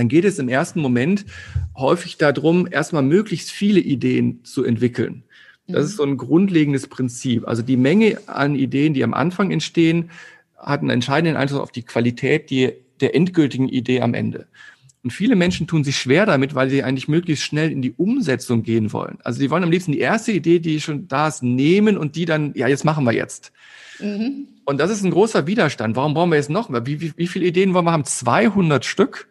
Dann 0.00 0.08
geht 0.08 0.24
es 0.24 0.38
im 0.38 0.48
ersten 0.48 0.80
Moment 0.80 1.26
häufig 1.76 2.16
darum, 2.16 2.66
erstmal 2.70 3.02
möglichst 3.02 3.50
viele 3.50 3.80
Ideen 3.80 4.42
zu 4.44 4.64
entwickeln. 4.64 5.24
Das 5.66 5.84
ist 5.84 5.98
so 5.98 6.04
ein 6.04 6.16
grundlegendes 6.16 6.86
Prinzip. 6.86 7.46
Also 7.46 7.60
die 7.60 7.76
Menge 7.76 8.16
an 8.24 8.54
Ideen, 8.54 8.94
die 8.94 9.04
am 9.04 9.12
Anfang 9.12 9.50
entstehen, 9.50 10.10
hat 10.56 10.80
einen 10.80 10.88
entscheidenden 10.88 11.36
Einfluss 11.36 11.60
auf 11.60 11.70
die 11.70 11.82
Qualität 11.82 12.48
die, 12.48 12.72
der 13.02 13.14
endgültigen 13.14 13.68
Idee 13.68 14.00
am 14.00 14.14
Ende. 14.14 14.46
Und 15.04 15.10
viele 15.10 15.36
Menschen 15.36 15.66
tun 15.66 15.84
sich 15.84 15.98
schwer 15.98 16.24
damit, 16.24 16.54
weil 16.54 16.70
sie 16.70 16.82
eigentlich 16.82 17.06
möglichst 17.06 17.44
schnell 17.44 17.70
in 17.70 17.82
die 17.82 17.92
Umsetzung 17.92 18.62
gehen 18.62 18.94
wollen. 18.94 19.18
Also 19.22 19.38
sie 19.38 19.50
wollen 19.50 19.64
am 19.64 19.70
liebsten 19.70 19.92
die 19.92 20.00
erste 20.00 20.32
Idee, 20.32 20.60
die 20.60 20.80
schon 20.80 21.08
da 21.08 21.28
ist, 21.28 21.42
nehmen 21.42 21.98
und 21.98 22.16
die 22.16 22.24
dann, 22.24 22.54
ja, 22.54 22.68
jetzt 22.68 22.86
machen 22.86 23.04
wir 23.04 23.12
jetzt. 23.12 23.52
Mhm. 23.98 24.48
Und 24.64 24.80
das 24.80 24.90
ist 24.90 25.04
ein 25.04 25.10
großer 25.10 25.46
Widerstand. 25.46 25.94
Warum 25.94 26.14
brauchen 26.14 26.30
wir 26.30 26.36
jetzt 26.36 26.48
noch 26.48 26.70
mehr? 26.70 26.86
Wie, 26.86 27.02
wie, 27.02 27.12
wie 27.18 27.26
viele 27.26 27.44
Ideen 27.44 27.74
wollen 27.74 27.84
wir 27.84 27.92
haben? 27.92 28.06
200 28.06 28.86
Stück? 28.86 29.28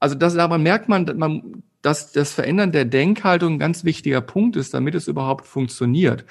Also 0.00 0.14
das, 0.14 0.34
daran 0.34 0.62
merkt 0.62 0.88
man, 0.88 1.10
man, 1.16 1.62
dass 1.82 2.12
das 2.12 2.32
Verändern 2.32 2.72
der 2.72 2.84
Denkhaltung 2.84 3.54
ein 3.54 3.58
ganz 3.58 3.84
wichtiger 3.84 4.20
Punkt 4.20 4.56
ist, 4.56 4.74
damit 4.74 4.94
es 4.94 5.08
überhaupt 5.08 5.46
funktioniert. 5.46 6.24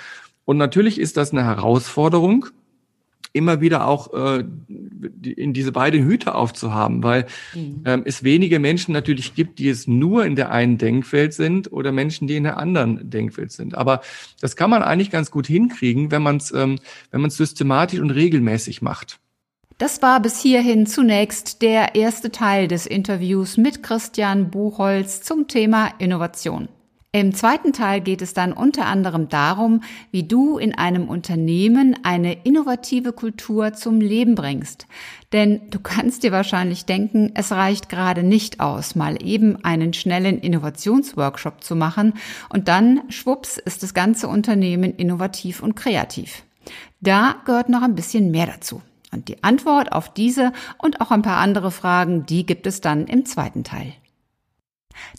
Und 0.44 0.58
natürlich 0.58 1.00
ist 1.00 1.18
das 1.18 1.32
eine 1.32 1.44
Herausforderung, 1.44 2.48
immer 3.36 3.60
wieder 3.60 3.86
auch 3.86 4.14
äh, 4.14 4.46
in 5.36 5.54
diese 5.54 5.74
beiden 5.74 6.06
Hüte 6.06 6.36
aufzuhaben, 6.36 7.04
weil 7.04 7.26
mhm. 7.54 7.82
ähm, 7.86 8.04
es 8.06 8.24
wenige 8.24 8.60
Menschen 8.60 8.94
natürlich 8.94 9.36
gibt, 9.36 9.60
die 9.60 9.68
es 9.68 9.88
nur 9.88 10.24
in 10.26 10.38
der 10.38 10.52
einen 10.52 10.78
Denkwelt 10.78 11.34
sind 11.34 11.72
oder 11.72 11.92
Menschen, 11.92 12.28
die 12.28 12.38
in 12.38 12.44
der 12.44 12.58
anderen 12.58 13.10
Denkwelt 13.10 13.52
sind. 13.52 13.76
Aber 13.76 14.00
das 14.40 14.56
kann 14.56 14.70
man 14.70 14.84
eigentlich 14.84 15.12
ganz 15.12 15.32
gut 15.32 15.48
hinkriegen, 15.48 16.12
wenn 16.12 16.24
man 16.24 16.38
es 16.38 16.54
ähm, 16.54 16.80
wenn 17.12 17.20
man 17.20 17.28
es 17.28 17.36
systematisch 17.36 18.00
und 18.00 18.12
regelmäßig 18.12 18.82
macht. 18.82 19.20
Das 19.78 20.02
war 20.02 20.22
bis 20.22 20.40
hierhin 20.40 20.86
zunächst 20.86 21.62
der 21.62 21.96
erste 21.96 22.32
Teil 22.32 22.70
des 22.70 22.86
Interviews 22.86 23.58
mit 23.58 23.84
Christian 23.84 24.50
Buchholz 24.50 25.22
zum 25.22 25.50
Thema 25.50 25.90
Innovation. 25.98 26.70
Im 27.12 27.34
zweiten 27.34 27.74
Teil 27.74 28.00
geht 28.00 28.22
es 28.22 28.34
dann 28.34 28.54
unter 28.54 28.86
anderem 28.86 29.28
darum, 29.28 29.82
wie 30.12 30.24
du 30.24 30.58
in 30.58 30.78
einem 30.78 31.10
Unternehmen 31.10 31.98
eine 32.04 32.46
innovative 32.46 33.12
Kultur 33.12 33.74
zum 33.74 34.00
Leben 34.00 34.36
bringst. 34.36 34.88
Denn 35.34 35.70
du 35.72 35.80
kannst 35.80 36.24
dir 36.24 36.32
wahrscheinlich 36.32 36.86
denken, 36.86 37.32
es 37.34 37.52
reicht 37.52 37.90
gerade 37.90 38.24
nicht 38.24 38.62
aus, 38.62 38.96
mal 38.96 39.22
eben 39.22 39.62
einen 39.66 39.92
schnellen 39.92 40.40
Innovationsworkshop 40.40 41.62
zu 41.66 41.76
machen 41.76 42.14
und 42.48 42.70
dann, 42.70 43.02
schwupps, 43.10 43.58
ist 43.58 43.84
das 43.84 43.94
ganze 43.94 44.30
Unternehmen 44.30 44.94
innovativ 44.96 45.62
und 45.62 45.76
kreativ. 45.76 46.44
Da 47.02 47.36
gehört 47.46 47.68
noch 47.68 47.82
ein 47.82 47.96
bisschen 47.96 48.32
mehr 48.32 48.48
dazu. 48.48 48.82
Und 49.16 49.30
die 49.30 49.44
Antwort 49.44 49.94
auf 49.94 50.14
diese 50.14 50.52
und 50.78 51.00
auch 51.00 51.10
ein 51.10 51.22
paar 51.22 51.38
andere 51.38 51.72
Fragen, 51.72 52.26
die 52.26 52.46
gibt 52.46 52.68
es 52.68 52.82
dann 52.82 53.08
im 53.08 53.26
zweiten 53.26 53.64
Teil. 53.64 53.94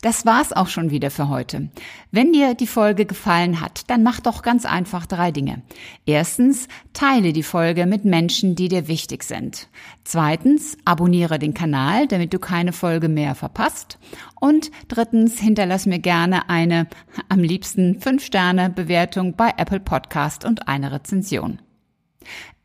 Das 0.03 0.27
war's 0.27 0.53
auch 0.53 0.69
schon 0.69 0.91
wieder 0.91 1.11
für 1.11 1.29
heute. 1.29 1.71
Wenn 2.11 2.33
dir 2.33 2.55
die 2.55 2.67
Folge 2.67 3.07
gefallen 3.07 3.61
hat, 3.61 3.89
dann 3.89 4.03
mach 4.03 4.21
doch 4.21 4.43
ganz 4.43 4.67
einfach 4.67 5.07
drei 5.07 5.33
Dinge. 5.33 5.63
Erstens, 6.05 6.69
teile 6.93 7.33
die 7.33 7.43
Folge 7.43 7.87
mit 7.87 8.05
Menschen, 8.05 8.55
die 8.55 8.69
dir 8.69 8.89
wichtig 8.89 9.23
sind. 9.25 9.69
Zweitens, 10.05 10.77
abonniere 10.85 11.39
den 11.39 11.55
Kanal, 11.55 12.07
damit 12.07 12.33
du 12.33 12.39
keine 12.39 12.73
Folge 12.73 13.09
mehr 13.09 13.35
verpasst. 13.35 13.99
Und 14.41 14.71
drittens, 14.89 15.39
hinterlass 15.39 15.87
mir 15.87 15.99
gerne 15.99 16.49
eine, 16.49 16.87
am 17.29 17.41
liebsten 17.41 17.99
5-Sterne-Bewertung 17.99 19.37
bei 19.37 19.53
Apple 19.57 19.81
Podcast 19.81 20.45
und 20.45 20.69
eine 20.69 20.93
Rezension. 20.93 21.61